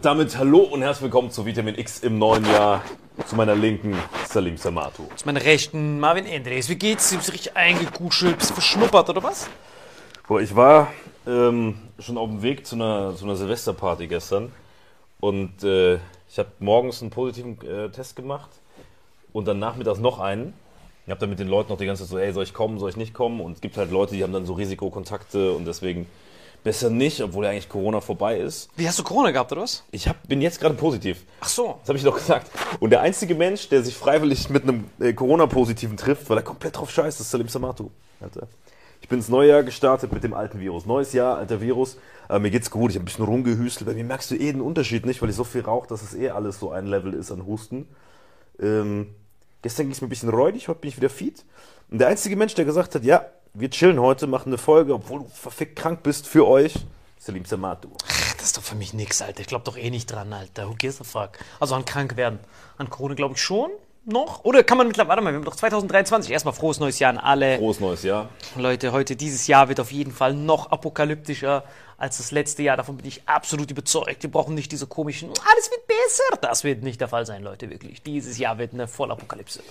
[0.00, 2.82] Damit hallo und herzlich willkommen zu Vitamin X im neuen Jahr.
[3.26, 3.94] Zu meiner linken
[4.26, 5.02] Salim Samatu.
[5.16, 6.70] Zu meiner rechten Marvin Andres.
[6.70, 7.10] Wie geht's?
[7.10, 9.50] Du bist richtig eingekuschelt, bist verschnuppert oder was?
[10.26, 10.92] Boah, ich war
[11.26, 14.50] ähm, schon auf dem Weg zu einer, zu einer Silvesterparty gestern
[15.20, 15.96] und äh,
[16.28, 18.50] ich habe morgens einen positiven äh, Test gemacht
[19.34, 20.54] und dann nachmittags noch einen.
[21.04, 22.78] Ich habe dann mit den Leuten noch die ganze Zeit so, ey, soll ich kommen,
[22.78, 23.40] soll ich nicht kommen?
[23.40, 26.06] Und es gibt halt Leute, die haben dann so Risikokontakte und deswegen
[26.64, 28.70] Besser nicht, obwohl ja eigentlich Corona vorbei ist.
[28.76, 29.82] Wie hast du Corona gehabt, oder was?
[29.90, 31.24] Ich hab, bin jetzt gerade positiv.
[31.40, 31.78] Ach so.
[31.80, 32.50] Das habe ich doch gesagt.
[32.78, 36.76] Und der einzige Mensch, der sich freiwillig mit einem äh, Corona-Positiven trifft, weil er komplett
[36.76, 37.90] drauf scheißt, ist Salim Samatu.
[38.20, 38.46] Alter.
[39.00, 40.86] Ich bin ins neue Jahr gestartet mit dem alten Virus.
[40.86, 41.98] Neues Jahr, alter Virus.
[42.30, 43.90] Äh, mir geht's gut, ich habe ein bisschen rumgehüstelt.
[43.90, 46.14] Bei mir merkst du eh den Unterschied nicht, weil ich so viel rauche, dass es
[46.14, 47.88] eh alles so ein Level ist an Husten.
[48.60, 49.08] Ähm,
[49.62, 51.44] gestern ging es mir ein bisschen räudig, heute bin ich wieder fit.
[51.90, 55.20] Und der einzige Mensch, der gesagt hat, ja, wir chillen heute, machen eine Folge, obwohl
[55.20, 56.74] du verfickt krank bist, für euch,
[57.18, 57.88] Salim Samatu.
[58.36, 59.40] Das ist doch für mich nix, Alter.
[59.40, 60.68] Ich glaube doch eh nicht dran, Alter.
[60.68, 61.38] Who gives a fuck?
[61.60, 62.40] Also an krank werden.
[62.78, 63.70] An Corona glaube ich schon
[64.04, 64.44] noch.
[64.44, 66.32] Oder kann man mittlerweile, warte mal, wir haben doch 2023.
[66.32, 67.58] Erstmal frohes neues Jahr an alle.
[67.58, 68.30] Frohes neues Jahr.
[68.56, 71.62] Leute, heute, dieses Jahr wird auf jeden Fall noch apokalyptischer
[71.98, 72.76] als das letzte Jahr.
[72.76, 74.24] Davon bin ich absolut überzeugt.
[74.24, 76.38] Wir brauchen nicht diese komischen, alles wird besser.
[76.40, 78.02] Das wird nicht der Fall sein, Leute, wirklich.
[78.02, 79.62] Dieses Jahr wird eine Vollapokalypse.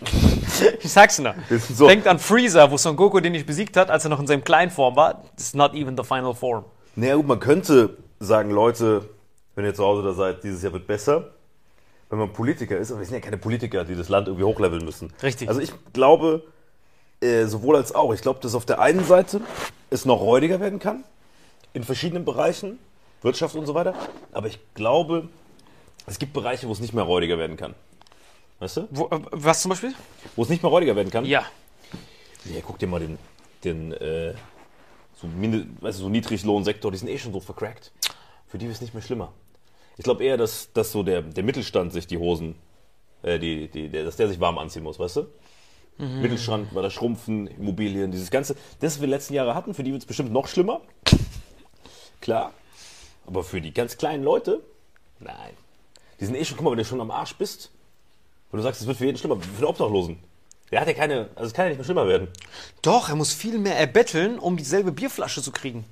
[0.80, 1.34] Ich sag's nur.
[1.72, 4.26] So- Denkt an Freezer, wo Son Goku den nicht besiegt hat, als er noch in
[4.26, 5.22] seinem kleinen Form war.
[5.34, 6.64] It's not even the final form.
[6.96, 9.08] Naja, gut, man könnte sagen, Leute,
[9.54, 11.30] wenn ihr zu Hause da seid, dieses Jahr wird besser.
[12.10, 14.84] Wenn man Politiker ist, aber wir sind ja keine Politiker, die das Land irgendwie hochleveln
[14.84, 15.12] müssen.
[15.22, 15.48] Richtig.
[15.48, 16.42] Also ich glaube,
[17.20, 18.12] äh, sowohl als auch.
[18.14, 19.40] Ich glaube, dass auf der einen Seite
[19.90, 21.04] es noch räudiger werden kann,
[21.74, 22.78] in verschiedenen Bereichen,
[23.22, 23.94] Wirtschaft und so weiter.
[24.32, 25.28] Aber ich glaube,
[26.06, 27.74] es gibt Bereiche, wo es nicht mehr räudiger werden kann.
[28.58, 28.88] Weißt du?
[28.90, 29.94] Wo, äh, was zum Beispiel?
[30.36, 31.24] Wo es nicht mehr räudiger werden kann?
[31.24, 31.44] Ja.
[32.44, 33.18] Ja, guck dir mal den,
[33.64, 34.34] den äh,
[35.16, 37.92] so, Minde, weißt du, so Niedriglohnsektor, die sind eh schon so vercrackt.
[38.46, 39.32] Für die wird es nicht mehr schlimmer.
[39.96, 42.54] Ich glaube eher, dass, dass so der, der Mittelstand sich die Hosen,
[43.22, 45.26] äh, die, die, der, dass der sich warm anziehen muss, weißt du?
[45.98, 49.82] Mittelstand, weil das Schrumpfen, Immobilien, dieses Ganze, das, was wir die letzten Jahre hatten, für
[49.82, 50.80] die wird es bestimmt noch schlimmer.
[52.20, 52.52] Klar.
[53.26, 54.62] Aber für die ganz kleinen Leute,
[55.18, 55.54] nein.
[56.20, 57.72] Die sind eh schon, guck mal, wenn du schon am Arsch bist,
[58.50, 60.18] wenn du sagst, es wird für jeden schlimmer, für den Obdachlosen.
[60.70, 62.28] Der hat ja keine, also es kann ja nicht mehr schlimmer werden.
[62.82, 65.84] Doch, er muss viel mehr erbetteln, um dieselbe Bierflasche zu kriegen.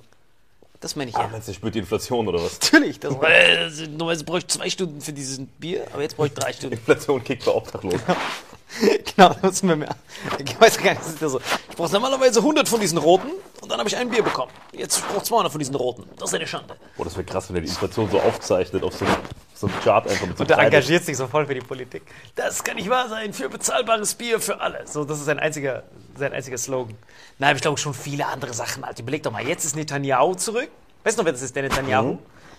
[0.79, 1.23] Das meine ich ja.
[1.23, 2.59] Ah, meinst du, der spürt die Inflation oder was?
[2.61, 2.99] Natürlich.
[2.99, 6.53] Das, äh, normalerweise bräuchte ich zwei Stunden für dieses Bier, aber jetzt brauche ich drei
[6.53, 6.75] Stunden.
[6.75, 8.01] Inflation kickt bei Obdachlosen.
[9.15, 9.95] genau, das müssen wir mehr.
[10.37, 11.39] Ich weiß gar nicht, das ist ja so.
[11.39, 13.31] Ich brauche normalerweise 100 von diesen roten
[13.61, 14.51] und dann habe ich ein Bier bekommen.
[14.71, 16.03] Jetzt brauche ich 200 von diesen roten.
[16.17, 16.75] Das ist eine Schande.
[16.95, 19.15] Boah, das wäre krass, wenn er die Inflation so aufzeichnet auf so einem,
[19.55, 22.03] so einem Chart einfach mit so Und der engagiert sich so voll für die Politik.
[22.35, 24.85] Das kann nicht wahr sein, für bezahlbares Bier für alle.
[24.85, 25.83] So, das ist sein einziger,
[26.15, 26.95] sein einziger Slogan.
[27.39, 28.83] Nein, aber ich glaube schon viele andere Sachen.
[28.83, 30.69] Alter, überleg doch mal, jetzt ist Netanyahu zurück.
[31.03, 32.17] Weißt du noch, wer das ist, der Netanyahu?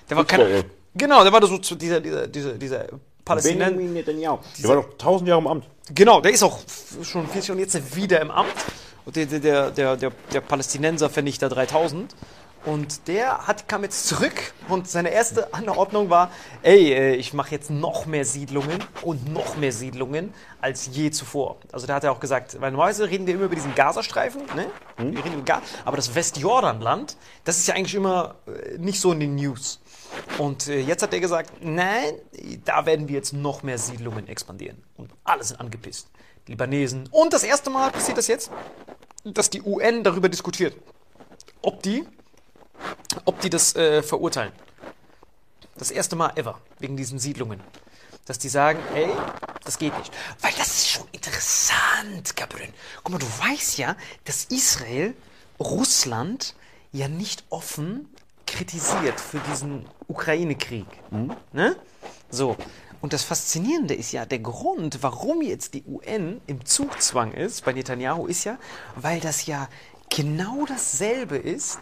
[0.08, 0.64] Der war kein.
[0.94, 2.86] Genau, der war so dieser, dieser, dieser, dieser
[3.24, 3.70] Palästinenser.
[3.70, 4.38] Benjamin Netanyahu.
[4.58, 5.64] Der war doch tausend Jahre im Amt.
[5.94, 6.60] Genau, der ist auch
[7.02, 8.54] schon 40 und jetzt wieder im Amt.
[9.04, 12.14] Und der, der, der, der, der, der Palästinenser-Vernichter 3000.
[12.64, 16.30] Und der hat, kam jetzt zurück und seine erste Anordnung war,
[16.62, 21.56] ey, äh, ich mache jetzt noch mehr Siedlungen und noch mehr Siedlungen als je zuvor.
[21.72, 24.66] Also da hat er auch gesagt, weil normalerweise reden wir immer über diesen Gazastreifen, ne?
[24.96, 29.12] Wir reden über Ga aber das Westjordanland, das ist ja eigentlich immer äh, nicht so
[29.12, 29.80] in den News.
[30.38, 32.14] Und äh, jetzt hat er gesagt, nein,
[32.64, 34.82] da werden wir jetzt noch mehr Siedlungen expandieren.
[34.96, 36.10] Und alle sind angepisst.
[36.46, 37.08] Die Libanesen.
[37.10, 38.50] Und das erste Mal passiert das jetzt,
[39.24, 40.74] dass die UN darüber diskutiert,
[41.62, 42.04] ob die,
[43.24, 44.52] ob die das äh, verurteilen.
[45.76, 47.60] Das erste Mal ever, wegen diesen Siedlungen.
[48.26, 49.08] Dass die sagen, ey,
[49.64, 50.12] das geht nicht.
[50.40, 52.72] Weil das ist schon interessant, Gabriel.
[53.02, 55.14] Guck mal, du weißt ja, dass Israel
[55.60, 56.54] Russland
[56.92, 58.08] ja nicht offen
[58.46, 60.86] kritisiert für diesen Ukraine-Krieg.
[61.52, 61.76] Ne?
[62.30, 62.56] So.
[63.00, 67.72] Und das Faszinierende ist ja, der Grund, warum jetzt die UN im Zugzwang ist bei
[67.72, 68.58] Netanyahu, ist ja,
[68.96, 69.68] weil das ja
[70.10, 71.78] genau dasselbe ist,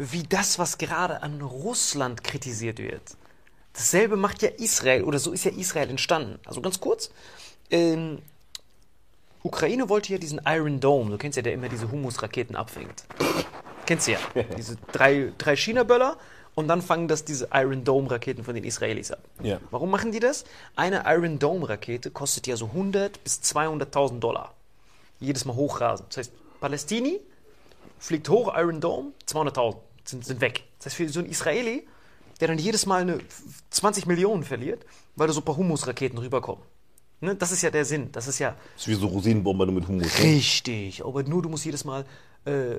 [0.00, 3.02] wie das, was gerade an Russland kritisiert wird.
[3.74, 6.40] Dasselbe macht ja Israel, oder so ist ja Israel entstanden.
[6.46, 7.10] Also ganz kurz,
[7.70, 8.22] ähm,
[9.42, 13.04] Ukraine wollte ja diesen Iron Dome, du kennst ja, der immer diese Humus-Raketen abfängt.
[13.84, 14.18] Kennst du ja.
[14.56, 16.16] Diese drei, drei China-Böller
[16.54, 19.20] und dann fangen das diese Iron Dome-Raketen von den Israelis ab.
[19.42, 19.60] Ja.
[19.70, 20.44] Warum machen die das?
[20.76, 24.54] Eine Iron Dome-Rakete kostet ja so 100 bis 200.000 Dollar.
[25.20, 26.06] Jedes Mal hochrasen.
[26.08, 27.20] Das heißt, Palästini
[27.98, 29.76] fliegt hoch, Iron Dome, 200.000
[30.10, 30.64] sind, sind weg.
[30.78, 31.86] Das heißt, für so einen Israeli,
[32.40, 33.18] der dann jedes Mal eine
[33.70, 34.84] 20 Millionen verliert,
[35.16, 36.64] weil da so ein paar Humus-Raketen rüberkommen.
[37.20, 37.36] Ne?
[37.36, 38.10] Das ist ja der Sinn.
[38.12, 40.18] Das ist ja Das ist wie so Rosinenbomber nur mit Hummus.
[40.18, 40.24] Ne?
[40.24, 42.04] Richtig, aber nur du musst jedes Mal
[42.44, 42.76] äh,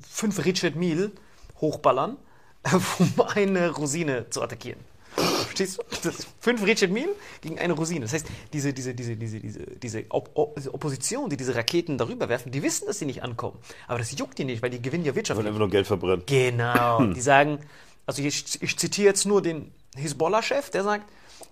[0.00, 1.12] fünf Richard Meal
[1.60, 2.16] hochballern,
[2.98, 4.80] um eine Rosine zu attackieren.
[5.20, 5.82] Verstehst du?
[6.08, 7.08] Das fünf Richard Meal
[7.40, 8.00] gegen eine Rosine.
[8.00, 11.98] Das heißt, diese, diese, diese, diese, diese, diese, Op Op diese Opposition, die diese Raketen
[11.98, 13.58] darüber werfen, die wissen, dass sie nicht ankommen.
[13.88, 15.46] Aber das juckt die nicht, weil die gewinnen ja Und wirtschaftlich.
[15.46, 16.22] einfach nur Geld verbrennen.
[16.26, 17.04] Genau.
[17.14, 17.58] Die sagen,
[18.06, 21.04] also ich, ich zitiere jetzt nur den Hisbollah-Chef, der sagt,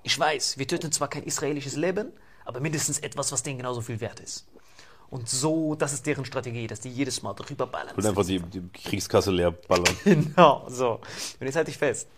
[0.02, 2.12] ich weiß, wir töten zwar kein israelisches Leben,
[2.44, 4.46] aber mindestens etwas, was denen genauso viel wert ist.
[5.10, 7.94] Und so, das ist deren Strategie, dass die jedes Mal drüber ballern.
[7.96, 9.96] Und einfach die, die Kriegskasse leer ballern.
[10.04, 11.00] Genau, so.
[11.40, 12.08] Und jetzt halte ich fest.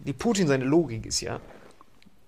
[0.00, 1.40] Die Putin, seine Logik ist ja,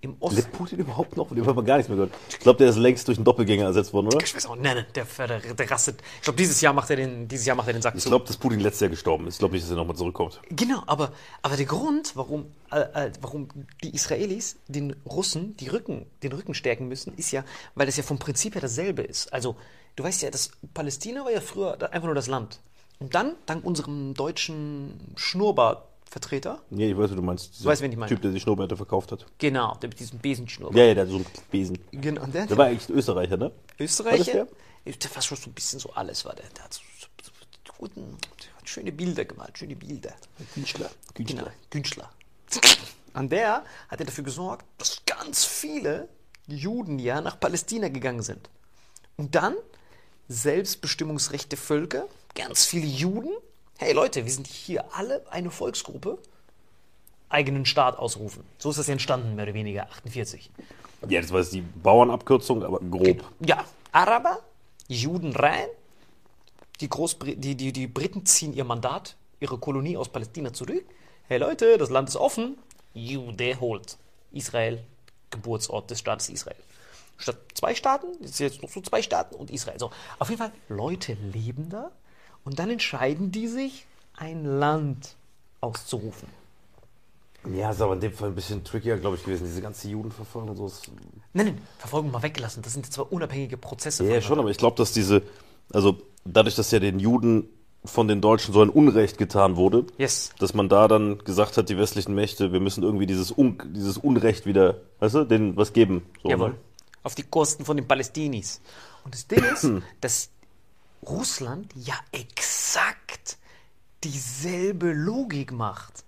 [0.02, 0.36] im Osten.
[0.36, 1.28] Lebt Putin überhaupt noch?
[1.28, 2.14] Von dem haben wir gar nichts mehr gehört.
[2.30, 4.24] Ich glaube, der ist längst durch einen Doppelgänger ersetzt worden, oder?
[4.24, 6.00] Ich weiß auch, nein, nein, der, der, der rastet.
[6.16, 8.08] Ich glaube, dieses Jahr macht er den, dieses Jahr macht er den Sack Ich zu.
[8.08, 9.34] glaube, dass Putin letztes Jahr gestorben ist.
[9.34, 10.40] Ich glaube nicht, dass er nochmal zurückkommt.
[10.48, 11.12] Genau, aber,
[11.42, 13.48] aber der Grund, warum, äh, äh, warum
[13.84, 18.02] die Israelis den Russen die Rücken, den Rücken stärken müssen, ist ja, weil das ja
[18.02, 19.32] vom Prinzip her dasselbe ist.
[19.34, 19.56] Also,
[19.96, 22.60] du weißt ja, das Palästina war ja früher einfach nur das Land.
[23.00, 25.12] Und dann, dank unserem deutschen
[26.10, 27.58] Schnurrbartvertreter, Nee, ich weiß, wie du meinst.
[27.58, 28.08] Dieser weiß, wen ich meine.
[28.08, 29.26] Typ, der die Schnurrbärte verkauft hat.
[29.38, 30.76] genau, der mit diesem Besenschnurrbart.
[30.76, 31.78] Ja, ja, der hat so einen Besen.
[31.92, 33.52] Genau, und der, Der war eigentlich ein Österreicher, ne?
[33.78, 34.38] Österreicher.
[34.38, 36.46] War Der war schon so ein bisschen so alles, war der.
[36.56, 37.06] Der hat so, so,
[37.66, 40.12] so guten, der hat schöne Bilder gemalt, schöne Bilder.
[40.54, 40.90] Künstler.
[41.14, 42.10] Genau, Künstler.
[43.12, 46.08] An der hat er dafür gesorgt, dass ganz viele
[46.46, 48.50] Juden ja nach Palästina gegangen sind.
[49.16, 49.54] Und dann
[50.28, 53.30] selbstbestimmungsrechte Völker, ganz viele Juden.
[53.82, 56.18] Hey Leute, wir sind hier alle eine Volksgruppe.
[57.30, 58.44] Eigenen Staat ausrufen.
[58.58, 60.50] So ist das entstanden, mehr oder weniger, 48.
[61.08, 63.24] Ja, das war jetzt die Bauernabkürzung, aber grob.
[63.40, 64.40] Ja, Araber,
[64.86, 65.66] Juden rein.
[66.82, 70.84] Die, Großbr die, die, die Briten ziehen ihr Mandat, ihre Kolonie aus Palästina zurück.
[71.26, 72.58] Hey Leute, das Land ist offen.
[72.92, 73.96] Jude holt
[74.30, 74.84] Israel,
[75.30, 76.60] Geburtsort des Staates Israel.
[77.16, 79.78] Statt zwei Staaten, ist jetzt noch so zwei Staaten und Israel.
[79.78, 81.90] So, auf jeden Fall, Leute leben da
[82.44, 85.14] und dann entscheiden die sich, ein Land
[85.60, 86.28] auszurufen.
[87.54, 89.44] Ja, ist aber in dem Fall ein bisschen trickier, glaube ich, gewesen.
[89.46, 90.66] Diese ganze Judenverfolgung und so.
[90.66, 90.90] Ist
[91.32, 92.62] Nein, nein, Verfolgung mal weggelassen.
[92.62, 94.04] Das sind jetzt zwar unabhängige Prozesse.
[94.06, 95.22] ja, schon, aber ich glaube, dass diese,
[95.72, 97.48] also dadurch, dass ja den Juden
[97.82, 100.32] von den Deutschen so ein Unrecht getan wurde, Yes.
[100.38, 103.96] dass man da dann gesagt hat, die westlichen Mächte, wir müssen irgendwie dieses, Un dieses
[103.96, 106.02] Unrecht wieder, weißt du, denen was geben.
[106.22, 106.50] So, Jawohl.
[106.50, 106.54] Ne?
[107.04, 108.60] Auf die Kosten von den Palästinis.
[109.06, 109.66] Und das Ding ist,
[110.02, 110.28] dass
[111.02, 113.38] Russland ja exakt
[114.04, 116.04] dieselbe Logik macht.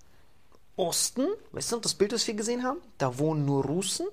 [0.77, 2.79] Osten, weißt du noch das Bild, das wir gesehen haben?
[2.99, 4.07] Da wohnen nur Russen.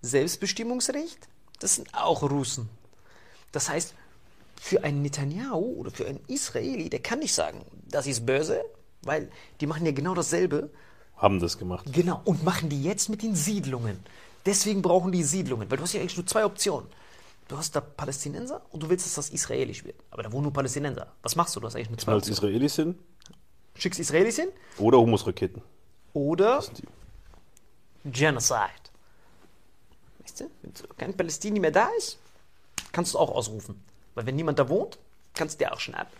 [0.00, 2.68] Selbstbestimmungsrecht, das sind auch Russen.
[3.52, 3.94] Das heißt,
[4.60, 8.64] für einen Netanyahu oder für einen Israeli, der kann nicht sagen, das ist böse,
[9.02, 9.30] weil
[9.60, 10.70] die machen ja genau dasselbe.
[11.16, 11.86] Haben das gemacht.
[11.92, 13.98] Genau, und machen die jetzt mit den Siedlungen.
[14.46, 16.88] Deswegen brauchen die Siedlungen, weil du hast ja eigentlich nur zwei Optionen.
[17.48, 19.96] Du hast da Palästinenser und du willst, dass das israelisch wird.
[20.10, 21.12] Aber da wohnen nur Palästinenser.
[21.22, 21.60] Was machst du?
[21.60, 22.28] Du hast eigentlich nur zwei Als.
[22.28, 22.98] Israelis hin
[23.74, 25.62] Schickst Israelis hin oder Humusraketen.
[26.12, 26.62] oder.
[28.04, 28.58] Genocide.
[30.20, 32.18] Weißt du, wenn kein Palästini mehr da ist,
[32.92, 33.82] kannst du es auch ausrufen.
[34.14, 34.98] Weil wenn niemand da wohnt,
[35.34, 36.12] kannst du dir auch schnappen.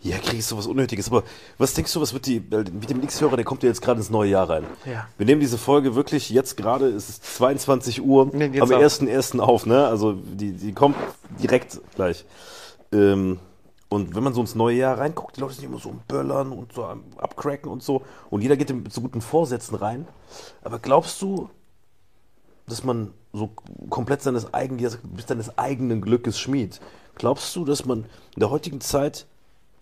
[0.00, 1.08] Ja, Krieg ist sowas Unnötiges.
[1.08, 1.24] Aber
[1.58, 4.10] was denkst du, was wird die, mit dem X-Hörer, der kommt ja jetzt gerade ins
[4.10, 4.64] neue Jahr rein.
[4.84, 5.08] Ja.
[5.16, 8.70] Wir nehmen diese Folge wirklich jetzt gerade, es ist 22 Uhr, am jetzt auf.
[8.70, 9.40] 1.1.
[9.40, 9.86] auf, ne?
[9.86, 10.96] Also die, die kommt
[11.42, 12.24] direkt gleich.
[12.92, 13.40] Ähm,
[13.88, 16.52] und wenn man so ins neue Jahr reinguckt, die Leute sind immer so am Böllern
[16.52, 18.02] und so am Abcracken und so.
[18.30, 20.06] Und jeder geht mit so guten Vorsätzen rein.
[20.62, 21.48] Aber glaubst du,
[22.68, 23.50] dass man so
[23.90, 26.80] komplett seines eigenen, bis seines eigenen Glückes Schmied.
[27.14, 29.26] Glaubst du, dass man in der heutigen Zeit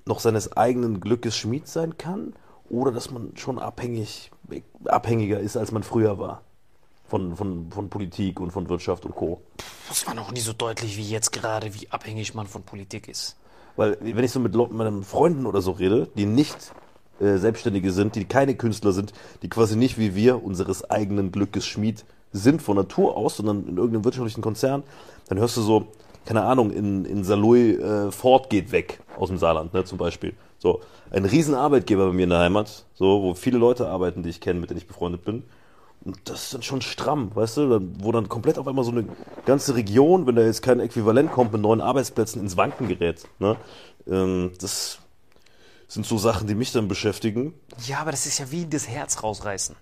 [0.07, 2.33] noch seines eigenen Glückes Schmied sein kann?
[2.71, 4.31] Oder dass man schon abhängig,
[4.87, 6.43] abhängiger ist, als man früher war?
[7.09, 9.41] Von, von, von Politik und von Wirtschaft und Co.
[9.89, 13.37] Das war noch nie so deutlich wie jetzt gerade, wie abhängig man von Politik ist.
[13.77, 16.73] Weil, wenn ich so mit meinen Freunden oder so rede, die nicht
[17.21, 21.65] äh, Selbstständige sind, die keine Künstler sind, die quasi nicht wie wir unseres eigenen Glückes
[21.65, 24.83] Schmied sind von Natur aus, sondern in irgendeinem wirtschaftlichen Konzern,
[25.29, 25.87] dann hörst du so,
[26.27, 30.35] keine Ahnung, in, in Saloy äh, Ford geht weg aus dem Saarland, ne, zum Beispiel.
[30.59, 34.41] So, ein Riesenarbeitgeber bei mir in der Heimat, so, wo viele Leute arbeiten, die ich
[34.41, 35.45] kenne, mit denen ich befreundet bin.
[36.05, 39.07] Und das ist dann schon stramm, weißt du, wo dann komplett auf einmal so eine
[39.45, 43.27] ganze Region, wenn da jetzt kein Äquivalent kommt mit neuen Arbeitsplätzen, ins Wanken gerät.
[43.39, 43.57] Ne?
[44.09, 44.99] Ähm, das
[45.89, 47.55] sind so Sachen, die mich dann beschäftigen.
[47.87, 49.77] Ja, aber das ist ja wie das Herz rausreißen.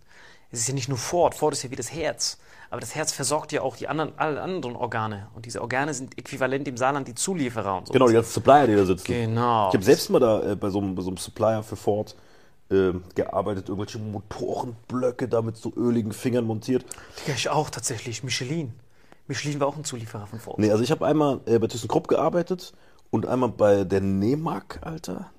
[0.50, 2.38] Es ist ja nicht nur Ford, Ford ist ja wie das Herz.
[2.74, 5.28] Aber das Herz versorgt ja auch die anderen, alle anderen Organe.
[5.36, 7.92] Und diese Organe sind äquivalent im Saarland die Zulieferer und so.
[7.92, 9.04] Genau, die ganzen Supplier, die da sitzen.
[9.06, 9.68] Genau.
[9.68, 12.16] Ich habe selbst mal da äh, bei, so einem, bei so einem Supplier für Ford
[12.72, 16.84] äh, gearbeitet, irgendwelche Motorenblöcke da mit so öligen Fingern montiert.
[17.20, 18.24] Digga, ich auch tatsächlich.
[18.24, 18.72] Michelin.
[19.28, 20.58] Michelin war auch ein Zulieferer von Ford.
[20.58, 22.72] Nee, also ich habe einmal äh, bei ThyssenKrupp gearbeitet
[23.12, 25.30] und einmal bei der Nemak, Alter,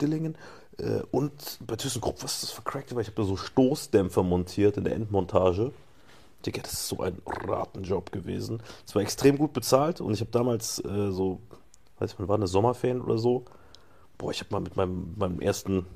[0.00, 0.38] Dillingen.
[0.78, 2.94] Äh, und bei ThyssenKrupp, was ist das vercrackt?
[2.94, 5.72] Weil ich habe da so Stoßdämpfer montiert in der Endmontage.
[6.46, 8.62] Digga, das ist so ein Ratenjob gewesen.
[8.86, 11.40] Es war extrem gut bezahlt und ich habe damals äh, so,
[11.98, 13.44] weiß ich, wann war eine Sommerferien oder so.
[14.18, 15.86] Boah, ich habe mal mit meinem, meinen ersten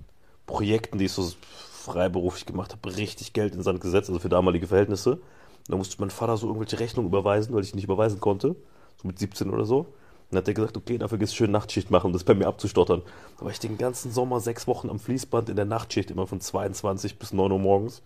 [0.46, 1.30] Projekten, die ich so
[1.72, 5.20] freiberuflich gemacht habe, richtig Geld in Sand gesetzt, also für damalige Verhältnisse.
[5.68, 8.56] Da musste mein Vater so irgendwelche Rechnungen überweisen, weil ich nicht überweisen konnte.
[9.00, 9.86] so mit 17 oder so.
[10.30, 12.46] Dann hat er gesagt, okay, dafür gehst du schön Nachtschicht machen, um das bei mir
[12.46, 13.02] abzustottern.
[13.38, 16.40] Da war ich den ganzen Sommer sechs Wochen am Fließband in der Nachtschicht, immer von
[16.40, 18.02] 22 bis 9 Uhr morgens.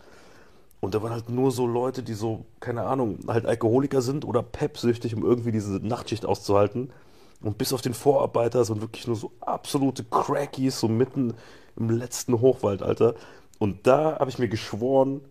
[0.84, 4.42] Und da waren halt nur so Leute, die so, keine Ahnung, halt Alkoholiker sind oder
[4.42, 6.90] pepsüchtig, um irgendwie diese Nachtschicht auszuhalten.
[7.40, 11.34] Und bis auf den Vorarbeiter sind wirklich nur so absolute Crackies, so mitten
[11.76, 13.14] im letzten Hochwald, Alter.
[13.58, 15.22] Und da habe ich mir geschworen,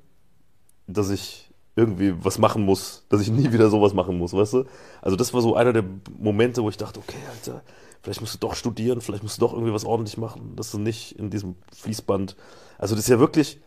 [0.87, 4.65] dass ich irgendwie was machen muss, dass ich nie wieder sowas machen muss, weißt du?
[5.01, 5.83] Also das war so einer der
[6.17, 7.61] Momente, wo ich dachte, okay, Alter,
[8.01, 10.79] vielleicht musst du doch studieren, vielleicht musst du doch irgendwie was ordentlich machen, dass du
[10.79, 12.35] nicht in diesem Fließband.
[12.77, 13.59] Also das ist ja wirklich,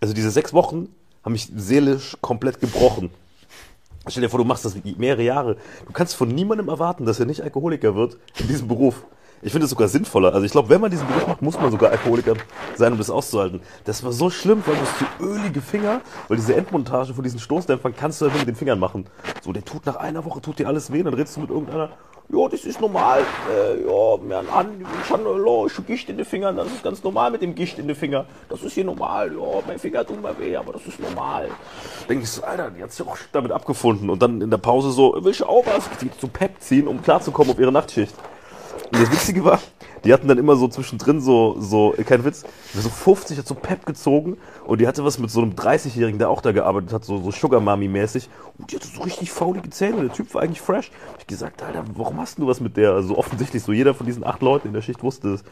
[0.00, 0.88] also diese sechs Wochen
[1.26, 3.10] haben mich seelisch komplett gebrochen.
[4.06, 5.56] Stell dir vor, du machst das mehrere Jahre.
[5.84, 9.04] Du kannst von niemandem erwarten, dass er nicht Alkoholiker wird in diesem Beruf.
[9.42, 10.32] Ich finde es sogar sinnvoller.
[10.32, 12.34] Also ich glaube, wenn man diesen Beruf macht, muss man sogar Alkoholiker
[12.76, 13.60] sein, um das auszuhalten.
[13.84, 17.40] Das war so schlimm, weil du hast so ölige Finger, weil diese Endmontage von diesen
[17.40, 19.06] Stoßdämpfern kannst du nur mit den Fingern machen.
[19.42, 21.90] So, der tut nach einer Woche, tut dir alles weh, dann redest du mit irgendeiner,
[22.28, 26.56] ja, das ist normal, äh, ja, mir an, ich habe ich Gicht in den Fingern,
[26.56, 28.26] das ist ganz normal mit dem Gicht in den Fingern.
[28.48, 31.48] Das ist hier normal, ja, mein Finger tut mir weh, aber das ist normal.
[32.08, 34.10] Denke ich so, Alter, die hat sich auch damit abgefunden.
[34.10, 35.88] Und dann in der Pause so, willst du auch was?
[36.00, 38.14] Die zu Pep ziehen, um klarzukommen auf ihre Nachtschicht.
[38.92, 39.60] Und das Witzige war,
[40.04, 43.86] die hatten dann immer so zwischendrin so, so, kein Witz, so 50 hat so Pep
[43.86, 47.20] gezogen und die hatte was mit so einem 30-Jährigen, der auch da gearbeitet hat, so,
[47.20, 48.28] so Sugar Mami mäßig.
[48.58, 50.90] Und die hatte so richtig faulige Zähne und der Typ war eigentlich fresh.
[51.18, 52.92] Ich gesagt, Alter, warum hast du was mit der?
[52.92, 55.44] Also offensichtlich so jeder von diesen acht Leuten in der Schicht wusste es.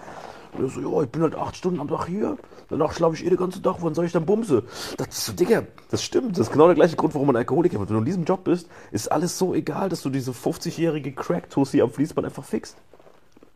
[0.56, 2.36] Und so, ja, ich bin halt acht Stunden am Tag hier.
[2.68, 3.76] Danach schlafe ich eh den ganzen Tag.
[3.80, 4.62] Wann soll ich dann bumse?
[4.96, 6.38] Das ist so, Digga, das stimmt.
[6.38, 7.88] Das ist genau der gleiche Grund, warum man Alkoholiker wird.
[7.88, 11.82] Wenn du in diesem Job bist, ist alles so egal, dass du diese 50-jährige Crack-Tussi
[11.82, 12.76] am Fließband einfach fixt.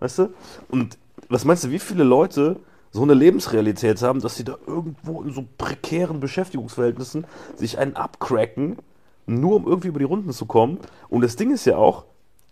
[0.00, 0.28] Weißt du?
[0.68, 2.56] Und was meinst du, wie viele Leute
[2.90, 7.26] so eine Lebensrealität haben, dass sie da irgendwo in so prekären Beschäftigungsverhältnissen
[7.56, 8.78] sich einen abcracken,
[9.26, 10.78] nur um irgendwie über die Runden zu kommen?
[11.08, 12.04] Und das Ding ist ja auch,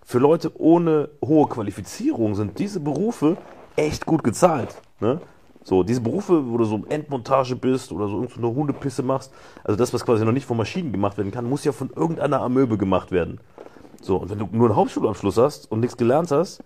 [0.04, 3.36] für Leute ohne hohe Qualifizierung sind diese Berufe
[3.74, 4.76] echt gut gezahlt.
[5.00, 5.20] Ne?
[5.64, 9.32] So, diese Berufe, wo du so Endmontage bist oder so eine Hundepisse machst,
[9.64, 12.40] also das, was quasi noch nicht von Maschinen gemacht werden kann, muss ja von irgendeiner
[12.40, 13.40] Amöbe gemacht werden.
[14.00, 16.62] So, und wenn du nur einen Hauptschulabschluss hast und nichts gelernt hast,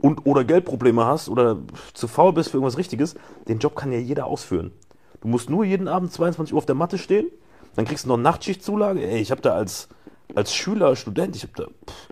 [0.00, 1.58] und oder Geldprobleme hast oder
[1.94, 3.14] zu faul bist für irgendwas Richtiges,
[3.48, 4.72] den Job kann ja jeder ausführen.
[5.20, 7.28] Du musst nur jeden Abend 22 Uhr auf der Matte stehen,
[7.76, 9.06] dann kriegst du noch Nachtschichtzulage.
[9.06, 9.88] Ey, ich habe da als,
[10.34, 12.08] als Schüler, Student, ich habe da pff,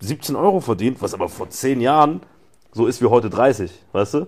[0.00, 2.20] 17 Euro verdient, was aber vor 10 Jahren
[2.72, 4.26] so ist wie heute 30, weißt du?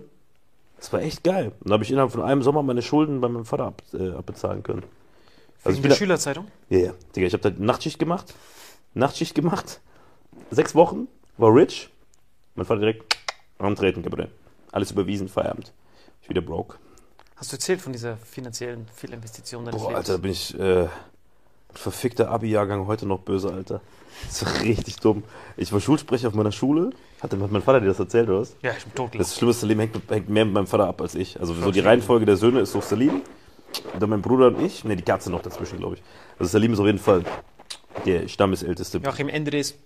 [0.77, 1.53] Das war echt geil.
[1.61, 4.13] Und da habe ich innerhalb von einem Sommer meine Schulden bei meinem Vater ab, äh,
[4.13, 4.83] abbezahlen können.
[5.63, 6.47] Also ich bin der Schülerzeitung?
[6.71, 6.93] Ja, ja.
[7.15, 8.35] Digga, ich habe da Nachtschicht gemacht.
[8.95, 9.81] Nachtschicht gemacht.
[10.51, 11.07] Sechs Wochen.
[11.37, 11.90] War rich.
[12.61, 13.17] Mein Vater direkt
[13.57, 14.29] antreten, Gabriel.
[14.71, 15.73] Alles überwiesen, Feierabend.
[16.21, 16.77] Ich wieder broke.
[17.37, 20.11] Hast du erzählt von dieser finanziellen Fehlinvestition deines Boah, Lebens?
[20.11, 20.87] Alter, bin ich äh,
[21.73, 23.81] verfickter Abi-Jahrgang heute noch böse, Alter.
[24.27, 25.25] Das ist richtig dumm.
[25.57, 26.91] Ich war Schulsprecher auf meiner Schule.
[27.23, 28.55] Hatte hat mein Vater dir das erzählt, oder was?
[28.61, 29.13] Ja, ich bin tot.
[29.19, 31.41] Das schlimmste Leben hängt, hängt mehr mit meinem Vater ab als ich.
[31.41, 33.23] Also so die Reihenfolge der Söhne ist so Salim,
[33.99, 34.85] dann mein Bruder und ich.
[34.85, 36.03] Ne, die Katze noch dazwischen, glaube ich.
[36.39, 37.25] Also Salim ist auf jeden Fall
[38.05, 38.99] der Stammesälteste.
[38.99, 39.77] Joachim Endres,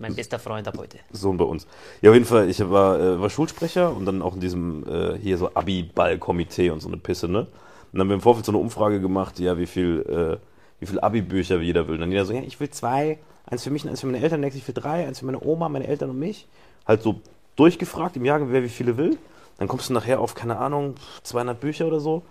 [0.00, 0.98] mein bester Freund ab heute.
[1.12, 1.66] Sohn bei uns.
[2.00, 5.18] Ja, auf jeden Fall, ich war, äh, war Schulsprecher und dann auch in diesem äh,
[5.18, 7.40] hier so Abi-Ball-Komitee und so eine Pisse, ne?
[7.40, 7.48] Und
[7.92, 10.44] dann haben wir im Vorfeld so eine Umfrage gemacht, ja, wie viel, äh,
[10.80, 11.94] wie viel Abi-Bücher jeder will.
[11.94, 14.22] Und dann jeder so, ja, ich will zwei, eins für mich und eins für meine
[14.22, 16.46] Eltern, nächstes für drei, eins für meine Oma, meine Eltern und mich.
[16.86, 17.20] Halt so
[17.56, 19.18] durchgefragt im Jahrgang, wer wie viele will.
[19.58, 22.22] Dann kommst du nachher auf, keine Ahnung, 200 Bücher oder so,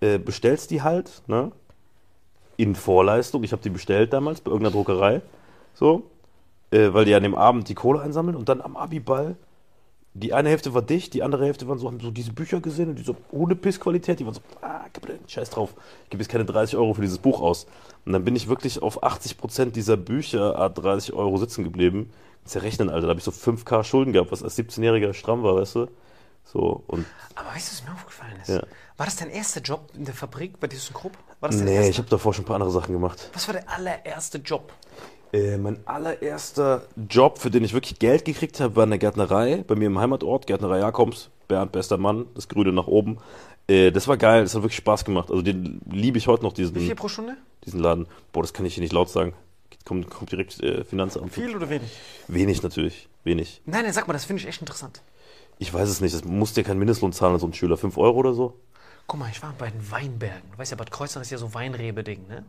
[0.00, 1.52] äh, bestellst die halt, ne?
[2.56, 3.44] In Vorleistung.
[3.44, 5.22] Ich habe die bestellt damals bei irgendeiner Druckerei.
[5.74, 6.04] So,
[6.72, 9.36] äh, weil die an dem Abend die Kohle einsammeln und dann am Abiball.
[10.14, 12.90] Die eine Hälfte war dicht, die andere Hälfte waren so, haben so diese Bücher gesehen
[12.90, 15.72] und diese ohne Pissqualität, die waren so, ah, gib den Scheiß drauf,
[16.04, 17.66] ich gebe jetzt keine 30 Euro für dieses Buch aus.
[18.04, 22.10] Und dann bin ich wirklich auf 80% dieser Bücher, ah, 30 Euro sitzen geblieben.
[22.44, 25.76] Zerrechnen, Alter, da habe ich so 5k Schulden gehabt, was als 17-Jähriger stramm war, weißt
[25.76, 25.86] du?
[26.44, 27.06] So, und.
[27.34, 28.48] Aber weißt du, was mir aufgefallen ist?
[28.48, 28.62] Ja.
[28.98, 31.12] War das dein erster Job in der Fabrik bei ThyssenKrupp?
[31.40, 31.90] War das dein Nee, erster?
[31.90, 33.30] ich habe davor schon ein paar andere Sachen gemacht.
[33.32, 34.72] Was war der allererste Job?
[35.32, 39.64] Äh, mein allererster Job, für den ich wirklich Geld gekriegt habe, war in der Gärtnerei,
[39.66, 43.18] bei mir im Heimatort, Gärtnerei Jakobs, Bernd, bester Mann, das Grüne nach oben.
[43.66, 45.30] Äh, das war geil, das hat wirklich Spaß gemacht.
[45.30, 47.36] Also den liebe ich heute noch, diesen, Wie viel pro Stunde?
[47.64, 48.06] diesen Laden.
[48.32, 49.32] Boah, das kann ich hier nicht laut sagen.
[49.86, 51.32] Kommt, kommt direkt äh, Finanzamt.
[51.32, 51.90] Viel oder wenig?
[52.28, 53.62] Wenig natürlich, wenig.
[53.64, 55.02] Nein, nein, sag mal, das finde ich echt interessant.
[55.58, 57.76] Ich weiß es nicht, das musste ja kein Mindestlohn zahlen, so ein Schüler.
[57.76, 58.54] 5 Euro oder so?
[59.06, 60.42] Guck mal, ich war bei den Weinbergen.
[60.52, 62.44] Du weißt ja, Bad Kreuznach ist ja so Weinrebe-Ding, ne?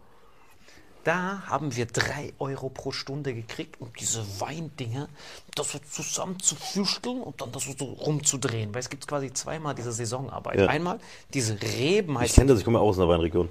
[1.03, 5.09] Da haben wir drei Euro pro Stunde gekriegt, um diese Weindinger
[5.55, 8.73] das so zusammen zu füsteln und dann das so rumzudrehen.
[8.73, 10.59] Weil es gibt quasi zweimal diese Saisonarbeit.
[10.59, 10.67] Ja.
[10.67, 10.99] Einmal
[11.33, 13.49] diese Reben Ich heißt kenne das, ich komme aus einer Weinregion.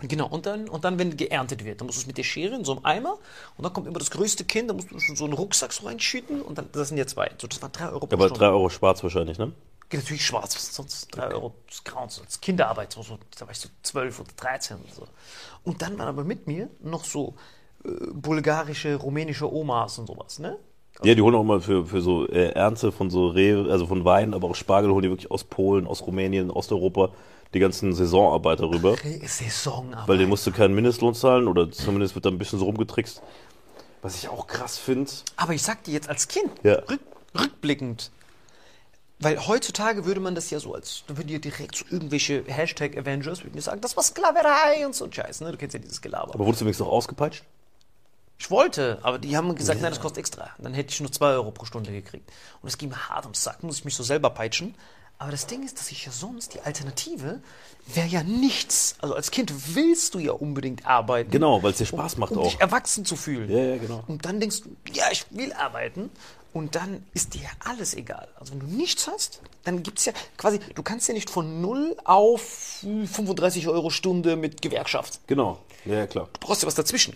[0.00, 2.54] Genau, und dann, und dann, wenn geerntet wird, dann musst du es mit der Schere
[2.54, 3.18] in so einem Eimer
[3.56, 5.86] und dann kommt immer das größte Kind, da musst du schon so einen Rucksack so
[5.86, 7.30] reinschütten und dann, das sind ja zwei.
[7.40, 8.40] So, das waren drei Euro pro Aber Stunde.
[8.40, 9.52] 3 Euro schwarz wahrscheinlich, ne?
[9.88, 13.18] Geht natürlich schwarz, was sonst 3 Euro das ist Grauen, das ist Kinderarbeit, so, so,
[13.38, 15.06] da war ich so 12 oder 13 oder so.
[15.62, 17.34] Und dann waren aber mit mir noch so
[17.84, 20.56] äh, bulgarische, rumänische Omas und sowas, ne?
[21.02, 24.04] Ja, die holen auch immer für, für so äh, Ernte von so Rehe, also von
[24.04, 27.10] Wein, aber auch Spargel holen die wirklich aus Polen, aus Rumänien, Osteuropa
[27.52, 28.96] die ganzen Saisonarbeiter rüber.
[29.24, 30.08] Saisonarbeit.
[30.08, 33.22] Weil den musst du keinen Mindestlohn zahlen oder zumindest wird da ein bisschen so rumgetrickst.
[34.02, 35.10] Was ich auch krass finde.
[35.36, 36.74] Aber ich sag dir jetzt als Kind, Ja.
[36.88, 37.00] rück,
[37.38, 38.10] rückblickend,
[39.20, 42.96] weil heutzutage würde man das ja so als, da würden dir direkt so irgendwelche Hashtag
[42.96, 45.52] Avengers würden sagen, das war Sklaverei und so Scheiß, ne?
[45.52, 46.34] Du kennst ja dieses Gelaber.
[46.34, 47.44] Aber wurdest du wenigstens auch ausgepeitscht?
[48.38, 50.50] Ich wollte, aber die haben gesagt, nein, das kostet extra.
[50.58, 52.30] Dann hätte ich nur 2 Euro pro Stunde gekriegt.
[52.60, 54.74] Und es ging mir hart ums Sack, muss ich mich so selber peitschen.
[55.18, 57.40] Aber das Ding ist, dass ich ja sonst, die Alternative
[57.86, 58.96] wäre ja nichts.
[58.98, 61.30] Also als Kind willst du ja unbedingt arbeiten.
[61.30, 62.44] Genau, weil es dir Spaß macht um auch.
[62.44, 63.48] dich erwachsen zu fühlen.
[63.48, 64.02] Ja, ja, genau.
[64.08, 66.10] Und dann denkst du, ja, ich will arbeiten.
[66.54, 68.28] Und dann ist dir alles egal.
[68.38, 71.60] Also wenn du nichts hast, dann gibt es ja quasi, du kannst ja nicht von
[71.60, 72.40] 0 auf
[72.82, 75.18] 35 Euro Stunde mit Gewerkschaft.
[75.26, 75.58] Genau.
[75.84, 76.28] Ja, ja, klar.
[76.32, 77.14] Du brauchst ja was dazwischen.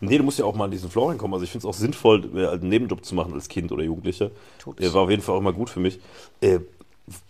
[0.00, 1.34] Nee, du musst ja auch mal in diesen Flow reinkommen.
[1.34, 4.30] Also ich finde es auch sinnvoll, äh, einen Nebenjob zu machen als Kind oder Jugendlicher.
[4.78, 6.00] Der war auf jeden Fall auch mal gut für mich.
[6.40, 6.60] Äh,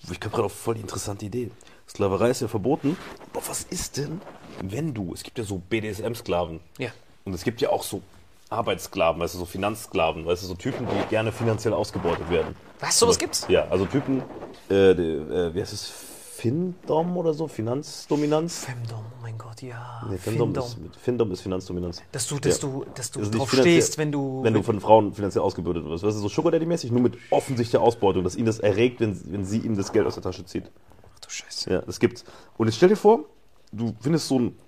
[0.08, 1.50] ich komme gerade auf voll die interessante Idee.
[1.88, 2.96] Sklaverei ist ja verboten.
[3.32, 4.20] Aber was ist denn,
[4.62, 6.60] wenn du, es gibt ja so BDSM-Sklaven.
[6.78, 6.90] Ja.
[7.24, 8.00] Und es gibt ja auch so
[8.50, 12.54] Arbeitssklaven, weißt du, so Finanzsklaven, weißt du, so Typen, die gerne finanziell ausgebeutet werden.
[12.80, 13.46] Was, sowas gibt's?
[13.48, 14.20] Ja, also Typen,
[14.68, 15.92] äh, die, äh, wie heißt es,
[16.36, 18.66] Findom oder so, Finanzdominanz?
[18.66, 20.06] Femdom, oh mein Gott, ja.
[20.08, 20.64] Nee, Findom, Femdom.
[20.66, 22.02] ist, mit- Findom ist Finanzdominanz.
[22.12, 22.68] Dass du, dass Ja.
[22.68, 24.42] du, dass du Also drauf stehst, wenn du.
[24.42, 26.04] Wenn du von Frauen finanziell ausgebeutet wirst.
[26.04, 29.44] Weißt du, so Sugar Daddy-mäßig, nur mit offensichtlicher Ausbeutung, dass ihn das erregt, wenn, wenn
[29.46, 30.70] sie ihm das Geld aus der Tasche zieht.
[31.14, 31.70] Ach du Scheiße.
[31.72, 32.24] Ja, das gibt's.
[32.58, 33.20] Und jetzt stell dir vor,
[33.72, 34.58] du findest so einen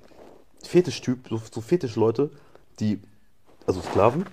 [0.64, 2.31] Fetischtyp, so, so Fetischleute,
[2.81, 2.99] die,
[3.69, 4.25] also Sklaven,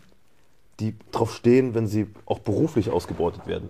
[0.79, 3.69] die drauf stehen, wenn sie auch beruflich ausgebeutet werden.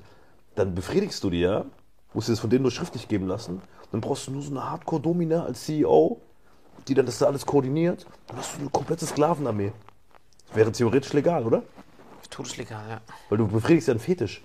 [0.54, 1.66] Dann befriedigst du die ja,
[2.14, 3.62] musst dir das von denen nur schriftlich geben lassen.
[3.92, 6.22] Dann brauchst du nur so eine Hardcore-Domina als CEO,
[6.88, 8.06] die dann das da alles koordiniert.
[8.28, 9.74] Dann hast du eine komplette Sklavenarmee.
[10.48, 11.64] Das wäre theoretisch legal, oder?
[12.30, 13.02] Todeslegal, ja.
[13.30, 14.44] Weil du befriedigst ja einen Fetisch.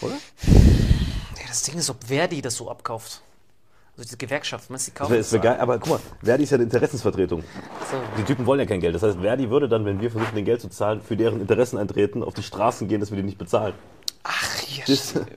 [0.00, 0.14] Oder?
[0.14, 1.46] ja.
[1.46, 3.22] Das Ding ist, ob Verdi das so abkauft.
[3.94, 6.44] Also diese Gewerkschaft, meinst du, die Das kaufen wäre wär geil, aber guck mal, Verdi
[6.44, 7.42] ist ja eine Interessensvertretung.
[7.90, 7.96] So.
[8.16, 8.94] Die Typen wollen ja kein Geld.
[8.94, 11.76] Das heißt, Verdi würde dann, wenn wir versuchen, den Geld zu zahlen, für deren Interessen
[11.76, 13.74] eintreten, auf die Straßen gehen, dass wir die nicht bezahlen.
[14.22, 15.28] Ach, ja, Das- stimmt.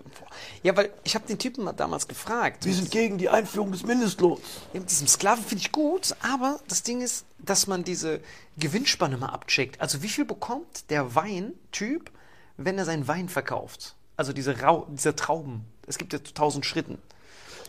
[0.64, 2.66] Ja, weil ich habe den Typen mal damals gefragt.
[2.66, 4.42] Wir sind gegen die Einführung des Mindestlohns.
[4.74, 8.20] Ja, mit diesem Sklaven finde ich gut, aber das Ding ist, dass man diese
[8.58, 9.80] Gewinnspanne mal abcheckt.
[9.80, 12.10] Also wie viel bekommt der Weintyp,
[12.58, 13.96] wenn er seinen Wein verkauft?
[14.18, 15.66] Also diese, Rau diese Trauben.
[15.86, 16.98] Es gibt ja tausend Schritten.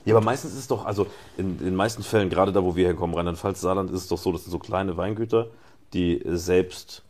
[0.06, 2.86] Ja, aber meistens ist es doch, also in den meisten Fällen, gerade da, wo wir
[2.86, 5.48] herkommen, Rheinland-Pfalz, Saarland, ist es doch so, das sind so kleine Weingüter,
[5.92, 7.02] die selbst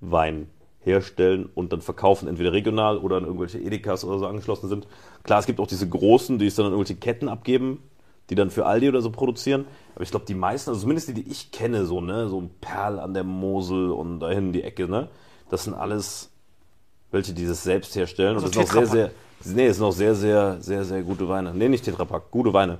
[0.00, 0.48] Wein
[0.80, 4.86] herstellen und dann verkaufen, entweder regional oder an irgendwelche Edekas oder so angeschlossen sind.
[5.24, 7.82] Klar, es gibt auch diese großen, die es dann an irgendwelche Ketten abgeben,
[8.30, 9.66] die dann für Aldi oder so produzieren.
[9.94, 13.00] Aber ich glaube, die meisten, also zumindest die, die ich kenne, so, ne, so Perl
[13.00, 15.08] an der Mosel und dahin die Ecke, ne,
[15.50, 16.31] das sind alles
[17.12, 18.34] welche, die das selbst herstellen.
[18.34, 19.10] Also und das sind auch sehr,
[19.44, 21.54] sehr, nee, sind auch sehr, sehr, sehr, sehr gute Weine.
[21.54, 22.78] Nee, nicht Tetrapack, gute Weine.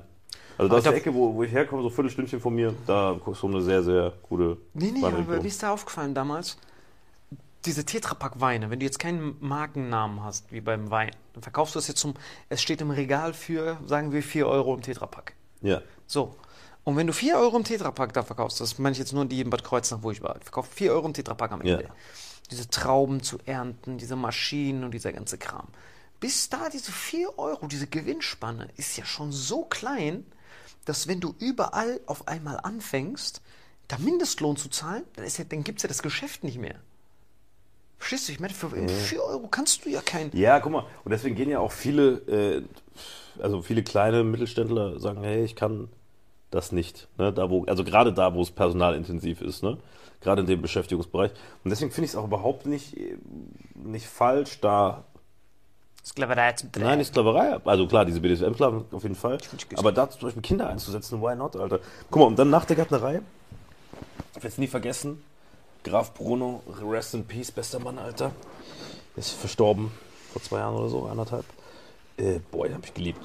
[0.59, 3.16] Also da ist die Ecke, wo, wo ich herkomme, so ein Viertelstündchen von mir, da
[3.31, 6.57] ist so eine sehr, sehr gute Nee, nee, aber mir ist da aufgefallen damals,
[7.64, 11.88] diese Tetrapack-Weine, wenn du jetzt keinen Markennamen hast, wie beim Wein, dann verkaufst du es
[11.88, 12.14] jetzt zum,
[12.49, 15.35] es steht im Regal für, sagen wir, 4 Euro im Tetrapack.
[15.61, 15.81] Ja.
[16.07, 16.35] So.
[16.85, 19.40] Und wenn du 4 Euro im Tetrapack da verkaufst, das meine ich jetzt nur die
[19.40, 21.79] in Bad Kreuznach, wo ich war, verkauft 4 Euro im Tetrapack am Ja.
[22.53, 25.69] Diese Trauben zu ernten, diese Maschinen und dieser ganze Kram.
[26.21, 30.25] Bis da diese 4 Euro, diese Gewinnspanne ist ja schon so klein,
[30.85, 33.41] dass wenn du überall auf einmal anfängst,
[33.88, 36.77] da Mindestlohn zu zahlen, dann, ja, dann gibt es ja das Geschäft nicht mehr.
[37.99, 38.33] Verstehst du?
[38.33, 40.31] Ich meine, für 4 Euro kannst du ja kein.
[40.33, 42.62] Ja, guck mal, und deswegen gehen ja auch viele, äh,
[43.41, 45.88] also viele kleine Mittelständler sagen, hey, ich kann
[46.51, 47.09] das nicht.
[47.17, 47.33] Ne?
[47.33, 49.79] Da, wo, also gerade da, wo es personalintensiv ist, ne?
[50.23, 51.33] Gerade in dem Beschäftigungsbereich.
[51.65, 52.97] Und deswegen finde ich es auch überhaupt nicht,
[53.75, 55.05] nicht falsch, da
[56.05, 56.89] Sklaverei zu betreiben.
[56.89, 57.61] Nein, nicht Sklaverei.
[57.65, 59.39] Also klar, diese BDSM-Sklaven auf jeden Fall.
[59.77, 61.79] Aber da zum Beispiel Kinder einzusetzen, why not, Alter?
[62.11, 63.23] Guck mal, und dann nach der Gärtnerei,
[64.31, 65.23] ich werde es nie vergessen,
[65.85, 68.33] Graf Bruno, rest in peace, bester Mann, Alter.
[69.15, 69.93] Ist verstorben,
[70.33, 71.45] vor zwei Jahren oder so, anderthalb.
[72.17, 73.21] Äh, boah, den hab ich geliebt.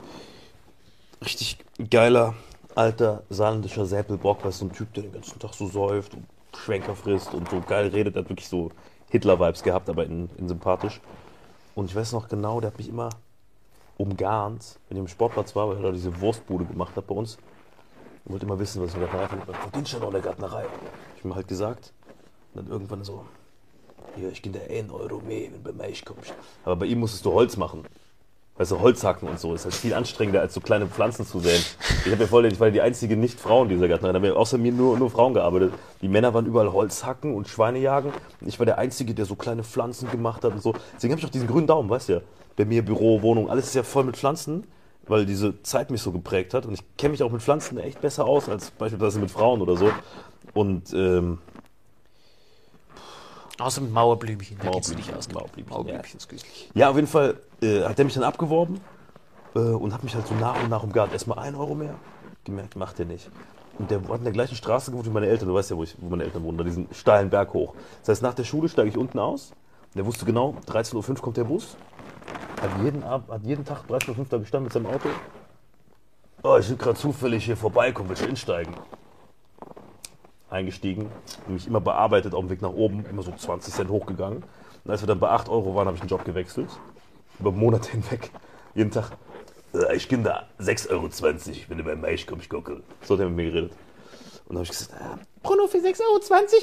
[1.23, 1.57] Richtig
[1.89, 2.35] geiler,
[2.75, 6.95] alter, saarländischer Säpelbock, was so ein Typ, der den ganzen Tag so säuft und Schwenker
[6.95, 8.71] frisst und so geil redet, hat wirklich so
[9.09, 11.01] Hitler-Vibes gehabt, aber in, in sympathisch.
[11.75, 13.09] Und ich weiß noch genau, der hat mich immer
[13.97, 17.37] umgarnt, wenn ich im Sportplatz war, weil er da diese Wurstbude gemacht hat bei uns.
[18.25, 19.43] und wollte immer wissen, was ich in der Gärtnerei.
[19.47, 20.65] Was verdienst du noch der Gärtnerei?
[21.15, 21.93] Ich habe mir halt gesagt.
[22.53, 23.25] Und dann irgendwann so,
[24.17, 26.33] ja, ich gebe dir 1 Euro mehr, wenn du bei mir kommst.
[26.63, 27.85] Aber bei ihm musstest du Holz machen.
[28.57, 31.61] Weißt du, Holzhacken und so ist halt viel anstrengender, als so kleine Pflanzen zu säen.
[32.05, 34.13] Ich habe ja voll, ich war die einzige Nicht-Frau in dieser Gärtnerei.
[34.13, 35.73] Da haben ja außer mir nur, nur Frauen gearbeitet.
[36.01, 38.11] Die Männer waren überall Holzhacken und Schweine jagen.
[38.41, 40.73] Und ich war der Einzige, der so kleine Pflanzen gemacht hat und so.
[40.95, 42.21] Deswegen habe ich auch diesen grünen Daumen, weißt du ja.
[42.55, 44.63] Bei mir Büro, Wohnung, alles ist ja voll mit Pflanzen,
[45.05, 46.65] weil diese Zeit mich so geprägt hat.
[46.65, 49.77] Und ich kenne mich auch mit Pflanzen echt besser aus als beispielsweise mit Frauen oder
[49.77, 49.91] so.
[50.55, 51.37] Und ähm,
[53.59, 55.31] Außer mit Mauerblümchen, da du dich aus.
[55.31, 56.69] Mauerblümchen, Mauerblümchen ist günstig.
[56.75, 58.79] Ja, auf jeden Fall äh, hat der mich dann abgeworben
[59.55, 61.13] äh, und hat mich halt so nach und nach umgarnt.
[61.13, 61.95] Erstmal ein Euro mehr.
[62.43, 63.29] Gemerkt, macht er nicht.
[63.79, 65.47] Und der hat in der gleichen Straße gewohnt wie meine Eltern.
[65.47, 67.73] Du weißt ja, wo, ich, wo meine Eltern wohnen, da diesen steilen Berg hoch.
[68.01, 69.51] Das heißt, nach der Schule steige ich unten aus.
[69.95, 71.77] Der wusste genau, 13.05 Uhr kommt der Bus.
[72.61, 75.09] Hat jeden, Ab hat jeden Tag 13.05 Uhr da gestanden mit seinem Auto.
[76.43, 78.73] Oh, ich will gerade zufällig hier vorbeikommen, will ich insteigen.
[80.49, 81.09] Eingestiegen,
[81.47, 84.43] mich immer bearbeitet auf dem Weg nach oben, immer so 20 Cent hochgegangen.
[84.85, 86.69] Und als wir dann bei 8 Euro waren, habe ich den Job gewechselt.
[87.39, 88.31] Über Monate hinweg.
[88.73, 89.11] Jeden Tag.
[89.73, 91.09] "Äh, Ich gebe da 6,20 Euro,
[91.69, 92.81] wenn du beim Milch kommst, ich gucke.
[93.01, 93.71] So hat er mit mir geredet.
[94.45, 96.19] Und dann habe ich gesagt, ah, Bruno, für 6,20 Euro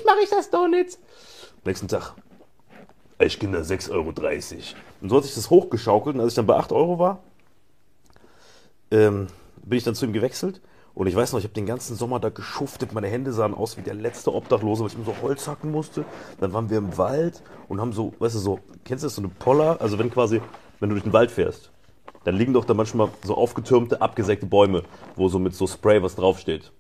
[0.07, 0.99] mache ich das doch nicht.
[1.66, 2.14] Nächsten Tag,
[3.18, 4.09] ich gebe da 6,30 Euro.
[5.03, 6.14] Und so hat sich das hochgeschaukelt.
[6.16, 7.23] Und als ich dann bei 8 Euro war,
[8.90, 9.27] ähm,
[9.62, 10.61] bin ich dann zu ihm gewechselt.
[10.94, 12.92] Und ich weiß noch, ich habe den ganzen Sommer da geschuftet.
[12.92, 16.04] Meine Hände sahen aus wie der letzte Obdachlose, weil ich immer so Holz hacken musste.
[16.38, 19.22] Dann waren wir im Wald und haben so, weißt du, so, kennst du das, so
[19.22, 19.80] eine Poller?
[19.80, 20.40] Also wenn quasi,
[20.78, 21.72] wenn du durch den Wald fährst,
[22.22, 24.85] dann liegen doch da manchmal so aufgetürmte, abgesägte Bäume,
[25.16, 26.72] wo so mit so Spray was draufsteht.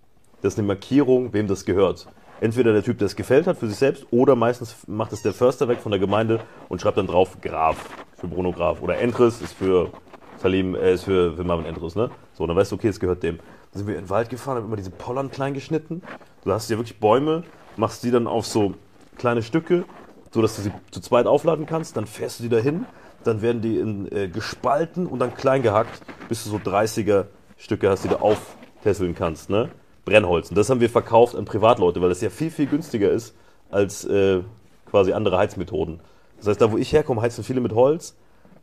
[0.42, 2.06] Das ist eine Markierung, wem das gehört.
[2.40, 5.32] Entweder der Typ, der es gefällt hat für sich selbst, oder meistens macht es der
[5.32, 8.82] Förster weg von der Gemeinde und schreibt dann drauf Graf für Bruno Graf.
[8.82, 9.90] Oder Entris ist für
[10.36, 12.10] Salim, äh, ist für, für Marvin Entris, ne?
[12.34, 13.38] So, dann weißt du, okay, es gehört dem.
[13.74, 16.02] Dann sind wir in den Wald gefahren, haben immer diese Pollern klein geschnitten.
[16.44, 17.42] Du hast ja wirklich Bäume,
[17.76, 18.74] machst die dann auf so
[19.18, 19.84] kleine Stücke,
[20.30, 21.96] so dass du sie zu zweit aufladen kannst.
[21.96, 22.86] Dann fährst du die dahin,
[23.24, 27.90] dann werden die in, äh, gespalten und dann klein gehackt, bis du so 30er Stücke
[27.90, 29.70] hast, die du auftesseln kannst, ne?
[30.04, 30.50] Brennholz.
[30.50, 33.34] Und das haben wir verkauft an Privatleute, weil das ja viel, viel günstiger ist
[33.72, 34.42] als äh,
[34.88, 35.98] quasi andere Heizmethoden.
[36.38, 38.14] Das heißt, da wo ich herkomme, heizen viele mit Holz.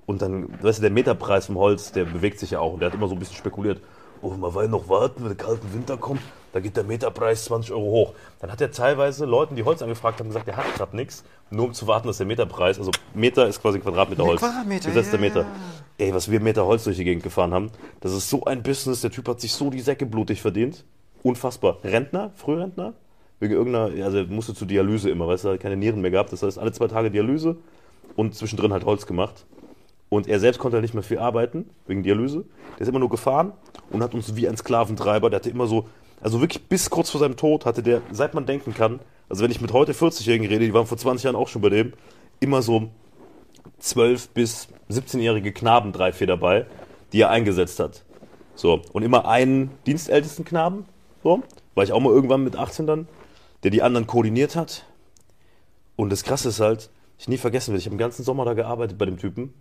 [0.06, 2.74] Und dann, weißt du, der Meterpreis vom Holz, der bewegt sich ja auch.
[2.74, 3.82] Und der hat immer so ein bisschen spekuliert.
[4.22, 6.22] Oh, man will noch warten, wenn der kalte Winter kommt,
[6.54, 8.14] da geht der Meterpreis 20 Euro hoch.
[8.40, 11.66] Dann hat er teilweise Leuten, die Holz angefragt haben, gesagt, er hat gerade nichts, nur
[11.66, 14.42] um zu warten, dass der Meterpreis, also Meter ist quasi Quadratmeter Holz.
[14.42, 15.42] Quadratmeter, Gesetzter ja, Meter.
[15.42, 15.48] ja.
[15.98, 19.02] Ey, was wir Meter Holz durch die Gegend gefahren haben, das ist so ein Business,
[19.02, 20.84] der Typ hat sich so die Säcke blutig verdient.
[21.24, 21.78] Unfassbar.
[21.84, 22.94] Rentner, Frührentner,
[23.40, 26.44] wegen irgendeiner, also musste zur Dialyse immer, weißt du, er keine Nieren mehr gehabt, das
[26.44, 27.58] heißt alle zwei Tage Dialyse
[28.16, 29.46] und zwischendrin halt Holz gemacht.
[30.14, 32.44] Und er selbst konnte nicht mehr viel arbeiten, wegen Dialyse.
[32.74, 33.54] Der ist immer nur gefahren
[33.92, 35.88] und hat uns wie ein Sklaventreiber, der hatte immer so,
[36.20, 39.52] also wirklich bis kurz vor seinem Tod hatte der, seit man denken kann, also wenn
[39.52, 41.94] ich mit heute 40-Jährigen rede, die waren vor 20 Jahren auch schon bei dem,
[42.42, 42.90] immer so
[43.80, 46.66] 12 bis 17-jährige Knaben drei, vier dabei,
[47.14, 48.04] die er eingesetzt hat.
[48.54, 50.88] So, und immer einen dienstältesten Knaben,
[51.24, 51.42] so,
[51.74, 53.08] war ich auch mal irgendwann mit 18 dann,
[53.64, 54.86] der die anderen koordiniert hat.
[55.96, 58.56] Und das Krasse ist halt, ich nie vergessen will, ich habe den ganzen Sommer da
[58.56, 59.54] gearbeitet bei dem Typen.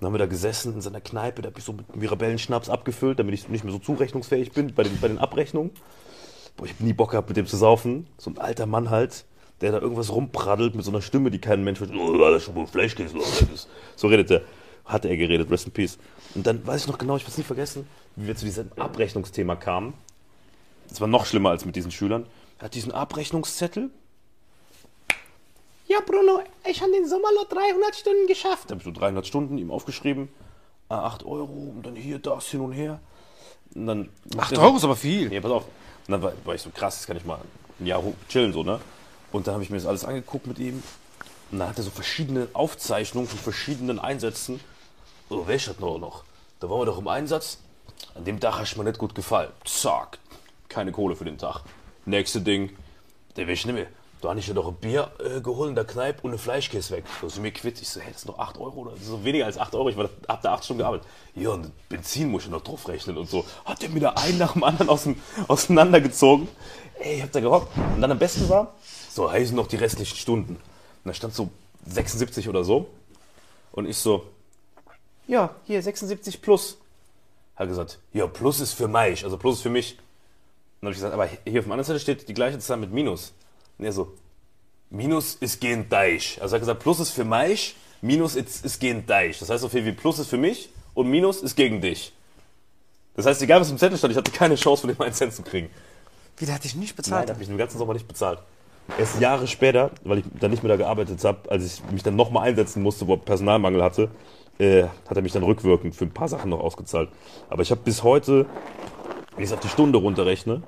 [0.00, 3.18] Dann haben wir da gesessen in seiner Kneipe, da habe ich so mit Mirabellenschnaps abgefüllt,
[3.18, 5.72] damit ich nicht mehr so zurechnungsfähig bin bei den, bei den Abrechnungen.
[6.56, 8.06] Boah, ich habe nie Bock gehabt, mit dem zu saufen.
[8.16, 9.26] So ein alter Mann halt,
[9.60, 12.00] der da irgendwas rumpraddelt mit so einer Stimme, die kein Mensch versteht.
[12.00, 13.14] Oh, das schon wohl Fleischkäse?
[13.14, 13.68] was?
[13.94, 14.40] So redet er.
[14.86, 15.98] Hat er geredet, rest in peace.
[16.34, 17.86] Und dann weiß ich noch genau, ich werde es nie vergessen,
[18.16, 19.92] wie wir zu diesem Abrechnungsthema kamen.
[20.88, 22.26] Das war noch schlimmer als mit diesen Schülern.
[22.58, 23.90] Er hat diesen Abrechnungszettel.
[25.90, 28.66] Ja, Bruno, ich habe den Sommer nur 300 Stunden geschafft.
[28.66, 30.28] Da habe ich so 300 Stunden ihm aufgeschrieben.
[30.88, 33.00] Ah, 8 Euro und dann hier, das, hin und her.
[33.74, 35.28] Und dann 8 Euro ist aber viel.
[35.28, 35.64] Nee, pass auf.
[36.06, 37.40] Und dann war, war ich so krass, das kann ich mal
[37.80, 38.80] ein Jahr hoch- chillen, so, ne?
[39.32, 40.80] Und dann habe ich mir das alles angeguckt mit ihm.
[41.50, 44.60] Und dann hat er so verschiedene Aufzeichnungen von verschiedenen Einsätzen.
[45.28, 46.22] Oh, welcher hat noch noch?
[46.60, 47.58] Da waren wir doch im Einsatz.
[48.14, 49.50] An dem Tag hast du mir nicht gut gefallen.
[49.64, 50.18] Zack.
[50.68, 51.62] Keine Kohle für den Tag.
[52.06, 52.76] Nächste Ding.
[53.36, 53.86] Der will ich nicht mehr.
[54.20, 56.94] Da habe ich ja doch ein Bier äh, geholt in der Kneipe und eine Fleischkäse
[56.94, 57.04] weg.
[57.22, 57.80] Da sind mir quitt.
[57.80, 59.88] Ich so, hey, das sind noch 8 Euro oder so weniger als 8 Euro.
[59.88, 61.06] Ich ab da 8 Stunden gearbeitet.
[61.34, 63.46] Ja, und Benzin muss ich noch drauf rechnen und so.
[63.64, 65.08] Hat der mir da einen nach dem anderen aus
[65.48, 66.48] auseinandergezogen.
[66.98, 67.74] Ey, ich hab da gehockt.
[67.76, 68.74] Und dann am besten war,
[69.10, 70.56] so heißen noch die restlichen Stunden.
[70.56, 70.60] Und
[71.04, 71.48] da stand so
[71.86, 72.88] 76 oder so.
[73.72, 74.26] Und ich so,
[75.26, 76.76] ja, hier 76 plus.
[77.56, 79.96] Hat gesagt, ja, plus ist für mich, also plus ist für mich.
[80.80, 82.92] Dann habe ich gesagt, aber hier auf dem anderen Seite steht die gleiche Zahl mit
[82.92, 83.32] Minus.
[83.80, 84.12] Und er so,
[84.90, 86.38] Minus ist gegen Deich.
[86.42, 89.38] Also er hat gesagt, Plus ist für mich, Minus ist, ist gegen Deich.
[89.38, 92.12] Das heißt so viel wie Plus ist für mich und Minus ist gegen dich.
[93.16, 95.32] Das heißt, egal was im Zettel stand, ich hatte keine Chance, von dem einen Cent
[95.32, 95.70] zu kriegen.
[96.36, 97.28] Wie, der hat dich nicht Nein, bezahlt?
[97.28, 98.40] der hat mich den ganzen Sommer nicht bezahlt.
[98.98, 102.16] Erst Jahre später, weil ich dann nicht mehr da gearbeitet habe, als ich mich dann
[102.16, 104.10] nochmal einsetzen musste, wo er Personalmangel hatte,
[104.58, 107.08] äh, hat er mich dann rückwirkend für ein paar Sachen noch ausgezahlt.
[107.48, 108.44] Aber ich habe bis heute,
[109.36, 110.62] wenn ich es auf die Stunde runterrechne,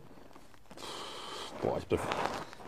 [1.61, 2.01] boah, ich habe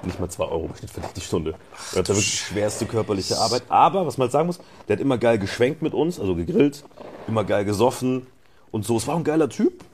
[0.06, 1.54] nicht mal 2 Euro im Schnitt verdient die Stunde.
[1.92, 3.62] Er hat da wirklich schwerste körperliche Arbeit.
[3.68, 6.84] Aber, was man halt sagen muss, der hat immer geil geschwenkt mit uns, also gegrillt,
[7.28, 8.26] immer geil gesoffen
[8.70, 8.96] und so.
[8.96, 9.84] Es war ein geiler Typ,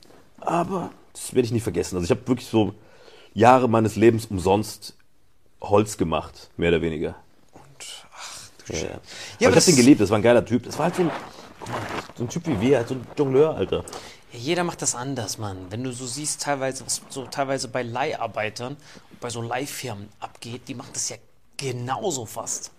[0.41, 1.97] aber das werde ich nie vergessen.
[1.97, 2.75] Also ich habe wirklich so
[3.35, 4.95] Jahre meines Lebens umsonst
[5.61, 7.15] Holz gemacht, mehr oder weniger.
[8.69, 8.83] Ja, ja.
[8.83, 9.01] Ja, aber aber
[9.41, 10.65] ich habe das- den geliebt, das war ein geiler Typ.
[10.65, 11.11] Das war halt so ein,
[11.61, 11.81] guck mal,
[12.17, 13.85] so ein Typ wie wir, halt so ein Jongleur, Alter.
[14.33, 15.57] Ja, jeder macht das anders, Mann.
[15.71, 20.63] Wenn du so siehst, teilweise, was so teilweise bei Leiharbeitern und bei so Leihfirmen abgeht,
[20.69, 21.17] die machen das ja
[21.57, 22.73] genauso fast.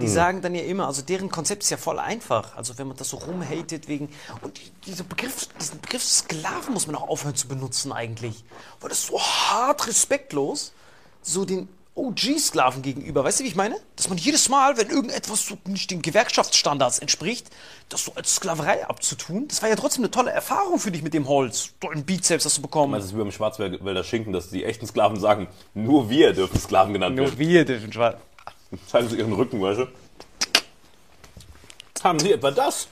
[0.00, 2.54] Die sagen dann ja immer, also deren Konzept ist ja voll einfach.
[2.56, 4.08] Also wenn man das so rumhatet wegen.
[4.42, 8.44] Und die- dieser Begriff, diesen Begriff Sklaven muss man auch aufhören zu benutzen eigentlich.
[8.78, 10.72] Weil das ist so hart respektlos,
[11.20, 13.24] so den OG-Sklaven gegenüber.
[13.24, 13.76] Weißt du, wie ich meine?
[13.96, 17.48] Dass man jedes Mal, wenn irgendetwas so nicht den Gewerkschaftsstandards entspricht,
[17.88, 21.14] das so als Sklaverei abzutun, das war ja trotzdem eine tolle Erfahrung für dich mit
[21.14, 21.70] dem Holz.
[21.80, 22.94] Tollen Bizeps hast du bekommen.
[22.94, 26.92] Das ist wie beim Schwarzwälder Schinken, dass die echten Sklaven sagen, nur wir dürfen Sklaven
[26.92, 27.38] genannt werden.
[27.38, 28.16] wir dürfen schwarz.
[28.86, 29.86] Zeigen sie ihren Rücken, weißt du?
[32.04, 32.88] Haben Sie etwa das?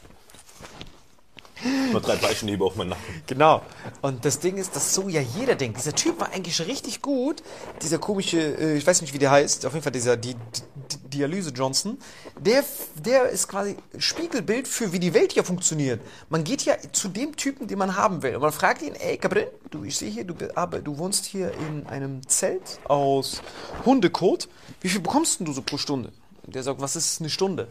[1.90, 3.22] Nur drei Peitschenhiebe auf meinen Nacken.
[3.26, 3.62] Genau.
[4.02, 5.78] Und das Ding ist, dass so ja jeder denkt.
[5.78, 7.42] Dieser Typ war eigentlich richtig gut.
[7.82, 10.96] Dieser komische, äh, ich weiß nicht, wie der heißt, auf jeden Fall dieser Di Di
[11.18, 11.98] Dialyse Johnson.
[12.38, 12.62] Der,
[12.96, 16.02] der ist quasi Spiegelbild für, wie die Welt hier funktioniert.
[16.28, 18.34] Man geht ja zu dem Typen, den man haben will.
[18.34, 21.24] Und man fragt ihn, ey, Gabriel, du, ich sehe hier, du, be- aber du wohnst
[21.24, 23.40] hier in einem Zelt aus
[23.86, 24.48] Hundekot.
[24.82, 26.12] Wie viel bekommst denn du so pro Stunde?
[26.42, 27.68] Und der sagt, was ist eine Stunde?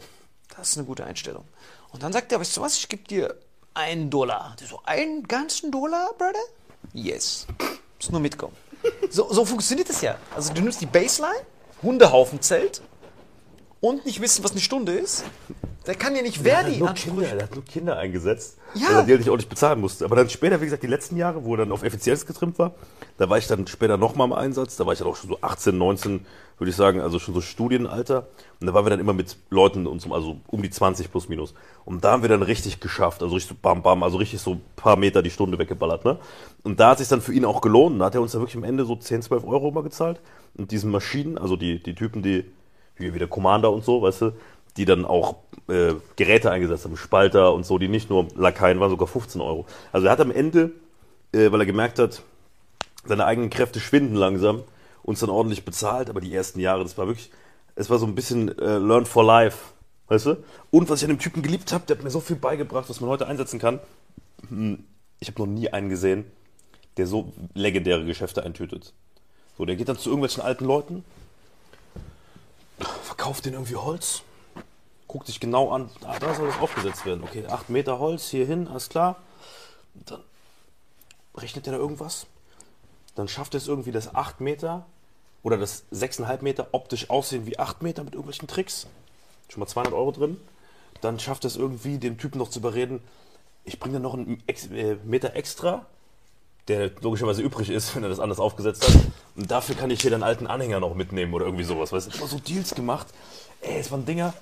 [0.58, 1.44] Das ist eine gute Einstellung.
[1.92, 3.36] Und dann sagt er, weißt du was, ich gebe dir
[3.76, 4.56] einen Dollar.
[4.68, 6.40] So, einen ganzen Dollar, Brother?
[6.94, 7.46] Yes.
[8.00, 8.56] Muss nur mitkommen.
[9.10, 10.18] So, so funktioniert das ja.
[10.36, 11.42] Also du nimmst die Baseline,
[11.82, 12.82] Hundehaufenzelt
[13.82, 15.24] und nicht wissen, was eine Stunde ist.
[15.88, 17.12] Der kann ja nicht Verdi Ansprüche.
[17.16, 18.88] Kinder, der hat nur Kinder eingesetzt, Ja.
[18.88, 20.06] weil er die halt nicht ordentlich bezahlen musste.
[20.06, 22.74] Aber dann später, wie gesagt, die letzten Jahre, wo er dann auf Effizienz getrimmt war,
[23.18, 24.76] da war ich dann später nochmal im Einsatz.
[24.78, 26.26] Da war ich dann auch schon so 18, 19,
[26.58, 28.28] würde ich sagen, also schon so Studienalter.
[28.60, 31.30] Und da waren wir dann immer mit Leuten, uns um, also um die 20 plus
[31.30, 31.54] minus.
[31.84, 34.54] Und da haben wir dann richtig geschafft, also richtig so bam bam, also richtig so
[34.54, 36.04] ein paar Meter die Stunde weggeballert.
[36.06, 36.18] Ne?
[36.64, 38.00] Und da hat sich dann für ihn auch gelohnt.
[38.02, 40.20] Da hat er uns dann wirklich am Ende so 10, 12 Euro immer gezahlt.
[40.58, 42.46] Und diesen Maschinen, also die, die Typen, die,
[42.96, 44.32] wie, wie der Commander und so, weißt du,
[44.78, 48.90] die dann auch äh, Geräte eingesetzt haben, Spalter und so, die nicht nur Lakaien waren,
[48.90, 49.66] sogar 15 Euro.
[49.92, 50.72] Also er hat am Ende,
[51.32, 52.22] äh, weil er gemerkt hat,
[53.06, 54.64] seine eigenen Kräfte schwinden langsam,
[55.04, 57.30] uns dann ordentlich bezahlt, aber die ersten Jahre, das war wirklich,
[57.76, 59.58] es war so ein bisschen äh, Learn for Life,
[60.08, 60.38] weißt du?
[60.72, 63.02] Und was ich an dem Typen geliebt habe, der hat mir so viel beigebracht, was
[63.02, 63.80] man heute einsetzen kann.
[64.50, 64.84] Hm,
[65.20, 66.26] Ich habe noch nie einen gesehen,
[66.98, 68.94] der so legendäre Geschäfte eintütet.
[69.58, 71.06] So, der geht dann zu irgendwelchen alten Leuten,
[73.04, 74.24] verkauft denen irgendwie Holz,
[75.16, 77.24] guckt sich genau an, ah, da soll das aufgesetzt werden.
[77.24, 79.16] Okay, 8 Meter Holz hier hin, alles klar.
[79.94, 80.20] Dann
[81.36, 82.28] rechnet er da irgendwas.
[83.16, 84.86] Dann schafft er es irgendwie, dass 8 Meter
[85.42, 88.88] oder das 6,5 Meter optisch aussehen wie 8 Meter mit irgendwelchen Tricks.
[89.48, 90.36] Schon mal 200 Euro drin.
[91.00, 93.02] Dann schafft er es irgendwie, den Typen noch zu überreden,
[93.64, 95.86] ich bringe dann noch einen Ex äh, Meter extra,
[96.68, 98.96] der logischerweise übrig ist, wenn er das anders aufgesetzt hat.
[99.38, 101.94] Und dafür kann ich hier den alten Anhänger noch mitnehmen oder irgendwie sowas.
[101.94, 103.08] Weißt du, immer so Deals gemacht.
[103.62, 104.34] Ey, es waren Dinger.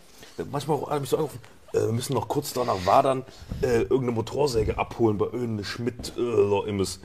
[0.51, 1.39] Manchmal auch mich so angerufen,
[1.73, 3.23] äh, wir müssen noch kurz da nach Wadern
[3.61, 6.99] äh, irgendeine Motorsäge abholen bei irgendeinem Schmidt äh, Immes.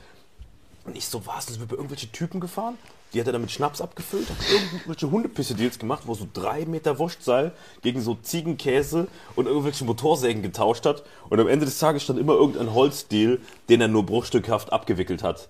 [0.85, 1.47] Und ich so, was?
[1.47, 2.77] Das wird bei irgendwelche Typen gefahren?
[3.13, 6.99] Die hat er dann mit Schnaps abgefüllt, hat irgendwelche Hundepisse-Deals gemacht, wo so drei Meter
[6.99, 11.03] Wurstseil gegen so Ziegenkäse und irgendwelche Motorsägen getauscht hat.
[11.29, 15.49] Und am Ende des Tages stand immer irgendein Holzdeal, den er nur bruchstückhaft abgewickelt hat.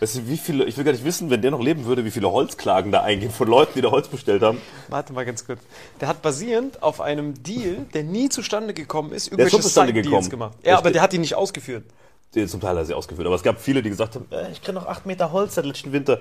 [0.00, 2.10] Weißt du, wie viele, ich will gar nicht wissen, wenn der noch leben würde, wie
[2.10, 4.58] viele Holzklagen da eingehen von Leuten, die da Holz bestellt haben.
[4.88, 5.60] Warte mal ganz kurz.
[6.00, 9.92] Der hat basierend auf einem Deal, der nie zustande gekommen ist, ist irgendwelche schon zustande
[9.92, 10.30] Side-Deals gekommen.
[10.30, 10.54] gemacht.
[10.64, 11.84] Der Ja, aber steht- der hat ihn nicht ausgeführt.
[12.46, 13.26] Zum Teil hat er sie ausgeführt.
[13.26, 15.64] Aber es gab viele, die gesagt haben, äh, ich krieg noch acht Meter Holz seit
[15.64, 16.20] letzten Winter.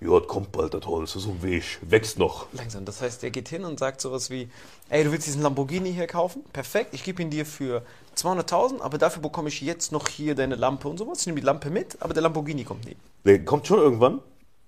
[0.00, 2.46] Ja, das kommt bald, das Holz, das ist so ein Weg, wächst noch.
[2.52, 2.84] Langsam.
[2.84, 4.48] Das heißt, der geht hin und sagt sowas wie,
[4.90, 6.42] ey, du willst diesen Lamborghini hier kaufen?
[6.52, 7.82] Perfekt, ich gebe ihn dir für
[8.16, 11.20] 200.000, aber dafür bekomme ich jetzt noch hier deine Lampe und sowas.
[11.20, 12.96] Ich nehme die Lampe mit, aber der Lamborghini kommt nie.
[13.24, 14.20] Der kommt schon irgendwann,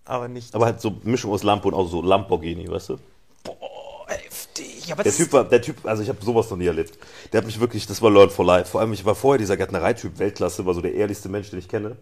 [0.05, 0.55] Aber nicht.
[0.55, 2.97] aber halt so Mischung aus Lampe und auch so Lamborghini, weißt du?
[3.45, 4.91] Boah, heftig.
[4.93, 6.99] Aber Der Typ war, der Typ, also ich habe sowas noch nie erlebt.
[7.33, 8.71] Der hat mich wirklich, das war Learn for Life.
[8.71, 11.69] Vor allem, ich war vorher dieser Gärtnereityp, Weltklasse, war so der ehrlichste Mensch, den ich
[11.69, 11.97] kenne.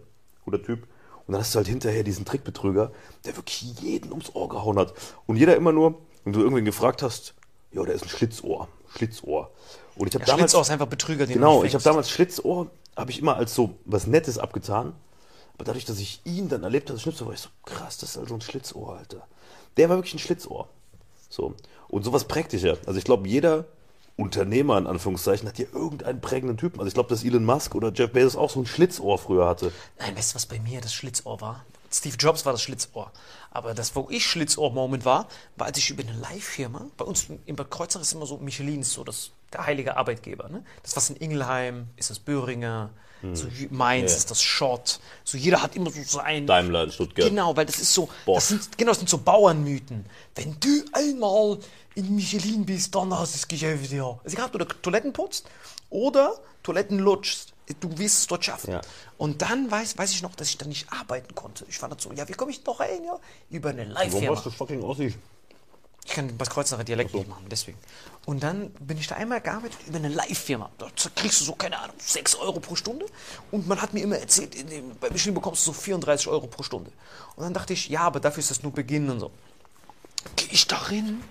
[0.45, 0.87] Guter Typ.
[1.27, 2.91] Und dann hast du halt hinterher diesen Trickbetrüger,
[3.25, 4.93] der wirklich jeden ums Ohr gehauen hat.
[5.25, 7.33] Und jeder immer nur, wenn du irgendwen gefragt hast,
[7.71, 8.67] ja, der ist ein Schlitzohr.
[8.95, 9.51] Schlitzohr.
[9.95, 10.51] Und ich habe ja, damals.
[10.51, 13.75] Schlitzohr ist einfach Betrüger, den Genau, ich habe damals Schlitzohr, habe ich immer als so
[13.85, 14.93] was Nettes abgetan.
[15.55, 18.17] Aber dadurch, dass ich ihn dann erlebt habe, Schnipsel, war ich so, krass, das ist
[18.17, 19.25] also ein Schlitzohr, Alter.
[19.77, 20.67] Der war wirklich ein Schlitzohr.
[21.29, 21.53] So.
[21.87, 22.75] Und sowas prägt dich ja.
[22.85, 23.65] Also ich glaube, jeder
[24.17, 26.79] Unternehmer, in Anführungszeichen, hat hier irgendeinen prägenden Typen.
[26.79, 29.71] Also ich glaube, dass Elon Musk oder Jeff Bezos auch so ein Schlitzohr früher hatte.
[29.99, 31.65] Nein, weißt du, was bei mir das Schlitzohr war?
[31.91, 33.11] Steve Jobs war das Schlitzohr.
[33.51, 37.55] Aber das, wo ich Schlitzohr-Moment war, war, als ich über eine Live-Firma, bei uns in
[37.55, 40.49] Bad Kreuznach ist immer so, Michelin ist so das, der heilige Arbeitgeber.
[40.49, 40.63] Ne?
[40.83, 42.89] Das, was in Ingelheim ist das Böhringer,
[43.33, 44.17] so Mainz Ja.
[44.17, 44.99] ist das Schott.
[45.23, 46.45] So jeder hat immer so sein.
[46.45, 47.27] Daimler in Stuttgart.
[47.29, 48.35] Genau, weil das ist so, Bosch.
[48.35, 50.05] das sind, genau, das sind so Bauernmythen.
[50.35, 51.57] Wenn du einmal
[51.95, 54.19] in Michelin bist, dann hast du das Geschäft, ja.
[54.23, 55.47] Also egal, ob du da Toiletten putzt
[55.89, 58.71] oder Toiletten lutschst, du wirst es dort schaffen.
[58.73, 58.81] Ja.
[59.17, 61.65] Und dann weiß, weiß ich noch, dass ich dann nicht arbeiten konnte.
[61.69, 63.17] Ich war dann so, ja, wie komme ich noch rein, ja?
[63.49, 64.29] Über eine Warum Live-Firma.
[64.29, 65.15] warst du fucking Ossi?
[66.05, 67.79] Ich kann Bad Kreuznacher Dialekt nicht machen, deswegen.
[68.25, 70.69] Und dann bin ich da einmal gearbeitet über eine Live-Firma.
[70.77, 73.07] Da kriegst du so, keine Ahnung, 6 Euro pro Stunde.
[73.49, 76.45] Und man hat mir immer erzählt, in dem, bei Michelin bekommst du so 34 Euro
[76.45, 76.91] pro Stunde.
[77.35, 79.31] Und dann dachte ich, ja, aber dafür ist das nur Beginn und so.
[80.35, 81.23] Gehe ich da rein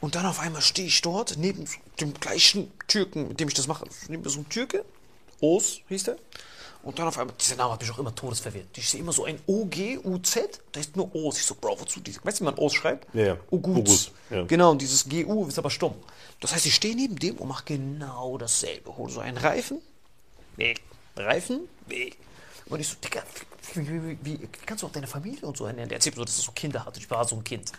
[0.00, 1.64] und dann auf einmal stehe ich dort neben
[2.00, 3.86] dem gleichen Türken, mit dem ich das mache.
[4.08, 4.84] Neben so einem Türke,
[5.40, 6.16] Os hieß der.
[6.82, 8.66] Und dann auf einmal, dieser Name hat mich auch immer todesverwirrt.
[8.78, 11.36] Ich sehe immer so ein O-G-U-Z, da ist nur Os.
[11.36, 12.00] Ich so, Bro, wozu?
[12.00, 13.06] die- Weißt du, wie man Os schreibt?
[13.14, 13.36] Ja, ja.
[13.50, 14.42] Oguts, ja.
[14.44, 15.94] Genau, und dieses GU ist aber stumm.
[16.40, 18.96] Das heißt, ich stehe neben dem und mache genau dasselbe.
[18.96, 19.82] Hole so einen Reifen,
[20.56, 20.80] weg.
[21.16, 22.16] Reifen, weg.
[22.66, 23.22] Und ich so, Digga,
[23.74, 25.88] wie, wie, wie, kannst du auch deine Familie und so ernähren?
[25.88, 26.96] Der erzählt mir so, dass er so Kinder hat.
[26.96, 27.72] Ich war so ein Kind.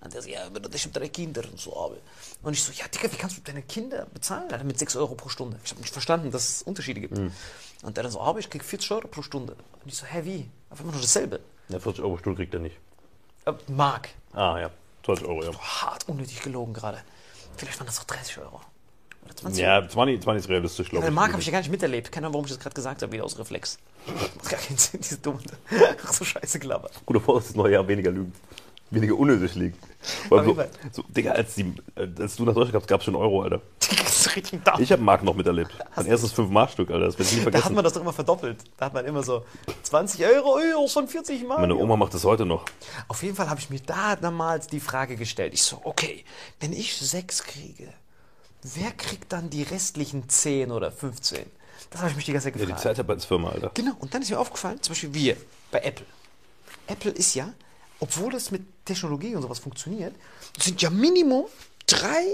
[0.00, 2.00] Und der so, ja, ich hab drei Kinder und so habe.
[2.42, 4.50] Und ich so, ja, Digga, wie kannst du deine Kinder bezahlen?
[4.50, 5.58] Alter, mit 6 Euro pro Stunde.
[5.64, 7.18] Ich habe nicht verstanden, dass es Unterschiede gibt.
[7.82, 9.54] Und der dann so, aber ich krieg 40 Euro pro Stunde.
[9.54, 10.48] Und ich so, hä, wie?
[10.70, 11.40] Auf einmal nur dasselbe.
[11.68, 12.76] Ja, 40 Euro Stunde kriegt er nicht.
[13.46, 14.10] Äh, Mark.
[14.32, 14.70] Ah, ja.
[15.04, 15.58] 20 Euro, ja.
[15.58, 17.02] Hart unnötig gelogen gerade.
[17.56, 18.60] Vielleicht waren das doch 30 Euro.
[19.28, 21.14] Oder 20 Ja, 20, 20 ist realistisch, glaube Weil ich.
[21.14, 22.10] Mark habe ich ja gar nicht miterlebt.
[22.10, 23.78] Keine Ahnung, warum ich das gerade gesagt habe, wieder aus Reflex.
[24.06, 25.40] Macht gar keinen Sinn, diese dumme.
[26.06, 26.92] Ach, so scheiße gelabert.
[27.06, 28.32] Guter Voraus, das neue Jahr weniger lügen.
[28.90, 29.76] Weniger unnötig liegen.
[30.30, 30.56] Weil so,
[30.92, 33.60] so, Digga, als, die, äh, als du nach Deutschland kamst, gab es schon Euro, Alter.
[34.18, 34.78] Das ist richtig da.
[34.78, 35.70] Ich habe Mark noch miterlebt.
[35.94, 37.06] Mein erstes 5-Mark-Stück, Alter.
[37.06, 37.74] Das ich nie Da hat vergessen.
[37.74, 38.58] man das doch immer verdoppelt.
[38.76, 39.44] Da hat man immer so
[39.82, 41.60] 20 Euro, oh, schon 40 Mal.
[41.60, 42.64] Meine Oma macht das heute noch.
[43.06, 45.54] Auf jeden Fall habe ich mir da damals die Frage gestellt.
[45.54, 46.24] Ich so, okay,
[46.60, 47.92] wenn ich sechs kriege,
[48.62, 51.44] wer kriegt dann die restlichen 10 oder 15?
[51.90, 52.82] Das habe ich mich die ganze Zeit Ja, die gefragt.
[52.82, 53.70] Zeitarbeitsfirma, Alter.
[53.74, 55.36] Genau, und dann ist mir aufgefallen, zum Beispiel wir
[55.70, 56.06] bei Apple.
[56.86, 57.52] Apple ist ja,
[58.00, 60.14] obwohl es mit Technologie und sowas funktioniert,
[60.58, 61.46] sind ja Minimum
[61.86, 62.24] drei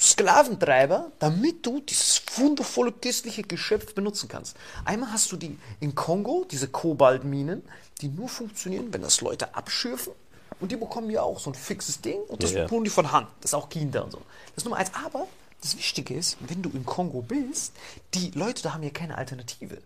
[0.00, 4.56] Sklaventreiber, damit du dieses wundervolle, köstliche Geschöpf benutzen kannst.
[4.84, 7.62] Einmal hast du die in Kongo, diese Kobaltminen,
[8.00, 10.12] die nur funktionieren, wenn das Leute abschürfen.
[10.60, 12.66] Und die bekommen ja auch so ein fixes Ding und das Ja, ja.
[12.68, 13.28] tun die von Hand.
[13.40, 14.18] Das ist auch Kinder und so.
[14.54, 14.90] Das ist Nummer eins.
[15.04, 15.26] Aber
[15.60, 17.74] das Wichtige ist, wenn du in Kongo bist,
[18.14, 19.82] die Leute da haben ja keine Alternative.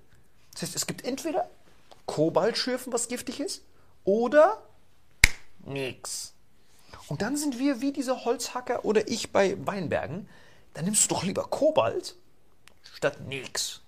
[0.53, 1.49] Das heißt, es gibt entweder
[2.07, 3.63] Kobaltschürfen, was giftig ist,
[4.05, 4.63] oder
[5.65, 6.33] nix.
[7.09, 10.29] Und dann sind wir wie dieser Holzhacker oder ich bei Weinbergen.
[10.75, 12.17] Dann nimmst du doch lieber Kobalt
[12.95, 13.82] statt nix.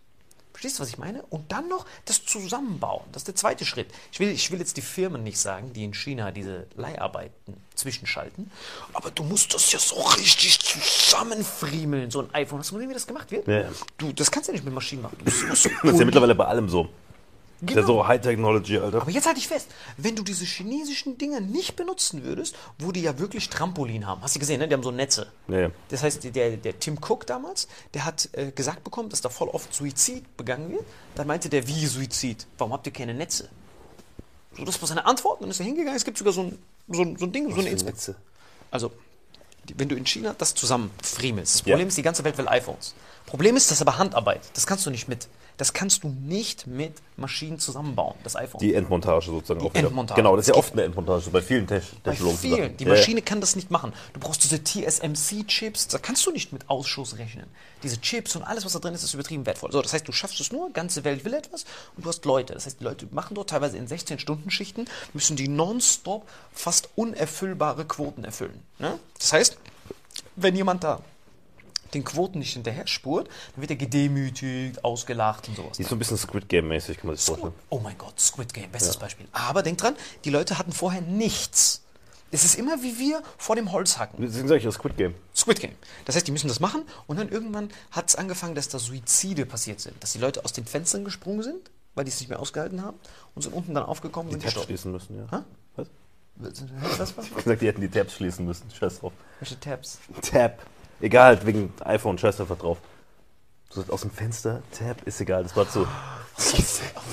[0.55, 1.25] Verstehst du, was ich meine?
[1.31, 3.03] Und dann noch das Zusammenbauen.
[3.11, 3.89] Das ist der zweite Schritt.
[4.13, 8.53] Ich will, ich will jetzt die Firmen nicht sagen, die in China diese Leiharbeiten zwischenschalten.
[8.93, 12.61] Aber du musst das ja so richtig zusammenfriemeln, so ein iPhone.
[12.61, 13.49] Hast du gesehen, wie das gemacht wird?
[13.49, 13.65] Ja.
[13.99, 15.19] Du, das kannst du ja nicht mit Maschinen machen.
[15.19, 16.89] Du Das ist ja mittlerweile bei allem so.
[17.67, 18.03] Das ist ja Genau.
[18.03, 19.01] so High Technology, Alter.
[19.03, 23.03] Aber jetzt halte ich fest, wenn du diese chinesischen Dinger nicht benutzen würdest, wo die
[23.03, 24.23] ja wirklich Trampolin haben.
[24.23, 24.69] Hast du gesehen, ne?
[24.69, 25.27] Die haben so Netze.
[25.49, 25.71] Ja, ja.
[25.89, 29.49] Das heißt, der, der Tim Cook damals, der hat äh, gesagt bekommen, dass da voll
[29.49, 30.85] oft Suizid begangen wird.
[31.15, 32.47] Dann meinte der, wie Suizid?
[32.59, 33.49] Warum habt ihr keine Netze?
[34.57, 35.43] So, das war seine Antwort.
[35.43, 35.97] Dann ist er hingegangen.
[35.97, 36.59] Es gibt sogar so ein,
[36.89, 38.17] so ein, so ein Ding, so eine Inspektion.
[38.71, 38.93] Also,
[39.77, 41.73] wenn du in China das zusammenfriemelst, das Ja.
[41.73, 42.95] Problem ist, die ganze Welt will iPhones.
[43.27, 44.43] Problem ist, das ist aber Handarbeit.
[44.53, 45.27] Das kannst du nicht mit,
[45.57, 48.61] das kannst du nicht mit Maschinen zusammenbauen, das iPhone.
[48.61, 49.87] Die Endmontage sozusagen auch wieder.
[49.87, 50.21] Endmontage.
[50.21, 52.63] Genau, das ist ja oft eine Endmontage, bei vielen Tech Bei technologischen vielen.
[52.63, 52.77] Sachen.
[52.79, 52.97] Die Ja, ja.
[52.97, 53.93] Maschine kann das nicht machen.
[54.15, 57.47] Du brauchst diese TSMC-Chips, da kannst du nicht mit Ausschuss rechnen.
[57.83, 59.71] Diese Chips und alles, was da drin ist, ist übertrieben wertvoll.
[59.71, 61.65] So, das heißt, du schaffst es nur, ganze Welt will etwas
[61.97, 62.55] und du hast Leute.
[62.55, 68.25] Das heißt, die Leute machen dort teilweise in 16-Stunden-Schichten, müssen die nonstop fast unerfüllbare Quoten
[68.25, 68.63] erfüllen.
[68.79, 68.99] Ne?
[69.19, 69.59] Das heißt,
[70.37, 71.01] wenn jemand da
[71.95, 75.76] den Quoten nicht hinterher spurt, dann wird er gedemütigt, ausgelacht und sowas.
[75.76, 77.55] Die ist so ein bisschen Squid Game-mäßig, kann man sich vorstellen.
[77.70, 79.26] Oh mein Gott, Squid Game, bestes Beispiel.
[79.32, 81.80] Aber denk dran, die Leute hatten vorher nichts.
[82.30, 84.20] Es ist immer wie wir vor dem Holzhacken.
[84.20, 85.14] Deswegen sage ich ja Squid Game.
[85.36, 85.74] Squid Game.
[86.05, 89.47] Das heißt, die müssen das machen und dann irgendwann hat es angefangen, dass da Suizide
[89.47, 90.03] passiert sind.
[90.03, 92.99] Dass die Leute aus den Fenstern gesprungen sind, weil die es nicht mehr ausgehalten haben
[93.36, 94.66] und sind unten dann aufgekommen und Die Tabs gestorben.
[94.66, 95.45] schließen müssen, ja.
[95.76, 95.84] Hä?
[96.36, 97.16] Was?
[97.16, 97.22] War?
[97.24, 98.68] Ich hab gesagt, die hätten die Tabs schließen müssen.
[98.68, 99.12] Scheiß drauf.
[99.38, 100.01] Welche Tabs?
[100.22, 100.59] Tab.
[101.05, 102.79] Egal, wegen iPhone, scheiß einfach drauf.
[103.69, 105.43] Du sagst aus dem Fenster, Tab, ist egal.
[105.43, 105.87] Das war zu.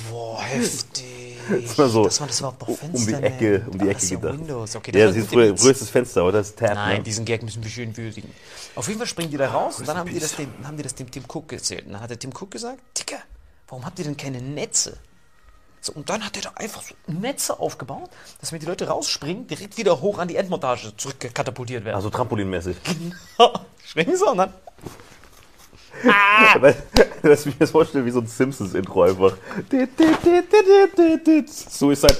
[0.10, 1.38] Boah, heftig.
[1.50, 3.68] Das war so dass man das überhaupt noch um Fenster die Ecke, nennt.
[3.68, 4.39] um die Ah, Ecke das ist ja gedacht.
[4.39, 4.76] Windows.
[4.78, 6.38] Okay, ja, das das war ist früher, früher ist das Fenster, oder?
[6.38, 7.04] Das ist Tab, Nein, ne?
[7.04, 8.32] diesen Gag müssen wir schön würdigen.
[8.76, 10.84] Auf jeden Fall springen die da raus und dann haben die, das dem, haben die
[10.84, 11.86] das dem Tim Cook erzählt.
[11.88, 13.20] Und dann hat der Tim Cook gesagt, Dicker,
[13.68, 14.98] warum habt ihr denn keine Netze?
[15.82, 18.09] So, und dann hat er da einfach so Netze aufgebaut,
[18.39, 21.95] dass wenn die Leute rausspringen, direkt wieder hoch an die Endmontage zurückkatapultiert werden.
[21.95, 22.77] Also trampolinmäßig.
[23.84, 24.53] springen sie und dann
[26.59, 26.75] Weil,
[27.23, 29.38] dass ich mir das vorstelle, wie so ein Simpsons-Intro einfach.
[31.49, 32.17] Suicide.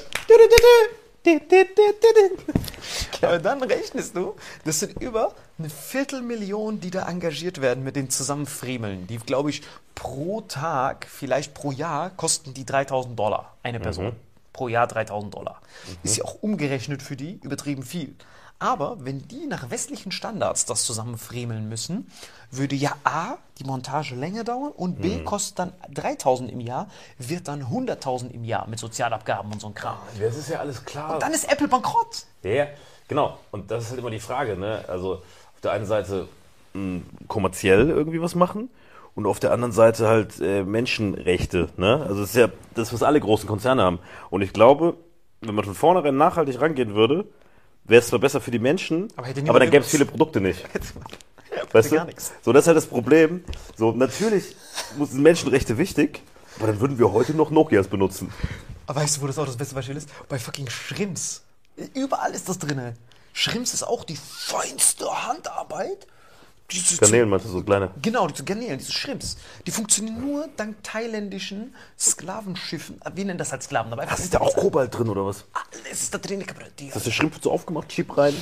[3.22, 8.10] Aber dann rechnest du, das sind über eine Viertelmillion, die da engagiert werden mit den
[8.10, 9.08] Zusammenfriemeln.
[9.08, 9.62] Die, glaube ich,
[9.94, 13.56] pro Tag, vielleicht pro Jahr, kosten die 3000 Dollar.
[13.62, 14.14] Eine Person.
[14.54, 15.62] Pro Jahr 3000 Dollar.
[16.04, 18.16] Ist ja auch umgerechnet für die übertrieben viel.
[18.62, 22.12] Aber wenn die nach westlichen Standards das zusammenfriemeln müssen,
[22.52, 26.88] würde ja A, die Montage länger dauern und B, kostet dann 3000 im Jahr,
[27.18, 29.98] wird dann 100.000 im Jahr mit Sozialabgaben und so ein Kram.
[30.20, 31.18] Das ist ja alles klar.
[31.18, 32.26] Dann ist Apple bankrott.
[32.44, 32.68] Ja,
[33.08, 33.40] genau.
[33.50, 34.86] Und das ist halt immer die Frage, ne?
[34.88, 36.28] Also auf der einen Seite
[36.74, 38.70] mh, kommerziell irgendwie was machen
[39.16, 42.06] und auf der anderen Seite halt äh, Menschenrechte, ne?
[42.08, 43.98] Also das ist ja das, was alle großen Konzerne haben.
[44.30, 44.98] Und ich glaube,
[45.40, 47.26] wenn man von vornherein nachhaltig rangehen würde,
[47.86, 50.64] wäre es zwar besser für die Menschen, Aber aber, dann gäbe es viele Produkte nicht.
[51.72, 52.06] Weißt du?
[52.42, 53.44] So, das ist halt das Problem.
[53.78, 54.56] So, natürlich
[54.98, 56.22] sind Menschenrechte wichtig,
[56.58, 58.32] aber dann würden wir heute noch Nokias benutzen.
[58.88, 60.10] Aber weißt du, wo das auch das beste Beispiel ist?
[60.28, 61.44] Bei fucking Shrimps.
[61.94, 62.96] Überall ist das drinne.
[63.34, 66.08] Shrimps ist auch die feinste Handarbeit.
[66.72, 67.92] Diese Garnelen meinst du, so kleine.
[68.02, 69.38] Genau, diese Garnelen, diese Shrimps.
[69.66, 73.02] Die funktionieren nur dank thailändischen Sklavenschiffen.
[73.14, 73.92] Wir nennen das halt Sklaven.
[73.92, 75.46] Aber einfach Ist da auch Kobalt drin oder was?
[75.54, 76.44] Alles ist da drin.
[76.80, 78.34] Die, Hast du Schrimp so aufgemacht, Chip rein?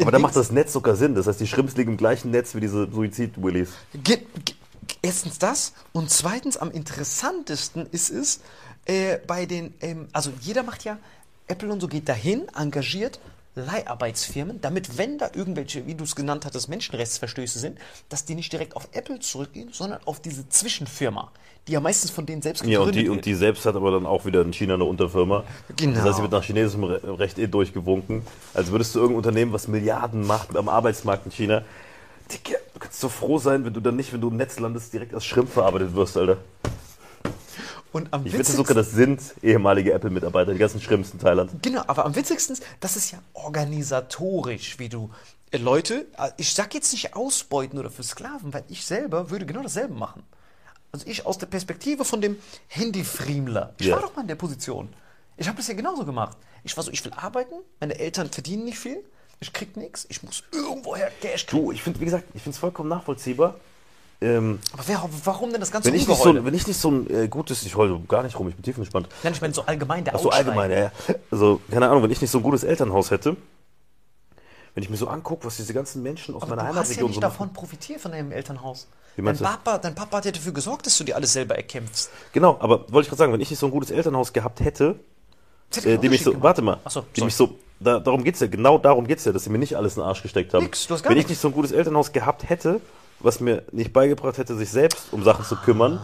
[0.00, 1.14] Aber dann macht das Netz sogar Sinn.
[1.14, 3.70] Das heißt, die Shrimps liegen im gleichen Netz wie diese Suizid-Willies.
[5.02, 8.40] Erstens das und zweitens am interessantesten ist es
[8.84, 10.98] äh, bei den, ähm, also jeder macht ja,
[11.46, 13.20] Apple und so geht dahin, engagiert
[13.62, 17.78] Leiharbeitsfirmen, damit wenn da irgendwelche, wie du es genannt hattest, Menschenrechtsverstöße sind,
[18.08, 21.30] dass die nicht direkt auf Apple zurückgehen, sondern auf diese Zwischenfirma,
[21.66, 23.16] die ja meistens von denen selbst Ja, gegründet und die, wird.
[23.16, 25.44] und die selbst hat aber dann auch wieder in China eine Unterfirma.
[25.76, 25.94] Genau.
[25.96, 28.22] Das heißt, sie wird nach chinesischem Re- Recht eh durchgewunken.
[28.54, 31.62] Also würdest du irgendein Unternehmen, was Milliarden macht am Arbeitsmarkt in China,
[32.30, 34.92] Digga, du kannst so froh sein, wenn du dann nicht, wenn du im Netz landest,
[34.92, 36.36] direkt als Schrimp verarbeitet wirst, Alter.
[37.92, 41.50] Und am Ich witzigsten- sogar, das sind ehemalige Apple-Mitarbeiter, die ganzen Shrimps in Thailand.
[41.62, 45.10] Genau, aber am witzigsten, das ist ja organisatorisch, wie du
[45.50, 49.46] äh, Leute, äh, ich sag jetzt nicht ausbeuten oder für Sklaven, weil ich selber würde
[49.46, 50.22] genau dasselbe machen.
[50.92, 52.36] Also ich aus der Perspektive von dem
[52.68, 53.74] Handyfriemler.
[53.78, 53.94] Ich Ja.
[53.96, 54.88] war doch mal in der Position.
[55.36, 56.36] Ich habe das ja genauso gemacht.
[56.64, 59.02] Ich war so, ich will arbeiten, meine Eltern verdienen nicht viel,
[59.40, 61.62] ich krieg nichts, ich muss irgendwoher Cash kriegen.
[61.64, 63.54] Du, ich finde, wie gesagt, ich finde es vollkommen nachvollziehbar.
[64.20, 66.90] Ähm, Aber wer, warum denn das ganze wenn, ich nicht so, wenn ich nicht so
[66.90, 69.08] ein äh, gutes, ich heule gar nicht rum, ich bin tiefenentspannt.
[69.22, 70.92] Nein, ich meine so allgemein der Ach so, allgemein, ja, ja.
[71.30, 73.36] Also, keine Ahnung, wenn ich nicht so ein gutes Elternhaus hätte,
[74.74, 76.82] wenn ich mir so angucke, was diese ganzen Menschen aus Aber meiner du hast ja
[76.82, 77.54] Heimatregion nicht davon machen.
[77.54, 78.88] profitiert von deinem Elternhaus.
[79.16, 79.36] Wie Dein?
[79.36, 82.10] Papa, dein Papa hat ja dafür gesorgt, dass du dir alles selber erkämpfst.
[82.32, 85.00] Genau, aber wollte ich gerade sagen, wenn ich nicht so ein gutes Elternhaus gehabt hätte,
[85.84, 87.24] äh, die mich so, Unterschied warte mal, Ach so, die sorry.
[87.26, 89.96] mich so, da, darum geht's ja, genau darum geht's ja, dass sie mir nicht alles
[89.96, 90.64] in den Arsch gesteckt haben.
[90.64, 92.80] Nix, du hast gar wenn ich nicht so ein gutes Elternhaus gehabt hätte,
[93.20, 96.00] was mir nicht beigebracht hätte, sich selbst um Sachen zu kümmern,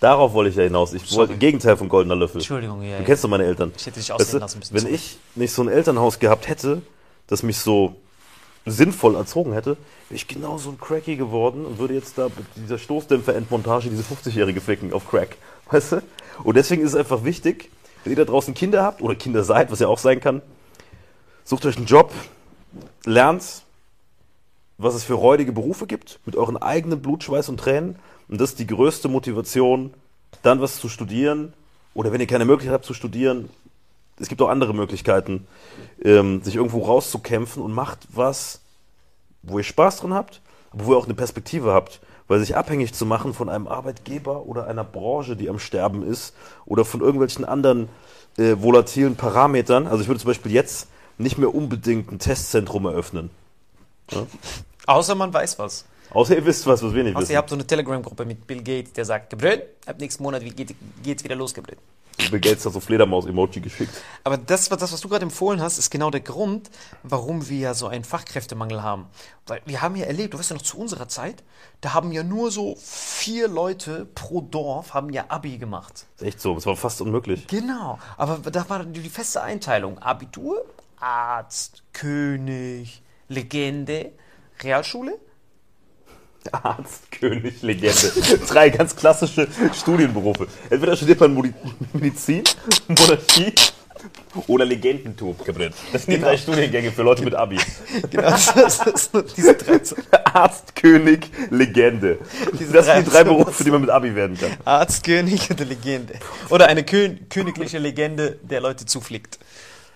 [0.00, 0.92] darauf wollte ich ja hinaus.
[0.92, 2.38] Ich wollte Gegenteil von goldener Löffel.
[2.38, 3.72] Entschuldigung, ja, Du kennst doch meine Eltern.
[3.76, 4.74] Ich hätte dich Weißt aussehen du, lassen müssen.
[4.74, 6.82] Wenn ich nicht so ein Elternhaus gehabt hätte,
[7.26, 7.94] das mich so
[8.66, 9.76] sinnvoll erzogen hätte,
[10.08, 14.02] wäre ich genau so ein Cracky geworden und würde jetzt da mit dieser Stoßdämpfer-Endmontage diese
[14.02, 15.36] 50-Jährige ficken auf Crack.
[15.70, 16.02] Weißt du?
[16.42, 17.70] Und deswegen ist es einfach wichtig,
[18.04, 20.42] wenn ihr da draußen Kinder habt oder Kinder seid, was ja auch sein kann,
[21.44, 22.12] sucht euch einen Job,
[23.04, 23.62] lernt,
[24.82, 27.96] was es für räudige Berufe gibt, mit euren eigenen Blut, Schweiß und Tränen.
[28.28, 29.92] Und das ist die größte Motivation,
[30.42, 31.52] dann was zu studieren.
[31.92, 33.50] Oder wenn ihr keine Möglichkeit habt zu studieren,
[34.18, 35.46] es gibt auch andere Möglichkeiten,
[36.02, 38.60] ähm, sich irgendwo rauszukämpfen und macht was,
[39.42, 42.00] wo ihr Spaß dran habt, aber wo ihr auch eine Perspektive habt.
[42.28, 46.34] Weil sich abhängig zu machen von einem Arbeitgeber oder einer Branche, die am Sterben ist,
[46.64, 47.88] oder von irgendwelchen anderen
[48.38, 49.86] äh, volatilen Parametern.
[49.86, 50.86] Also ich würde zum Beispiel jetzt
[51.18, 53.30] nicht mehr unbedingt ein Testzentrum eröffnen.
[54.86, 55.84] Außer man weiß was.
[56.12, 57.32] Außer ihr wisst was, was wir nicht Außer wissen.
[57.32, 60.74] ihr habt so eine Telegram-Gruppe mit Bill Gates, der sagt, Gabriel, ab nächsten Monat geht,
[61.02, 61.78] geht's wieder los, Gabriel.
[62.30, 63.94] Bill Gates hat so Fledermaus-Emoji geschickt.
[64.24, 66.68] Aber das, was- das, was du gerade empfohlen hast, ist genau der Grund,
[67.02, 69.06] warum wir ja so einen Fachkräftemangel haben.
[69.46, 71.42] Weil wir haben ja erlebt, du weißt ja noch zu unserer Zeit,
[71.80, 76.06] da haben ja nur so vier Leute pro Dorf haben ja Abi gemacht.
[76.16, 77.46] Ist echt so, es war fast unmöglich.
[77.46, 79.98] Genau, aber da war die feste Einteilung.
[79.98, 80.64] Abitur,
[80.98, 84.10] Arzt, König, Legende,
[84.62, 85.18] Realschule,
[86.52, 88.12] Arzt, König, Legende.
[88.48, 90.46] Drei ganz klassische Studienberufe.
[90.70, 91.52] Entweder studiert man Modi-
[91.92, 92.44] Medizin,
[92.88, 93.52] Monarchie
[94.46, 95.36] oder Legendentum.
[95.92, 97.58] Das sind die drei Studiengänge für Leute mit Abi.
[98.10, 99.80] Genau, das ist nur diese drei.
[100.24, 102.18] Arzt, König, Legende.
[102.58, 103.24] Diese Das sind die drei.
[103.24, 104.52] Berufe, die man mit Abi werden kann.
[104.64, 106.14] Arzt, König und Legende.
[106.48, 109.38] Oder eine Kö königliche Legende, der Leute zufliegt.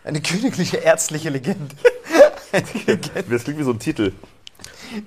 [0.05, 1.75] Eine königliche ärztliche Legende.
[2.53, 3.25] Eine Legende.
[3.31, 4.13] Das klingt wie so ein Titel.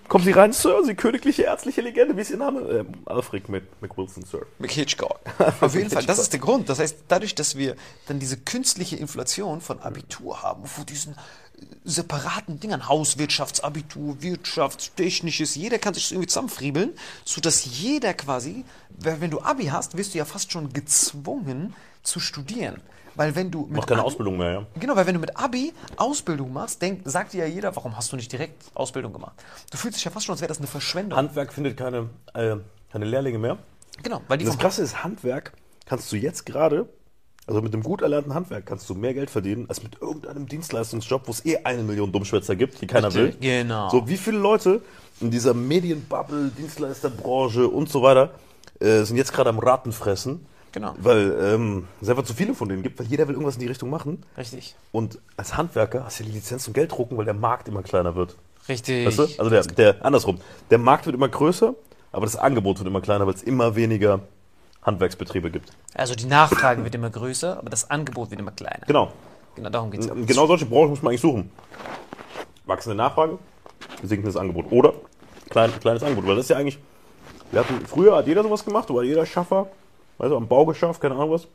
[0.07, 2.15] Kommen Sie rein, Sir, Sie königliche ärztliche Legende.
[2.17, 2.61] Wie ist Ihr Name?
[2.61, 4.45] Ähm, Alfred Mc- McWilson, Sir.
[4.59, 5.19] McHitchcock.
[5.61, 6.69] Auf jeden Fall, das ist der Grund.
[6.69, 7.75] Das heißt, dadurch, dass wir
[8.07, 11.17] dann diese künstliche Inflation von Abitur haben, von diesen äh,
[11.85, 16.93] separaten Dingern, Hauswirtschaftsabitur, Wirtschaftstechnisches, jeder kann sich das irgendwie zusammenfriebeln,
[17.25, 18.65] sodass jeder quasi,
[18.99, 21.73] wenn du Abi hast, wirst du ja fast schon gezwungen
[22.03, 22.81] zu studieren.
[23.17, 24.65] Weil wenn du mit Macht keine Abi- Ausbildung mehr, ja.
[24.79, 28.11] Genau, weil wenn du mit Abi Ausbildung machst, denk, sagt dir ja jeder, warum hast
[28.11, 29.33] du nicht direkt Ausbildung gemacht?
[29.71, 31.17] Du fühlst dich ja fast schon, als wäre das eine Verschwendung.
[31.17, 32.55] Handwerk findet keine, äh,
[32.91, 33.57] keine Lehrlinge mehr.
[34.03, 35.53] genau, weil die Das vom Krasse ist, Handwerk
[35.85, 36.87] kannst du jetzt gerade,
[37.47, 41.27] also mit einem gut erlernten Handwerk kannst du mehr Geld verdienen, als mit irgendeinem Dienstleistungsjob,
[41.27, 43.25] wo es eh eine Million Dummschwätzer gibt, die keiner will.
[43.25, 43.89] Richtig, genau.
[43.89, 44.81] So, wie viele Leute
[45.21, 48.31] in dieser Medienbubble, Dienstleisterbranche und so weiter
[48.79, 50.45] äh, sind jetzt gerade am Ratenfressen,
[50.77, 50.93] Genau.
[50.99, 53.67] weil ähm, es einfach zu viele von denen gibt, weil jeder will irgendwas in die
[53.67, 54.23] Richtung machen.
[54.37, 54.75] Richtig.
[54.91, 58.15] Und als Handwerker hast du die Lizenz zum Geld drucken, weil der Markt immer kleiner
[58.15, 58.35] wird.
[58.69, 59.07] Richtig.
[59.07, 59.23] Weißt du?
[59.23, 60.39] Also der, der, andersrum.
[60.69, 61.73] Der Markt wird immer größer,
[62.11, 64.19] aber das Angebot wird immer kleiner, weil es immer weniger
[64.83, 65.71] Handwerksbetriebe gibt.
[65.95, 68.85] Also die Nachfrage wird immer größer, aber das Angebot wird immer kleiner.
[68.85, 69.11] Genau.
[69.55, 70.27] Genau darum geht es.
[70.27, 71.49] Genau solche Branchen muss man eigentlich suchen.
[72.67, 73.39] Wachsende Nachfrage,
[74.03, 74.71] sinkendes Angebot.
[74.71, 74.93] Oder
[75.49, 76.27] klein, kleines Angebot.
[76.27, 76.77] Weil das ist ja eigentlich.
[77.49, 79.67] Wir hatten, früher hat jeder sowas gemacht, war jeder Schaffer,
[80.19, 81.47] also am Bau geschafft, keine Ahnung was.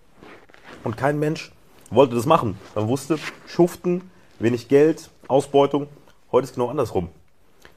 [0.85, 1.53] Und kein Mensch
[1.91, 2.59] wollte das machen.
[2.75, 5.89] Man wusste, Schuften, wenig Geld, Ausbeutung.
[6.31, 7.09] Heute ist genau andersrum.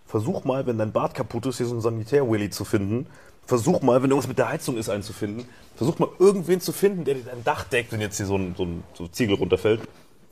[0.05, 3.07] Versuch mal, wenn dein Bad kaputt ist, hier so einen Sanitär-Willy zu finden.
[3.45, 5.47] Versuch mal, wenn irgendwas mit der Heizung ist, einen zu finden.
[5.75, 8.55] Versuch mal, irgendwen zu finden, der dir dein Dach deckt, wenn jetzt hier so ein,
[8.57, 9.81] so ein so Ziegel runterfällt.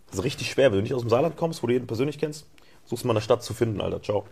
[0.07, 0.71] Das ist richtig schwer.
[0.71, 2.47] Wenn du nicht aus dem Saarland kommst, wo du jeden persönlich kennst,
[2.85, 4.01] suchst du mal eine Stadt zu finden, Alter.
[4.01, 4.25] Ciao.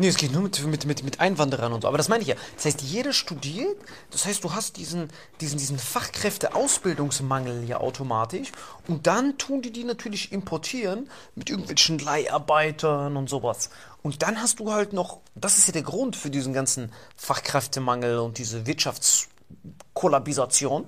[0.00, 1.88] Nee, es geht nur mit, mit, mit, mit Einwanderern und so.
[1.88, 2.34] Aber das meine ich ja.
[2.56, 3.76] Das heißt, jeder studiert.
[4.10, 5.10] Das heißt, du hast diesen,
[5.42, 8.50] diesen, diesen Fachkräfte-Ausbildungsmangel ja automatisch.
[8.88, 13.68] Und dann tun die die natürlich importieren mit irgendwelchen Leiharbeitern und sowas.
[14.00, 18.20] Und dann hast du halt noch, das ist ja der Grund für diesen ganzen Fachkräftemangel
[18.20, 20.86] und diese Wirtschaftskollabisation,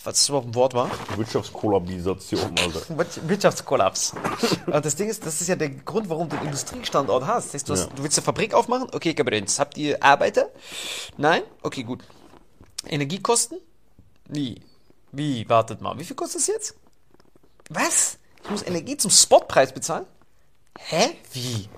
[0.00, 0.90] falls es überhaupt ein Wort war.
[1.16, 2.88] Wirtschaftskollabisation, Alter.
[2.98, 4.14] Wir- Wirtschaftskollaps.
[4.66, 7.46] Aber das Ding ist, das ist ja der Grund, warum du einen Industriestandort hast.
[7.48, 7.96] Das heißt, du, hast, Ja.
[7.96, 8.88] du willst eine Fabrik aufmachen?
[8.92, 10.48] Okay, Gabriels, habt ihr Arbeiter?
[11.16, 11.42] Nein?
[11.62, 12.02] Okay, gut.
[12.86, 13.58] Energiekosten?
[14.28, 14.60] Wie?
[15.12, 15.48] Wie?
[15.48, 15.98] Wartet mal.
[15.98, 16.74] Wie viel kostet es jetzt?
[17.68, 18.18] Was?
[18.44, 20.06] Ich muss Energie zum Spotpreis bezahlen?
[20.78, 21.10] Hä?
[21.32, 21.68] Wie?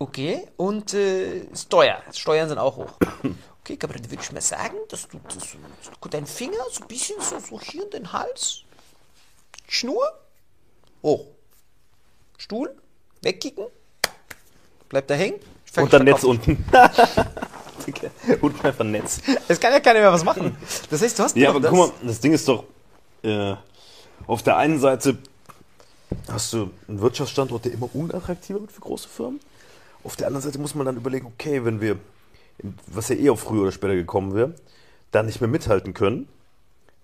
[0.00, 0.46] Okay.
[0.56, 2.02] Und äh, Steuer.
[2.12, 2.92] Steuern sind auch hoch.
[3.68, 5.46] Okay, Gabriel, würde ich mal sagen, dass du, dass
[6.00, 8.62] du deinen Finger so ein bisschen so, so hier in den Hals
[9.68, 10.02] Schnur,
[11.02, 11.26] hoch.
[12.38, 12.74] Stuhl,
[13.20, 13.66] wegkicken,
[14.88, 15.38] bleibt da hängen.
[15.76, 16.64] Und dann Netz unten.
[18.40, 19.20] und einfach Netz.
[19.48, 20.56] Es kann ja keiner mehr was machen.
[20.88, 21.70] Das heißt, du hast Ja, aber das.
[21.70, 22.64] guck mal, das Ding ist doch,
[23.22, 23.54] äh,
[24.26, 25.18] auf der einen Seite
[26.32, 29.40] hast du einen Wirtschaftsstandort, der immer unattraktiver wird für große Firmen.
[30.04, 31.98] Auf der anderen Seite muss man dann überlegen, okay, wenn wir,
[32.86, 34.54] was ja eh auch früher oder später gekommen wäre,
[35.10, 36.28] da nicht mehr mithalten können,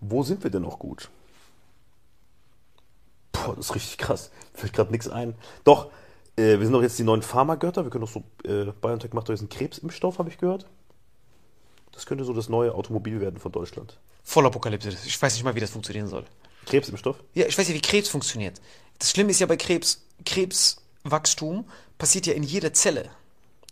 [0.01, 1.11] wo sind wir denn noch gut?
[3.33, 4.31] Boah, das ist richtig krass.
[4.53, 5.35] Fällt gerade nichts ein.
[5.65, 5.91] Doch,
[6.37, 7.85] äh, wir sind doch jetzt die neuen Pharmagötter.
[7.85, 10.67] Wir können doch so, äh, BioNTech macht doch jetzt einen Krebsimpfstoff, habe ich gehört.
[11.93, 13.99] Das könnte so das neue Automobil werden von Deutschland.
[14.25, 14.91] Vollapokalypse.
[15.07, 16.25] Ich weiß nicht mal, wie das funktionieren soll.
[16.67, 17.23] Krebsimpfstoff?
[17.35, 18.61] Ja, ich weiß ja, wie Krebs funktioniert.
[18.99, 21.67] Das Schlimme ist ja bei Krebs, Krebswachstum
[21.99, 23.11] passiert ja in jeder Zelle.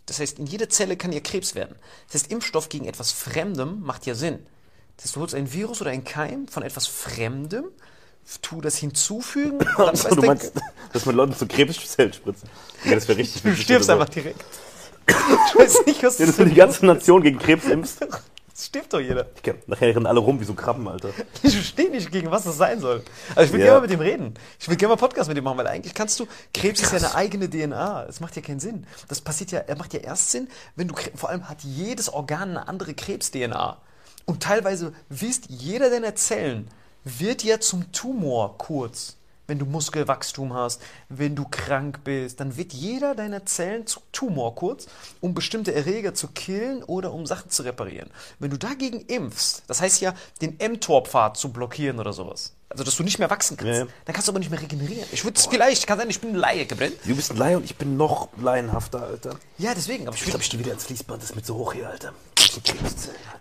[0.05, 1.75] Das heißt, in jeder Zelle kann ja Krebs werden.
[2.07, 4.45] Das heißt, Impfstoff gegen etwas Fremdem macht ja Sinn.
[4.97, 7.65] Das heißt, du holst ein Virus oder ein Keim von etwas Fremdem,
[8.41, 10.53] tu das hinzufügen und dann Also, weißt du du, meinst,
[10.91, 12.49] dass man Leuten zu Krebszellen spritzen?
[12.83, 13.93] Ja, das wäre richtig du stirbst so.
[13.93, 14.43] einfach direkt.
[15.07, 17.99] Ich weiß nicht, was Ja, das dass du die ganze Nation gegen Krebs impfst.
[18.55, 19.23] Das stirbt doch jeder.
[19.23, 21.09] Digga, Nachher rennen alle rum wie so Krabben, Alter.
[21.43, 23.03] Ich verstehe nicht, gegen was das sein soll.
[23.35, 23.65] Also ich will Ja.
[23.65, 24.33] gerne mal mit ihm reden.
[24.59, 26.99] Ich will gerne mal Podcast mit ihm machen, weil eigentlich kannst du, Krebs ist ja
[26.99, 28.05] eine eigene DNA.
[28.05, 28.85] Das macht ja keinen Sinn.
[29.07, 32.49] Das passiert ja, er macht ja erst Sinn, wenn du, vor allem hat jedes Organ
[32.51, 33.77] eine andere Krebs-DNA.
[34.25, 36.67] Und teilweise wisst jeder deiner Zellen,
[37.03, 39.17] wird ja zum Tumor kurz.
[39.47, 44.55] Wenn du Muskelwachstum hast, wenn du krank bist, dann wird jeder deiner Zellen zu Tumor
[44.55, 44.87] kurz,
[45.21, 48.09] um bestimmte Erreger zu killen oder um Sachen zu reparieren.
[48.39, 52.95] Wenn du dagegen impfst, das heißt ja, den mTOR-Pfad zu blockieren oder sowas, also dass
[52.95, 53.87] du nicht mehr wachsen kannst, ja.
[54.05, 55.07] dann kannst du aber nicht mehr regenerieren.
[55.11, 56.95] Ich würde es vielleicht, kann sein, ich bin ein Laie gebrannt.
[57.05, 59.37] Du bist ein Laie und ich bin noch laienhafter, Alter.
[59.59, 61.55] Ja, deswegen, aber ich Ich glaube, ich gehe wieder ins Fließband, das ist mit so
[61.55, 62.13] hoch hier, Alter.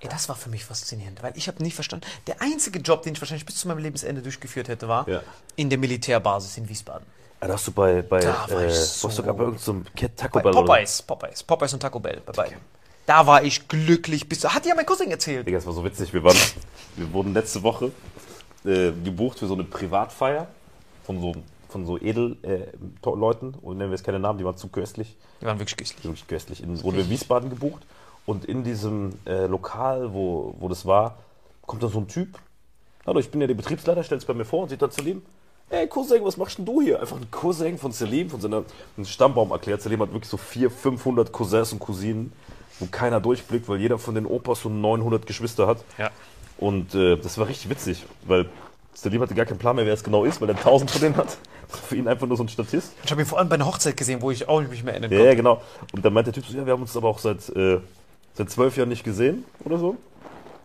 [0.01, 2.07] Ey, das war für mich faszinierend, weil ich habe nicht verstanden.
[2.27, 5.23] Der einzige Job, den ich wahrscheinlich bis zu meinem Lebensende durchgeführt hätte, war Ja.
[5.57, 7.07] in der Militärbasis in Wiesbaden.
[7.41, 9.59] Ja, da hast du bei, bei Da war äh, ich warst so- du bei irgendeinem
[9.59, 12.59] so Taco Bell Popeyes, Popeyes, Popeyes und Taco Bell, bei beiden.
[13.07, 14.45] Da war ich glücklich bis.
[14.45, 15.45] Hat ja mein Cousin erzählt.
[15.47, 16.13] Digga, das war so witzig.
[16.13, 16.37] Wir, waren,
[16.97, 17.91] wir wurden letzte Woche
[18.65, 20.47] äh, gebucht für so eine Privatfeier
[21.05, 21.35] von so,
[21.69, 23.55] von so Edelleuten.
[23.55, 25.17] Äh, und nennen wir jetzt keine Namen, die waren zu köstlich.
[25.41, 26.05] Die waren wirklich köstlich.
[26.05, 26.63] Wirklich köstlich.
[26.63, 27.83] In, wurden wir in Wiesbaden gebucht.
[28.25, 31.19] Und in diesem äh, Lokal, wo, wo das war,
[31.67, 32.39] kommt da so ein Typ.
[33.07, 35.23] Hallo, ich bin ja der Betriebsleiter, stellt sich bei mir vor und sieht dann Selim.
[35.71, 37.01] Ey, Cousin, was machst denn du hier?
[37.01, 38.63] Einfach ein Cousin von Selim, von seiner
[38.97, 39.83] einen Stammbaum erklärt.
[39.83, 42.33] Selim hat wirklich so 400, 500 Cousins und Cousinen,
[42.79, 45.79] wo keiner durchblickt, weil jeder von den Opas so 900 Geschwister hat.
[45.99, 46.11] Ja.
[46.59, 48.49] Und äh, das war richtig witzig, weil
[48.95, 51.17] Selim hatte gar keinen Plan mehr, wer es genau ist, weil er 1000 von denen
[51.17, 51.39] hat.
[51.69, 52.93] Für ihn einfach nur so ein Statist.
[53.03, 55.11] Ich habe ihn vor allem bei einer Hochzeit gesehen, wo ich auch nicht mehr erinnern
[55.11, 55.31] Ja, konnte.
[55.31, 55.63] ja, genau.
[55.93, 57.81] Und dann meinte der Typ so, ja, wir haben uns aber auch seit, äh,
[58.35, 59.97] seit zwölf Jahren nicht gesehen oder so.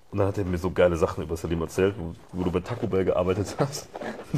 [0.09, 2.61] Und dann hat er mir so geile Sachen über Salim erzählt, wo, wo du bei
[2.61, 3.89] Taco Bell gearbeitet hast.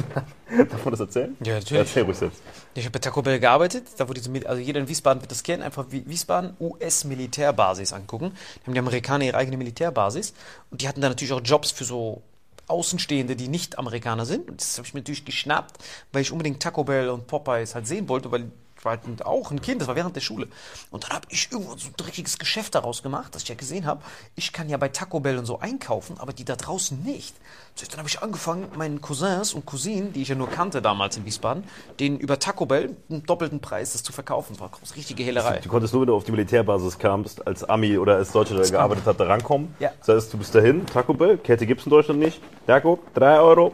[0.70, 1.36] Darf man das erzählen?
[1.44, 1.86] Ja, natürlich.
[1.86, 2.42] Erzähl ruhig selbst.
[2.74, 5.44] Ich habe bei Taco Bell gearbeitet, da wo diese, also jeder in Wiesbaden wird das
[5.44, 8.32] kennen, einfach wie Wiesbaden US-Militärbasis angucken.
[8.56, 10.34] Da haben die Amerikaner ihre eigene Militärbasis
[10.72, 12.22] und die hatten da natürlich auch Jobs für so
[12.66, 14.50] Außenstehende, die nicht Amerikaner sind.
[14.50, 17.86] Und das habe ich mir natürlich geschnappt, weil ich unbedingt Taco Bell und Popeyes halt
[17.86, 18.50] sehen wollte, weil
[18.84, 20.48] war halt auch ein Kind, das war während der Schule.
[20.90, 23.86] Und dann habe ich irgendwo so ein dreckiges Geschäft daraus gemacht, dass ich ja gesehen
[23.86, 24.02] habe,
[24.36, 27.34] ich kann ja bei Taco Bell und so einkaufen, aber die da draußen nicht.
[27.74, 31.16] So, dann habe ich angefangen, meinen Cousins und Cousinen, die ich ja nur kannte damals
[31.16, 31.64] in Wiesbaden,
[31.98, 34.54] denen über Taco Bell einen doppelten Preis das zu verkaufen.
[34.54, 35.60] Das war eine richtige Hehlerei.
[35.60, 38.68] Du konntest nur, wenn du auf die Militärbasis kamst, als Ami oder als Deutscher, der
[38.68, 39.74] gearbeitet hat, da rankommen.
[39.78, 39.92] Ja.
[40.00, 42.40] Das heißt, du bist dahin, Taco Bell, Kette gibt's in Deutschland nicht.
[42.66, 43.72] Jakob, 3 Euro.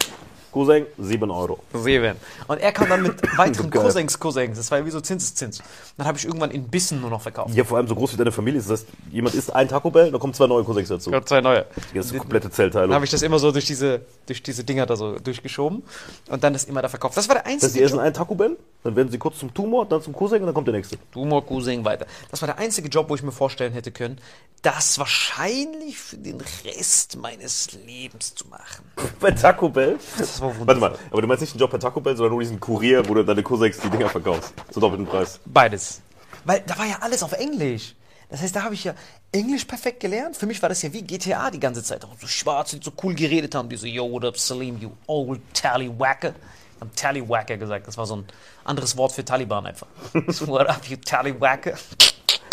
[0.52, 1.58] Cousin, 7 Euro.
[1.74, 2.16] Sehen.
[2.46, 3.70] Und er kam dann mit weiteren.
[3.70, 4.56] Cousins, Cousins.
[4.56, 5.62] Das war ja wie so Zinseszins.
[5.96, 7.54] Dann habe ich irgendwann in Bissen nur noch verkauft.
[7.54, 8.70] Ja, vor allem so groß wie deine Familie ist.
[8.70, 11.10] Das heißt, jemand isst ein Taco Bell, dann kommen zwei neue Cousins dazu.
[11.10, 11.66] Gott zwei neue.
[11.94, 12.88] Das ist eine komplette Zellteilung.
[12.88, 15.82] Dann habe ich das immer so durch diese, durch diese Dinger da so durchgeschoben
[16.28, 17.16] und dann das immer da verkauft.
[17.16, 19.86] Das war der einzige sie essen einen Taco Bell, dann werden sie kurz zum Tumor,
[19.86, 20.96] dann zum Cousin und dann kommt der nächste.
[21.12, 22.06] Tumor, Cousin, weiter.
[22.30, 24.18] Das war der einzige Job, wo ich mir vorstellen hätte können,
[24.62, 28.84] das wahrscheinlich für den Rest meines Lebens zu machen.
[29.20, 29.98] Bei Taco Bell?
[30.18, 30.90] Das war Warte wunderbar.
[30.90, 33.14] mal, aber du meinst nicht einen Job bei Taco Bell, sondern nur diesen Kurier, wo
[33.14, 34.54] du deine Cousins die Dinger verkaufst.
[34.70, 35.40] Zum doppelten Preis.
[35.44, 36.00] Beides.
[36.44, 37.94] Weil da war ja alles auf Englisch.
[38.28, 38.94] Das heißt, da habe ich ja
[39.32, 40.36] Englisch perfekt gelernt.
[40.36, 42.04] Für mich war das ja wie GTA die ganze Zeit.
[42.04, 44.90] Auch so Schwarze, die so cool geredet haben, die so, yo, what up, Salim, you
[45.06, 46.30] old Tallywacker.
[46.74, 47.86] Ich habe Tallywacker gesagt.
[47.86, 48.24] Das war so ein
[48.64, 49.86] anderes Wort für Taliban einfach.
[50.28, 51.74] So, what up, you Tallywacker.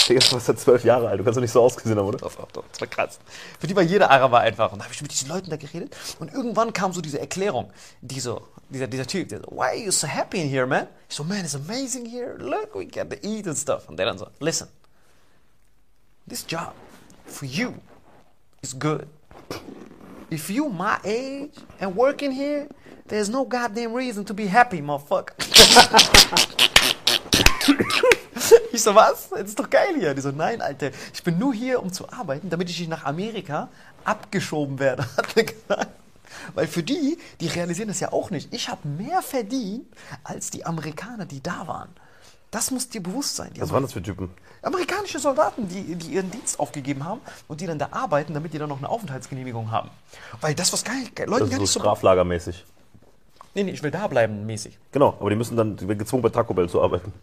[0.08, 2.18] Digga, du warst ja zwölf Jahre alt, du kannst doch nicht so ausgesehen haben, oder?
[2.18, 3.20] Doch, doch, doch, das war krass.
[3.60, 4.72] Für die war jeder Araber einfach.
[4.74, 5.96] Und da habe ich mit diesen Leuten da geredet.
[6.20, 7.72] Und irgendwann kam so diese Erklärung.
[8.02, 10.88] Die dieser, dieser Typ, der so, why are you so happy in here, man?
[11.08, 12.36] Ich so, man, it's amazing here.
[12.38, 13.88] Look, we get to eat and stuff.
[13.88, 14.68] Und der dann so, listen,
[16.28, 16.74] this job
[17.26, 17.74] for you
[18.62, 19.08] is good.
[20.30, 22.68] If you my age and working here,
[23.08, 25.34] there's no goddamn reason to be happy, motherfucker.
[28.72, 29.30] Ich so, was?
[29.30, 30.14] Das ist doch geil hier.
[30.14, 33.06] Die so, nein, Alter, ich bin nur hier, um zu arbeiten, damit ich nicht nach
[33.06, 33.70] Amerika
[34.04, 35.88] abgeschoben werde, hat er gesagt.
[36.56, 38.54] Weil für die, die realisieren das ja auch nicht.
[38.54, 39.86] Ich habe mehr verdient
[40.24, 41.90] als die Amerikaner, die da waren.
[42.52, 43.52] Das muss dir bewusst sein.
[43.54, 44.32] Die Was waren das für Typen?
[44.64, 48.58] amerikanische Soldaten, die, die ihren Dienst aufgegeben haben und die dann da arbeiten, damit die
[48.58, 49.90] dann noch eine Aufenthaltsgenehmigung haben.
[50.42, 51.80] Weil das, was gar nicht, Leuten Das gar ist so nicht so...
[51.82, 52.66] straflagermäßig.
[53.56, 54.80] Nee, nee, ich will da bleiben, mäßig.
[54.92, 57.14] Genau, aber die müssen dann, die werden gezwungen bei Taco Bell zu arbeiten.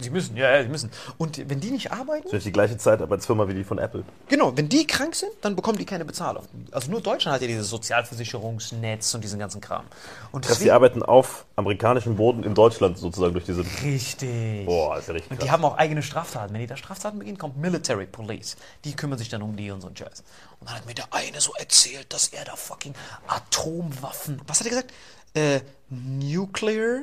[0.00, 0.90] Sie müssen, ja, ja, sie müssen.
[1.18, 4.02] Und wenn die nicht arbeiten, Das ist die gleiche Zeitarbeitsfirma wie die von Apple.
[4.28, 6.44] Genau, wenn die krank sind, dann bekommen die keine Bezahlung.
[6.72, 9.84] Also nur Deutschland hat ja dieses Sozialversicherungsnetz und diesen ganzen Kram.
[10.32, 13.64] Und Das heißt, die deswegen, arbeiten auf amerikanischem Boden in Deutschland sozusagen durch diese.
[13.84, 14.66] richtig.
[14.66, 15.46] Boah, ist ja richtig Und krass.
[15.46, 16.52] die haben auch eigene Straftaten.
[16.52, 18.56] Wenn die da Straftaten begehen, kommt Military Police.
[18.84, 20.24] Die kümmern sich dann um die und so einen Scheiß.
[20.60, 22.94] Und dann hat mir der eine so erzählt, dass er da fucking
[23.28, 24.40] Atomwaffen.
[24.46, 24.92] Was hat er gesagt?
[25.34, 27.02] Äh, Nuclear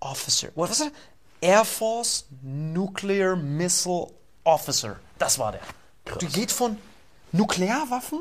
[0.00, 0.48] Officer.
[0.54, 0.92] Was was hat er?
[1.42, 4.06] Air Force Nuclear Missile
[4.44, 5.00] Officer.
[5.18, 5.60] Das war der.
[6.20, 6.78] Die geht von
[7.32, 8.20] Nuklearwaffen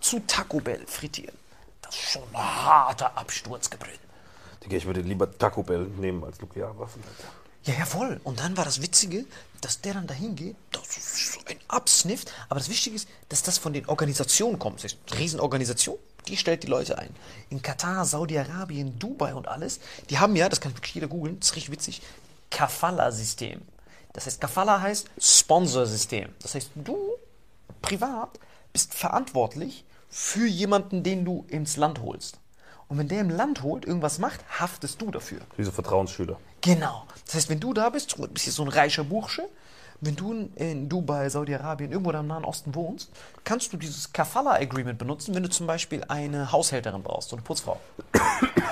[0.00, 1.36] zu Taco Bell frittieren.
[1.82, 3.98] Das ist schon ein harter Absturz gebrannt.
[4.62, 7.02] Digga, ich würde lieber Taco Bell nehmen als Nuklearwaffen.
[7.02, 7.32] Alter.
[7.64, 8.20] Ja, jawohl.
[8.22, 9.24] Und dann war das Witzige,
[9.60, 12.32] dass der dann dahin geht, das ist so ein absnifft.
[12.48, 14.84] Aber das Wichtige ist, dass das von den Organisationen kommt.
[14.84, 15.98] Das ist eine Riesenorganisation.
[16.28, 17.14] Die stellt die Leute ein.
[17.48, 21.48] In Katar, Saudi-Arabien, Dubai und alles, die haben ja, das kann wirklich jeder googeln, das
[21.48, 22.02] ist richtig witzig,
[22.50, 23.62] Kafala-System.
[24.12, 26.30] Das heißt, Kafala heißt Sponsorsystem.
[26.42, 26.96] Das heißt, du
[27.80, 28.38] privat
[28.72, 32.38] bist verantwortlich für jemanden, den du ins Land holst.
[32.88, 35.40] Und wenn der im Land holt, irgendwas macht, haftest du dafür.
[35.56, 36.40] Diese Vertrauensschüler.
[36.60, 37.06] Genau.
[37.24, 39.48] Das heißt, wenn du da bist, du bist hier so ein reicher Bursche,
[40.00, 43.10] wenn du in- Dubai, Saudi-Arabien, irgendwo da im Nahen Osten wohnst,
[43.44, 47.78] kannst du dieses Kafala-Agreement benutzen, wenn du zum Beispiel eine Haushälterin brauchst, so eine Putzfrau.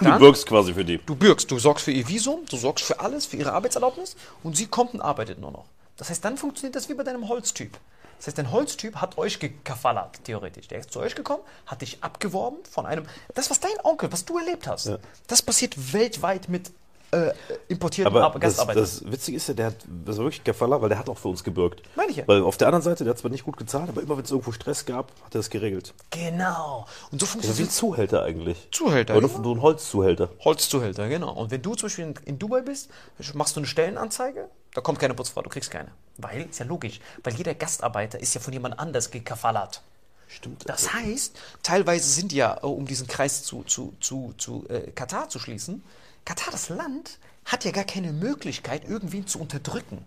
[0.01, 0.99] Du wirkst quasi für die.
[0.99, 4.57] Du bürgst, du sorgst für ihr Visum, du sorgst für alles, für ihre Arbeitserlaubnis und
[4.57, 5.65] sie kommt und arbeitet nur noch.
[5.97, 7.77] Das heißt, dann funktioniert das wie bei deinem Holztyp.
[8.19, 10.67] Das heißt, dein Holztyp hat euch gekafallert, theoretisch.
[10.69, 13.05] Der ist zu euch gekommen, hat dich abgeworben von einem.
[13.35, 14.91] Das, was dein Onkel, was du erlebt hast,
[15.27, 16.71] das passiert weltweit mit
[17.11, 17.33] äh,
[17.69, 20.89] importierten Aber Ar- das, das Witzige ist ja, der hat, das war wirklich Kafala, weil
[20.91, 21.83] der hat auch für uns gebürgt.
[21.97, 22.29] Meine ich ja.
[22.29, 24.31] Weil auf der anderen Seite, der hat zwar nicht gut gezahlt, aber immer wenn es
[24.31, 25.95] irgendwo Stress gab, hat er das geregelt.
[26.11, 26.87] genau.
[27.11, 28.69] Und so Das ist wie ein funktioniert Zuhälter eigentlich.
[28.73, 29.41] Zuhälter, Oder genau.
[29.43, 30.31] du ein Holzzuhälter.
[30.45, 31.33] Holzzuhälter, genau.
[31.33, 32.91] Und wenn du zum Beispiel in, in Dubai bist,
[33.35, 35.91] machst du eine Stellenanzeige, da kommt keine Putzfrau, du kriegst keine.
[36.19, 39.83] Weil, ist ja logisch, weil jeder Gastarbeiter ist ja von jemand anders gekafallert.
[40.31, 40.69] Stimmt.
[40.69, 45.31] Das heißt, teilweise sind ja, äh, um diesen Kreis zu, zu, zu, zu äh, Katar
[45.31, 45.83] zu schließen,
[46.29, 50.05] Katar, das Land, hat ja gar keine Möglichkeit, irgendwen zu unterdrücken.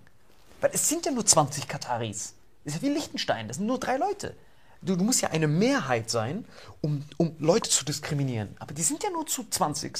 [0.60, 2.36] Weil es sind ja nur 20 Kataris.
[2.64, 4.36] Das ist ja wie Liechtenstein, das sind nur drei Leute.
[4.84, 6.46] Du, du musst ja eine Mehrheit sein,
[6.82, 8.56] um, um Leute zu diskriminieren.
[8.60, 9.94] Aber die sind ja nur zu 20.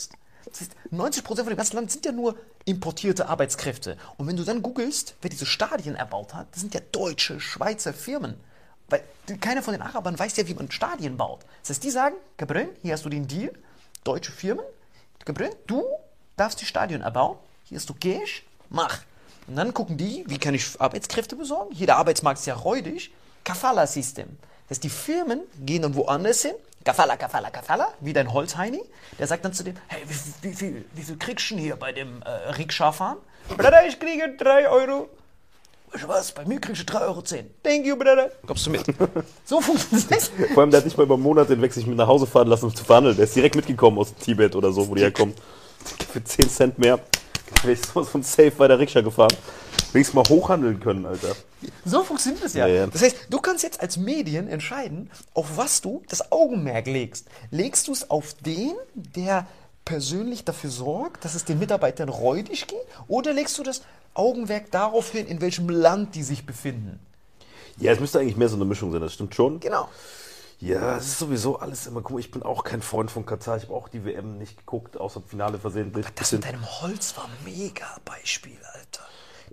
[0.46, 3.98] Das heißt, 90 Prozent von dem ganzen Land sind ja nur importierte Arbeitskräfte.
[4.18, 7.96] Und wenn du dann googelst, wer diese Stadien erbaut hat, das sind ja deutsche, Schweizer
[7.96, 8.36] Firmen.
[8.90, 9.02] Weil
[9.40, 11.46] keiner von den Arabern weiß ja, wie man Stadien baut.
[11.62, 13.52] Das heißt, die sagen, Gabriel, hier hast du den Deal,
[14.04, 14.66] deutsche Firmen,
[15.26, 15.84] Gabriel, du
[16.38, 19.00] darfst die Stadien erbauen, hier hast du Cash, mach.
[19.48, 21.74] Und dann gucken die, wie kann ich Arbeitskräfte besorgen?
[21.74, 23.12] Jeder Arbeitsmarkt ist ja räudig.
[23.44, 24.28] Kafala-System.
[24.68, 26.54] Das heißt, die Firmen gehen dann woanders hin.
[26.84, 28.82] Kafala, Kafala, Kafala, wie dein Holzheini.
[29.20, 31.76] Der sagt dann zu dem, hey, wie, wie, wie, wie viel kriegst du denn hier
[31.76, 33.18] bei dem äh, Rikscha-Fahren?
[33.50, 35.10] Bruder, ich kriege 3 Euro.
[35.92, 37.24] Weißt du was, bei mir kriegst du 3,10 Euro.
[37.64, 38.32] Thank you, Bruder.
[38.48, 38.86] Kommst du mit?
[39.46, 40.32] So funktioniert das.
[40.54, 42.48] Vor allem, der hat nicht mal über einen Monat hinweg sich mit nach Hause fahren
[42.48, 43.16] lassen, um zu verhandeln.
[43.18, 45.36] Der ist direkt mitgekommen aus Tibet oder so, wo die herkommen.
[46.12, 47.00] Für 10 Cent mehr
[47.64, 49.36] wäre ich sowas von safe bei der Rikscha gefahren.
[49.94, 51.36] Wenigstens mal hochhandeln können, Alter.
[51.86, 52.68] So funktioniert das ja.
[52.68, 52.88] Ja, ja.
[52.88, 57.28] Das heißt, du kannst jetzt als Medien entscheiden, auf was du das Augenmerk legst.
[57.50, 59.48] Legst du es auf den, der
[59.84, 62.80] persönlich dafür sorgt, dass es den Mitarbeitern räudig geht?
[63.08, 63.82] Oder legst du das
[64.14, 67.00] Augenmerk darauf hin, in welchem Land die sich befinden?
[67.78, 69.60] Ja, es müsste eigentlich mehr so eine Mischung sein, das stimmt schon.
[69.60, 69.90] Genau.
[70.62, 73.58] Ja, es ist sowieso alles immer, mal, ich bin auch kein Freund von Katar.
[73.58, 76.06] Ich habe auch die WM nicht geguckt, außer im Finale versehentlich.
[76.14, 79.02] Das mit deinem Holz war mega Beispiel, Alter.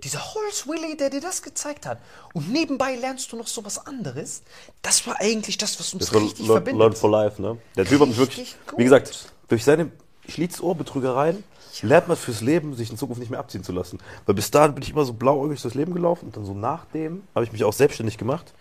[0.03, 1.97] Dieser Holz-Willy, der dir das gezeigt hat.
[2.33, 4.43] Und nebenbei lernst du noch so was anderes.
[4.83, 6.79] Das war eigentlich das, was uns Das war richtig Learn, verbindet.
[6.79, 7.57] Learn for Life, ne?
[7.75, 8.79] Der Typ hat mich wirklich, gut.
[8.79, 9.91] wie gesagt, durch seine
[10.27, 11.43] Schlitzohrbetrügereien
[11.81, 13.99] lernt man fürs Leben, sich in Zukunft nicht mehr abziehen zu lassen.
[14.27, 16.85] Weil bis dahin bin ich immer so blauäugig durchs Leben gelaufen und dann so nach
[16.85, 18.53] dem habe ich mich auch selbstständig gemacht.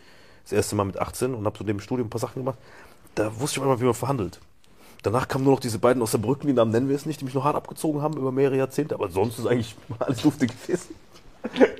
[0.49, 2.59] Das erste Mal mit 18 und habe so neben dem Studium ein paar Sachen gemacht.
[3.15, 4.41] Da wusste ich immer, wie man verhandelt.
[5.03, 7.21] Danach kamen nur noch diese beiden aus der Brücken, die Namen nennen wir es nicht,
[7.21, 8.95] die mich noch hart abgezogen haben über mehrere Jahrzehnte.
[8.95, 10.95] Aber sonst ist eigentlich alles duftig gewesen.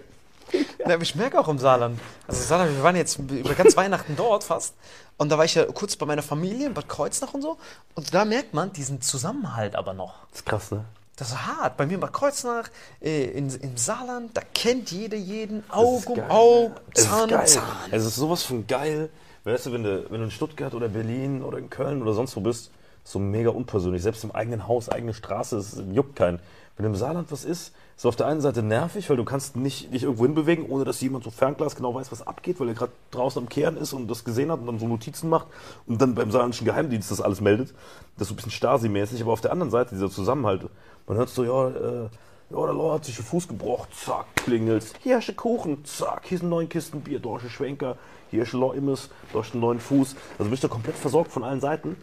[0.79, 2.01] Ja, ich merke auch im Saarland.
[2.27, 4.75] Also Saarland, wir waren jetzt über ganz Weihnachten dort fast.
[5.19, 7.59] Und da war ich ja kurz bei meiner Familie in Bad Kreuznach und so.
[7.95, 10.15] Und da merkt man diesen Zusammenhalt aber noch.
[10.31, 10.87] Das ist krass, ne?
[11.19, 11.77] Das ist hart.
[11.77, 12.71] Bei mir in Bad Kreuznach,
[13.03, 16.31] äh, in, im Saarland, da kennt jeder jeden Das Aug ist um geil.
[16.31, 17.47] Aug, Es ist Zahn um.
[17.47, 17.65] Zahn.
[17.91, 19.11] Es ist sowas von geil.
[19.43, 22.37] Weißt du, wenn du, wenn du in Stuttgart oder Berlin oder in Köln oder sonst
[22.37, 22.71] wo bist,
[23.03, 24.03] so mega unpersönlich.
[24.03, 26.39] Selbst im eigenen Haus, eigene Straße, es juckt keinen.
[26.77, 29.93] Wenn im Saarland was ist, ist auf der einen Seite nervig, weil du kannst nicht
[29.93, 32.93] dich irgendwo hinbewegen, ohne dass jemand so Fernglas genau weiß, was abgeht, weil er gerade
[33.11, 35.49] draußen am Kehren ist und das gesehen hat und dann so Notizen macht
[35.89, 37.75] und dann beim saarländischen Geheimdienst das alles meldet.
[38.17, 40.63] Das ist so ein bisschen Stasi-mäßig, aber auf der anderen Seite dieser Zusammenhalt.
[41.09, 42.09] Man hört so, ja, äh,
[42.51, 44.93] ja, der Lauer hat sich den Fuß gebrochen, zack, klingelt's.
[45.03, 47.97] Hier hast du Kuchen, zack, hier sind neun Kisten Bier, da hast du Schwenker,
[48.31, 50.15] hier ist ein Immes, da hast du einen neuen Fuß.
[50.39, 51.97] Also bist du komplett versorgt von allen Seiten.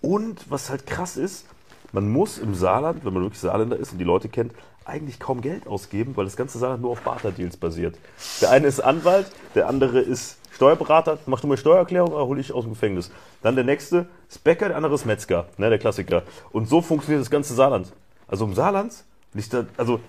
[0.00, 1.44] Und was halt krass ist,
[1.90, 4.52] man muss im Saarland, wenn man wirklich Saarländer ist und die Leute kennt,
[4.90, 7.96] eigentlich kaum Geld ausgeben, weil das ganze Saarland nur auf Barterdeals basiert.
[8.40, 12.64] Der eine ist Anwalt, der andere ist Steuerberater, machst du mir Steuererklärung hol ich aus
[12.64, 13.10] dem Gefängnis.
[13.42, 16.22] Dann der nächste ist Bäcker, der andere ist Metzger, ne, der Klassiker.
[16.52, 17.92] Und so funktioniert das ganze Saarland.
[18.28, 18.92] Also im Saarland
[19.32, 20.00] liegt da, also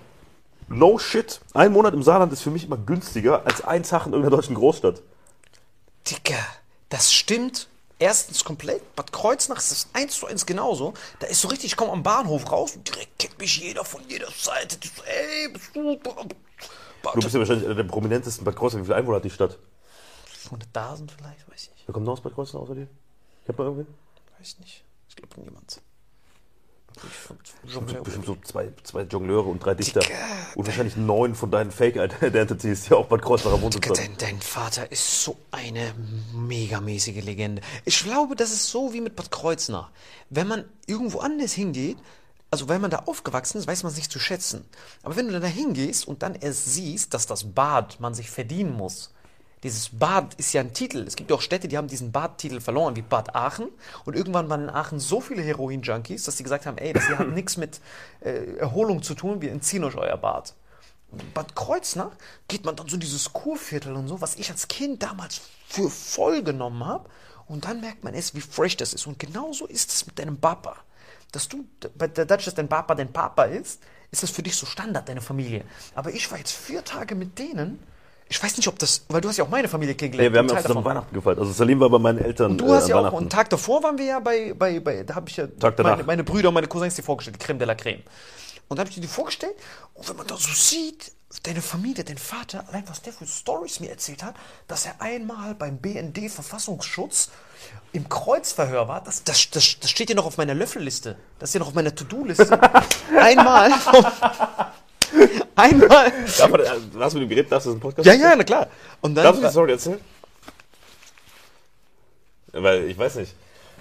[0.67, 4.13] no shit, ein Monat im Saarland ist für mich immer günstiger als ein Tag in
[4.13, 5.01] irgendeiner deutschen Großstadt.
[6.09, 6.43] Dicker,
[6.89, 7.67] das stimmt.
[8.01, 8.95] Erstens komplett.
[8.95, 10.95] Bad Kreuznach ist das eins zu eins genauso.
[11.19, 14.01] Da ist so richtig, ich komme am Bahnhof raus und direkt kennt mich jeder von
[14.09, 14.75] jeder Seite.
[14.83, 15.95] So, ey, bist du.
[15.95, 18.81] Du bist ja wahrscheinlich einer der prominentesten Bad Kreuznach.
[18.81, 19.59] Wie viele Einwohner hat die Stadt?
[20.49, 21.83] 100.000 vielleicht, weiß ich nicht.
[21.85, 22.87] Wer kommt noch aus Bad Kreuznach außer dir?
[23.43, 23.85] Ich hab mal irgendwie?
[24.39, 24.83] Weiß nicht.
[25.07, 25.79] Ich glaube niemand.
[28.03, 30.01] Bestimmt so zwei, zwei Jongleure und drei Dichter.
[30.55, 33.75] Und wahrscheinlich neun von deinen Fake-Identities, die auch Bad Kreuznacher wohnt.
[33.75, 35.93] Digga, Dein, dein Vater ist so eine
[36.33, 37.61] megamäßige Legende.
[37.85, 39.89] Ich glaube, das ist so wie mit Bad Kreuznach.
[40.29, 41.97] Wenn man irgendwo anders hingeht,
[42.51, 44.65] also wenn man da aufgewachsen ist, weiß man es nicht zu schätzen.
[45.03, 48.29] Aber wenn du dann da hingehst und dann erst siehst, dass das Bad man sich
[48.29, 49.11] verdienen muss,
[49.63, 51.05] dieses Bad ist ja ein Titel.
[51.05, 53.67] Es gibt auch Städte, die haben diesen Badtitel verloren, wie Bad Aachen.
[54.05, 57.19] Und irgendwann waren in Aachen so viele Heroin-Junkies, dass sie gesagt haben, ey, das hier
[57.19, 57.79] hat nichts mit
[58.21, 60.55] äh, Erholung zu tun, wir entziehen euch euer Bad.
[61.33, 62.11] Bad Kreuznach
[62.47, 65.89] geht man dann so in dieses Kurviertel und so, was ich als Kind damals für
[65.89, 67.09] voll genommen habe.
[67.47, 69.07] Und dann merkt man erst, wie fresh das ist.
[69.07, 70.77] Und genauso ist es mit deinem Papa.
[71.33, 71.65] Dass du,
[71.97, 75.65] dadurch, dass dein Papa dein Papa ist, ist das für dich so Standard, deine Familie.
[75.95, 77.83] Aber ich war jetzt vier Tage mit denen.
[78.31, 80.29] Ich weiß nicht, ob das, weil du hast ja auch meine Familie kennengelernt.
[80.29, 80.91] Ja, wir haben ja Teil zusammen davon.
[80.95, 81.39] Weihnachten gefeiert.
[81.39, 83.97] Also Salim war bei meinen Eltern Du hast äh, ja auch, einen Tag davor waren
[83.97, 85.97] wir ja bei, bei, bei da habe ich ja Tag danach.
[85.97, 88.03] meine, meine Brüder und meine Cousins dir vorgestellt, die Creme de la Creme.
[88.69, 89.55] Und da habe ich dir die vorgestellt.
[89.95, 91.11] Und wenn man dann so sieht,
[91.43, 94.35] deine Familie, dein Vater, allein was der für Stories mir erzählt hat,
[94.69, 97.31] dass er einmal beim BND Verfassungsschutz
[97.91, 101.17] im Kreuzverhör war, das, das, das, das steht ja noch auf meiner Löffelliste.
[101.37, 102.61] Das ist ja noch auf meiner To-Do-Liste.
[103.19, 103.71] einmal.
[105.55, 106.11] einmal.
[106.37, 106.65] Darf man, äh,
[106.99, 108.67] hast du mit dem Gerät, darfst du das im Podcast Ja, ja, na klar.
[109.01, 109.99] Und dann, Darfst du die Story erzählen?
[112.53, 113.33] Weil ich weiß nicht,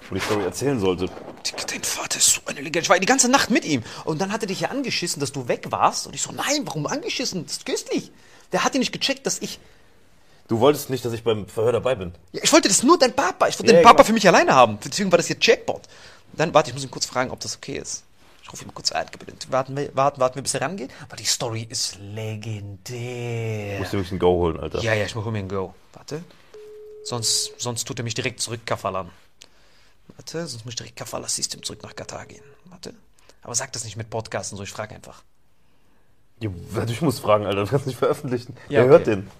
[0.09, 1.07] wo die Story erzählen sollte.
[1.67, 2.79] Dein Vater ist so eine Legende.
[2.79, 3.83] Ich war die ganze Nacht mit ihm.
[4.05, 6.07] Und dann hat er dich ja angeschissen, dass du weg warst.
[6.07, 7.45] Und ich so, nein, warum angeschissen?
[7.45, 8.11] Das ist köstlich.
[8.51, 9.59] Der hat ja nicht gecheckt, dass ich.
[10.47, 12.13] Du wolltest nicht, dass ich beim Verhör dabei bin.
[12.33, 13.47] Ja, ich wollte das nur dein Papa.
[13.47, 14.07] Ich wollte Ja, den ja, Papa genau.
[14.07, 14.77] für mich alleine haben.
[14.83, 15.81] Deswegen war das hier Jackpot.
[16.33, 18.03] Dann, warte, ich muss ihn kurz fragen, ob das okay ist.
[18.51, 19.05] Ich rufe ihn kurz an.
[19.49, 20.91] Warten wir, warten, warten wir, bis er rangeht.
[21.07, 23.79] Weil die Story ist legendär.
[23.79, 24.81] Musst du wirklich ein Go holen, Alter.
[24.81, 25.73] Ja, ja, ich hol mir ein Go.
[25.93, 26.21] Warte.
[27.05, 29.09] Sonst, sonst tut er mich direkt zurück Kafalan.
[30.17, 32.43] Warte, sonst muss ich direkt Kafala System zurück nach Katar gehen.
[32.65, 32.93] Warte.
[33.41, 35.23] Aber sag das nicht mit Podcasten so, ich frage einfach.
[36.41, 36.49] Ja,
[36.85, 37.63] ich muss fragen, Alter.
[37.63, 38.57] Du kannst nicht veröffentlichen.
[38.67, 39.15] Ja, Wer hört okay.
[39.15, 39.31] den?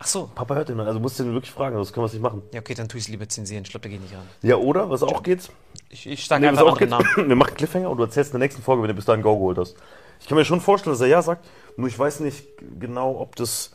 [0.00, 0.28] Ach so.
[0.34, 2.42] Papa hört den, also musst du den wirklich fragen, sonst können wir es nicht machen.
[2.52, 3.62] Ja, okay, dann tu ich es lieber zensieren.
[3.64, 4.28] Ich glaube, der geht nicht ran.
[4.42, 4.90] Ja, oder?
[4.90, 5.48] Was auch geht?
[5.88, 6.80] Ich, ich sage Nee, einfach auch?
[6.80, 7.06] Namen.
[7.16, 9.36] Wir machen Cliffhanger und du erzählst in der nächsten Folge, wenn du bis dahin Go
[9.36, 9.76] geholt hast.
[10.20, 12.44] Ich kann mir schon vorstellen, dass er ja sagt, nur ich weiß nicht
[12.80, 13.70] genau, ob das.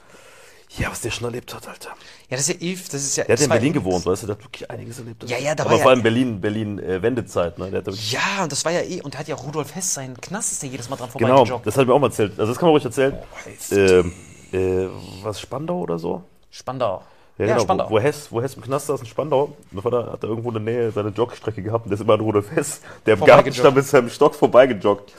[0.78, 1.90] Ja, was der schon erlebt hat, Alter.
[2.30, 3.26] Ja, das ist ja Eve, das ist ja.
[3.26, 5.30] Der hat in Berlin gewohnt, weißt du, der hat wirklich einiges erlebt.
[5.30, 7.70] Ja, ja, da Aber war vor ja- allem Berlin, Berlin äh, Wendezeit, ne?
[7.70, 10.54] Der Ja, und das war ja eh, und da hat ja Rudolf Hess seinen Knast,
[10.54, 11.68] ist ja jedes Mal dran Genau, vorbeigejoggt.
[11.68, 12.40] das hat er mir auch mal erzählt.
[12.40, 13.18] Also das kann man ruhig erzählen.
[13.46, 14.14] Heißt- Ähm,
[14.54, 14.88] äh,
[15.24, 16.24] was, Spandau oder so?
[16.50, 17.04] Spandau.
[17.42, 17.86] Ja, Ja, genau, Spandau.
[17.90, 20.30] Wo, wo, Hess, wo Hess im Knast saß in Spandau, da war da, hat er
[20.30, 23.14] irgendwo in der Nähe seine Jogstrecke gehabt und der ist immer an Rudolf Hess, der
[23.14, 23.46] im Vorbeigejoggt.
[23.46, 25.12] Garten stand mit seinem Stock vorbeigejoggt.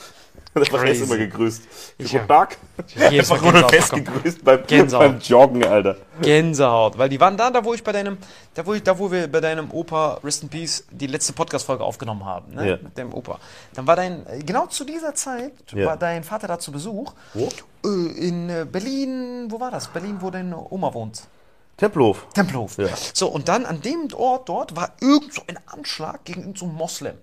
[0.55, 1.63] Und einfach Hess immer gegrüßt.
[1.97, 2.57] Ich Guten Tag.
[2.99, 5.03] Einfach Rudolf Hess gegrüßt beim, Gänsehaut.
[5.03, 5.97] beim Joggen, Alter.
[6.21, 8.17] Gänsehaut, weil die waren da, da wo ich bei deinem,
[8.53, 11.83] da wo ich, da wo wir bei deinem Opa Rest in Peace die letzte Podcast-Folge
[11.83, 12.69] aufgenommen haben, ne?
[12.69, 12.77] Ja.
[12.81, 13.39] Mit dem Opa.
[13.73, 15.87] Dann war dein, genau zu dieser Zeit Ja.
[15.87, 17.13] war dein Vater da zu Besuch.
[17.33, 17.49] Wo?
[17.85, 19.87] Äh, In äh, Berlin, wo war das?
[19.87, 21.23] Berlin, wo deine Oma wohnt.
[21.83, 22.27] Tempelhof.
[22.33, 22.77] Tempelhof.
[22.77, 22.87] Ja.
[23.13, 26.77] So, und dann an dem Ort dort war irgend so ein Anschlag gegen irgendeinen so
[26.77, 27.15] Moslem.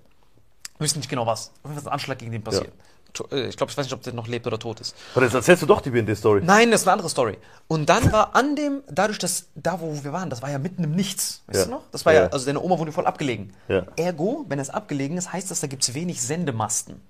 [0.78, 1.48] Wir wissen nicht genau was.
[1.62, 2.72] Auf jeden Fall ist ein Anschlag gegen den passiert.
[3.12, 4.94] To- äh, Ich glaube, ich weiß nicht, ob der noch lebt oder tot ist.
[5.14, 6.42] Aber jetzt erzählst du doch die BND-Story.
[6.44, 7.38] Nein, das ist eine andere Story.
[7.68, 10.84] Und dann war an dem, dadurch, dass da, wo wir waren, das war ja mitten
[10.84, 11.42] im Nichts.
[11.48, 11.64] Weißt Ja.
[11.64, 11.82] du noch?
[11.90, 12.26] Das war ja, Ja.
[12.28, 13.52] also deine Oma wohnt ja voll abgelegen.
[13.68, 13.84] Ja.
[13.96, 17.00] Ergo, wenn es abgelegen ist, heißt das, da gibt es wenig Sendemasten.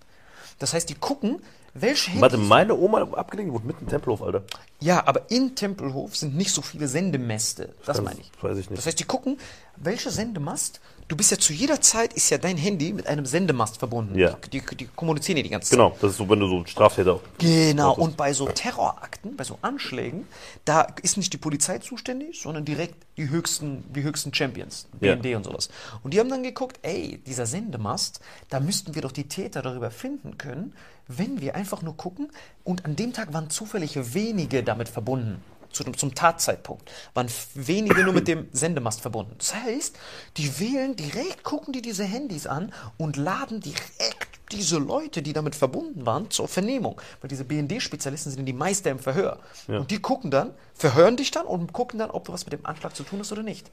[0.58, 1.42] Das heißt, die gucken,
[1.74, 4.42] welche Warte, Handys- meine Oma abgelegen wurde mitten im Tempelhof, Alter.
[4.80, 7.74] Ja, aber in Tempelhof sind nicht so viele Sendemäste.
[7.86, 8.30] Das Das meine ich.
[8.42, 8.78] weiß ich nicht.
[8.78, 9.38] Das heißt, die gucken,
[9.76, 10.80] welche Sendemast.
[11.10, 14.16] Du bist ja zu jeder Zeit, ist ja dein Handy mit einem Sendemast verbunden.
[14.16, 14.36] Ja.
[14.44, 15.76] Die, die, die kommunizieren ja die ganze Zeit.
[15.76, 17.18] Genau, das ist so, wenn du so ein Straftäter.
[17.38, 20.28] Genau, und bei so Terrorakten, bei so Anschlägen,
[20.64, 25.16] da ist nicht die Polizei zuständig, sondern direkt die höchsten, die höchsten Champions, Ja.
[25.16, 25.68] BND und sowas.
[26.04, 29.90] Und die haben dann geguckt, ey, dieser Sendemast, da müssten wir doch die Täter darüber
[29.90, 30.74] finden können,
[31.08, 32.30] wenn wir einfach nur gucken.
[32.62, 35.42] Und an dem Tag waren zufällig wenige damit verbunden.
[35.72, 39.34] Zu, zum Tatzeitpunkt waren wenige nur mit dem Sendemast verbunden.
[39.38, 39.96] Das heißt,
[40.36, 45.54] die wählen direkt, gucken die diese Handys an und laden direkt diese Leute, die damit
[45.54, 47.00] verbunden waren, zur Vernehmung.
[47.20, 49.38] Weil diese BND-Spezialisten sind die Meister im Verhör.
[49.68, 52.66] Und die gucken dann, verhören dich dann und gucken dann, ob du was mit dem
[52.66, 53.70] Anschlag zu tun hast oder nicht.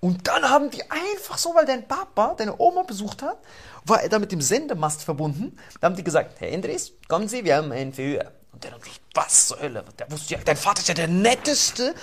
[0.00, 3.38] Und dann haben die einfach so, weil dein Papa deine Oma besucht hat,
[3.84, 5.56] war er da mit dem Sendemast verbunden.
[5.80, 8.32] Da haben die gesagt, Herr Endres, kommen Sie, wir haben ein Verhör.
[8.56, 9.84] Und der dann so, was zur Hölle?
[9.98, 11.94] Der wusste ja, dein Vater ist ja der netteste,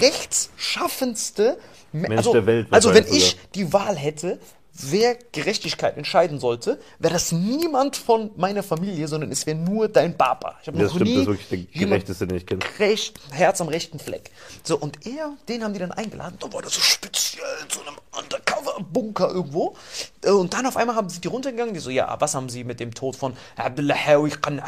[0.00, 1.58] rechtsschaffendste
[1.92, 4.40] Me- Mensch also, der Welt Also wenn ich die Wahl hätte,
[4.78, 10.16] wer Gerechtigkeit entscheiden sollte, wäre das niemand von meiner Familie, sondern es wäre nur dein
[10.16, 10.56] Papa.
[10.62, 12.60] Ich habe Das noch stimmt, nie das ist wirklich der gerechteste, den ich kenne.
[12.78, 14.30] recht, Herz am rechten Fleck.
[14.62, 17.80] So, und er, den haben die dann eingeladen, da war der so speziell in so
[17.82, 19.76] einem Undercover-Bunker irgendwo.
[20.24, 22.64] Äh, Und dann auf einmal haben sie die runtergegangen, die so, ja, was haben sie
[22.64, 24.58] mit dem Tod von al-Assadi?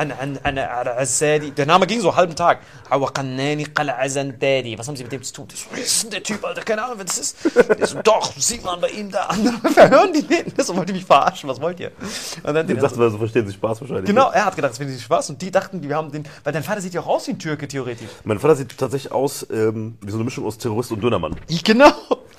[1.52, 2.60] Der Name ging so einen halben Tag.
[2.88, 5.48] Was haben sie mit dem zu tun?
[5.52, 6.62] Ich so, wer ist denn der Typ, Alter?
[6.62, 7.36] Keine Ahnung, wer das ist.
[7.78, 9.28] Der so, doch, sieht man bei ihm da.
[10.00, 10.52] verhören die den.
[10.56, 11.92] Das wollt ihr mich verarschen, was wollt ihr?
[12.42, 14.06] Und dann Ich den dachte, so verstehen sie Spaß wahrscheinlich.
[14.06, 15.30] Genau, er hat gedacht, das finde ich Spaß.
[15.30, 17.38] Und die dachten, wir haben den, weil dein Vater sieht ja auch aus wie ein
[17.38, 18.08] Türke, theoretisch.
[18.24, 21.36] Mein Vater sieht tatsächlich aus ähm, wie so eine Mischung aus Terrorist und Dönermann.
[21.64, 21.92] Genau.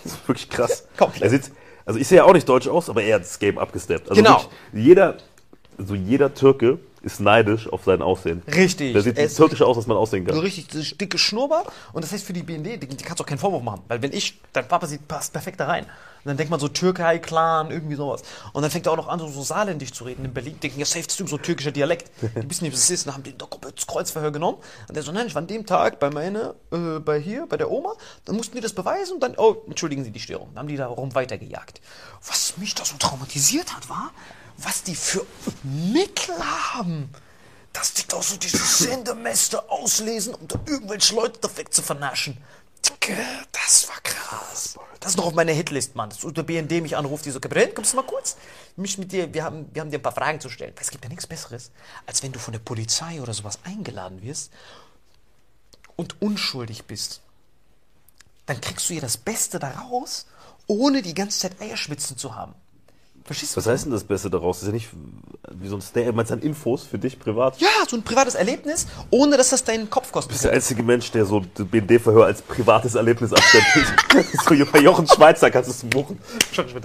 [0.04, 0.86] Das ist wirklich krass.
[0.98, 1.24] Komplett.
[1.24, 1.52] Er sieht,
[1.86, 4.10] also ich sehe ja auch nicht deutsch aus, aber er hat das Game abgesteppt.
[4.10, 4.42] Also Genau.
[4.72, 5.16] wirklich, jeder,
[5.78, 8.42] also jeder Türke ist neidisch auf sein Aussehen.
[8.48, 8.94] Richtig.
[8.94, 10.40] Der sieht ist türkisch aus, als man aussehen So kann.
[10.42, 11.68] richtig dieses dicke Schnurrbart.
[11.94, 13.82] Und das heißt für die BND, die, die kannst du auch keinen Vorwurf machen.
[13.88, 15.86] Weil wenn ich, dein Papa sieht, passt perfekt da rein.
[15.86, 18.22] Und dann denkt man so Türkei, Clan, irgendwie sowas.
[18.54, 20.24] Und dann fängt er auch noch an, so, so saarländisch zu reden.
[20.24, 22.12] In Berlin denken, ja, safe, das ist so türkischer Dialekt.
[22.22, 23.02] Die wissen nicht, was es ist.
[23.02, 24.60] Und dann haben die doch das Kreuzverhör genommen.
[24.88, 27.58] Und der so, nein, ich war an dem Tag bei meiner, äh, bei hier, bei
[27.58, 27.94] der Oma.
[28.26, 30.50] Dann mussten die das beweisen und dann, oh, entschuldigen Sie die Störung.
[30.54, 31.82] Dann haben die da rum weitergejagt.
[32.28, 34.12] Was mich da so traumatisiert hat, war,
[34.64, 35.26] was die für
[35.64, 36.36] Mittel
[36.74, 37.10] haben
[37.74, 42.38] dass die doch so dieses Sendemester auslesen, um da irgendwelche Leute da weg zu vernaschen.
[43.52, 44.78] Das war krass.
[45.00, 46.10] Das ist noch auf meiner Hitlist, Mann.
[46.10, 48.38] Das ist der BND mich anruft, die so, Gabriel, kommst du mal kurz?
[48.76, 50.74] Mich mit dir, wir haben, wir haben dir ein paar Fragen zu stellen.
[50.76, 51.72] Weil es gibt ja nichts Besseres,
[52.06, 54.52] als wenn du von der Polizei oder sowas eingeladen wirst
[55.96, 57.22] und unschuldig bist.
[58.46, 60.26] Dann kriegst du ja das Beste daraus,
[60.68, 62.56] ohne die ganze Zeit Eierschwitzen zu haben.
[63.32, 63.62] Verstehst du?
[63.62, 64.58] Was heißt denn das Beste daraus?
[64.58, 64.90] Das ist ja nicht
[65.52, 66.12] wie so ein Stay.
[66.12, 67.62] Meinst du an Infos für dich privat?
[67.62, 70.32] Ja, so ein privates Erlebnis, ohne dass das deinen Kopf kostet.
[70.32, 73.88] Du bist der einzige Mensch, der so BND-Verhör als privates Erlebnis abstempelt.
[74.50, 76.20] so bei Jochen Schweizer kannst du es buchen.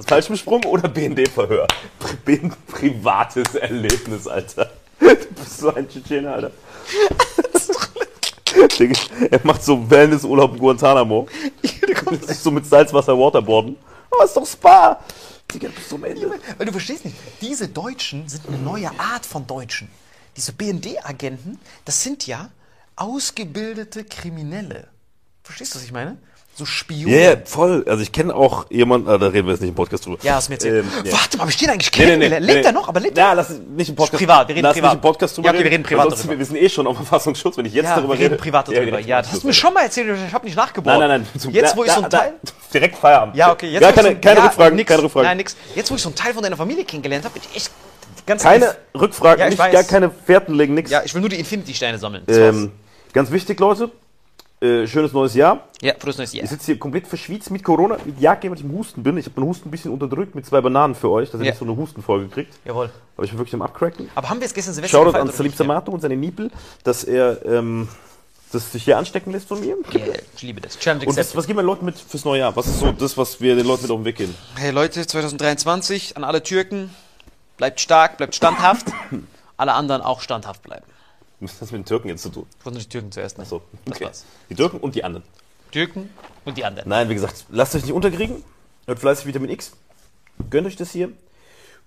[0.06, 1.66] Falsch besprungen oder BND-Verhör?
[2.24, 4.70] Pri privates Erlebnis, Alter.
[5.00, 6.52] Du bist so ein Tschetschener, Alter.
[9.30, 11.26] Er macht so Wellnessurlaub in Guantanamo.
[12.28, 13.74] Ist so mit Salzwasser Waterboarden.
[14.10, 15.00] Aber ist doch Spa.
[15.52, 16.38] Digga, so am Ende.
[16.58, 19.88] Weil du verstehst nicht, diese Deutschen sind eine neue Art von Deutschen.
[20.36, 22.50] Diese BND-Agenten, das sind ja
[22.96, 24.88] ausgebildete Kriminelle.
[25.42, 26.18] Verstehst du, was ich meine?
[26.58, 27.10] So Spione.
[27.14, 27.84] Ja, yeah, voll.
[27.86, 30.16] Also ich kenne auch jemanden, ah, da reden wir jetzt nicht im Podcast drüber.
[30.22, 30.86] Ja, hast mir erzählt.
[30.86, 31.12] Ähm, ja.
[31.12, 32.46] Warte mal, hab ich den eigentlich Nee, nee, nee, kennengelernt?
[32.46, 32.64] Lebt nee.
[32.64, 32.88] er noch?
[32.88, 33.34] Aber lebt Ja, er?
[33.34, 34.18] lass nicht im Podcast.
[34.18, 34.90] Privat, wir reden lass privat.
[34.92, 36.28] nicht im Podcast drüber Ja, okay, wir reden privat sonst-.
[36.38, 38.42] Wir sind eh schon auf Verfassungsschutz, wenn ich jetzt Ja, darüber wir reden rede.
[38.42, 38.96] privat Ja, darüber.
[38.96, 40.98] wir Ja, reden das hast du mir schon mal erzählt, ich habe nicht nachgebohrt.
[40.98, 41.40] Nein, nein, nein.
[41.40, 42.32] Zum- Jetzt, da- wo ich da- so ein da- Teil...
[42.72, 43.36] Direkt Feierabend.
[43.36, 43.68] Ja, okay.
[43.70, 45.28] Jetzt, ich keine, so, keine ja, Rückfragen, nix, keine Rückfragen.
[45.28, 45.56] Nein, nix.
[45.74, 47.70] Jetzt, wo ich so einen Teil von deiner Familie kennengelernt habe, bin ich echt
[48.26, 48.42] ganz...
[48.42, 50.90] Keine Rückfragen, Ja, ich nicht, gar keine Fährten legen, nix.
[50.90, 52.24] Ja, ich will nur die Infinity-Steine sammeln.
[52.28, 52.72] Ähm,
[53.12, 53.90] ganz wichtig, Leute.
[54.58, 55.68] Äh, schönes neues Jahr.
[55.82, 56.44] ja, frohes neues Jahr.
[56.44, 57.98] Ich sitze hier komplett verschwitzt mit Corona.
[58.06, 59.18] Mit Jagd, weil ich im Husten bin.
[59.18, 61.50] Ich habe meinen Husten ein bisschen unterdrückt mit zwei Bananen für euch, dass ihr Ja.
[61.52, 62.54] nicht so eine Hustenfolge kriegt.
[62.64, 62.90] Jawohl.
[63.16, 64.08] Aber ich bin wirklich am Abcracken.
[64.14, 65.52] Aber haben wir jetzt gestern Silvester Shoutout an Salim.
[65.52, 66.50] Samato und seine Niepel,
[66.84, 67.88] dass er ähm,
[68.50, 69.76] das sich hier anstecken lässt von mir.
[69.92, 70.00] Ja,
[70.34, 70.78] ich liebe das.
[70.78, 71.36] Challenge Und was, accepted.
[71.36, 72.56] was geben wir den Leuten mit fürs neue Jahr?
[72.56, 74.34] Was ist so das, was wir den Leuten mit auf den Weg gehen?
[74.56, 76.88] Hey Leute, 2023 an alle Türken,
[77.58, 78.86] bleibt stark, bleibt standhaft.
[79.58, 80.84] alle anderen auch standhaft bleiben.
[81.40, 82.46] Was hat das mit den Türken jetzt zu tun?
[82.58, 83.48] Ich wollte die Türken zuerst nennen.
[83.50, 84.04] So, Das okay.
[84.06, 84.24] war's.
[84.48, 85.24] Die Türken und die anderen.
[85.70, 86.10] Türken
[86.44, 86.88] und die anderen.
[86.88, 88.42] Nein, wie gesagt, lasst euch nicht unterkriegen.
[88.86, 89.72] Hört fleißig Vitamin X.
[90.50, 91.10] Gönnt euch das hier.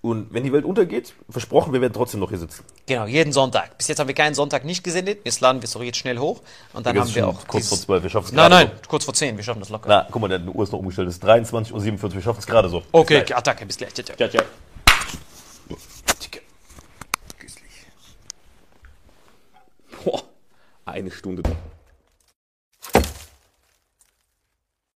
[0.02, 2.64] Und wenn die Welt untergeht, versprochen, wir werden trotzdem noch hier sitzen.
[2.86, 3.78] Genau, jeden Sonntag.
[3.78, 5.20] Bis jetzt haben wir keinen Sonntag nicht gesendet.
[5.26, 6.42] Jetzt laden wir es doch jetzt schnell hoch.
[6.72, 7.46] Und dann haben wir auch.
[7.48, 9.36] kurz vor zwölf, wir schaffen es Nein, gerade nein, kurz vor 10.
[9.36, 9.90] Wir schaffen das locker.
[9.90, 9.90] So.
[9.90, 11.10] Na, guck mal, der Uhr ist noch umgestellt.
[11.10, 12.82] Es ist 23.47 Uhr, wir schaffen es gerade so.
[12.94, 13.94] okay, okay, Attacke, bis gleich.
[13.94, 14.16] Ciao, ciao.
[14.16, 14.44] Ciao, ciao.
[16.24, 16.40] Digga.
[17.40, 17.72] Güsslich.
[20.06, 20.24] Boah,
[20.92, 21.44] eine Stunde.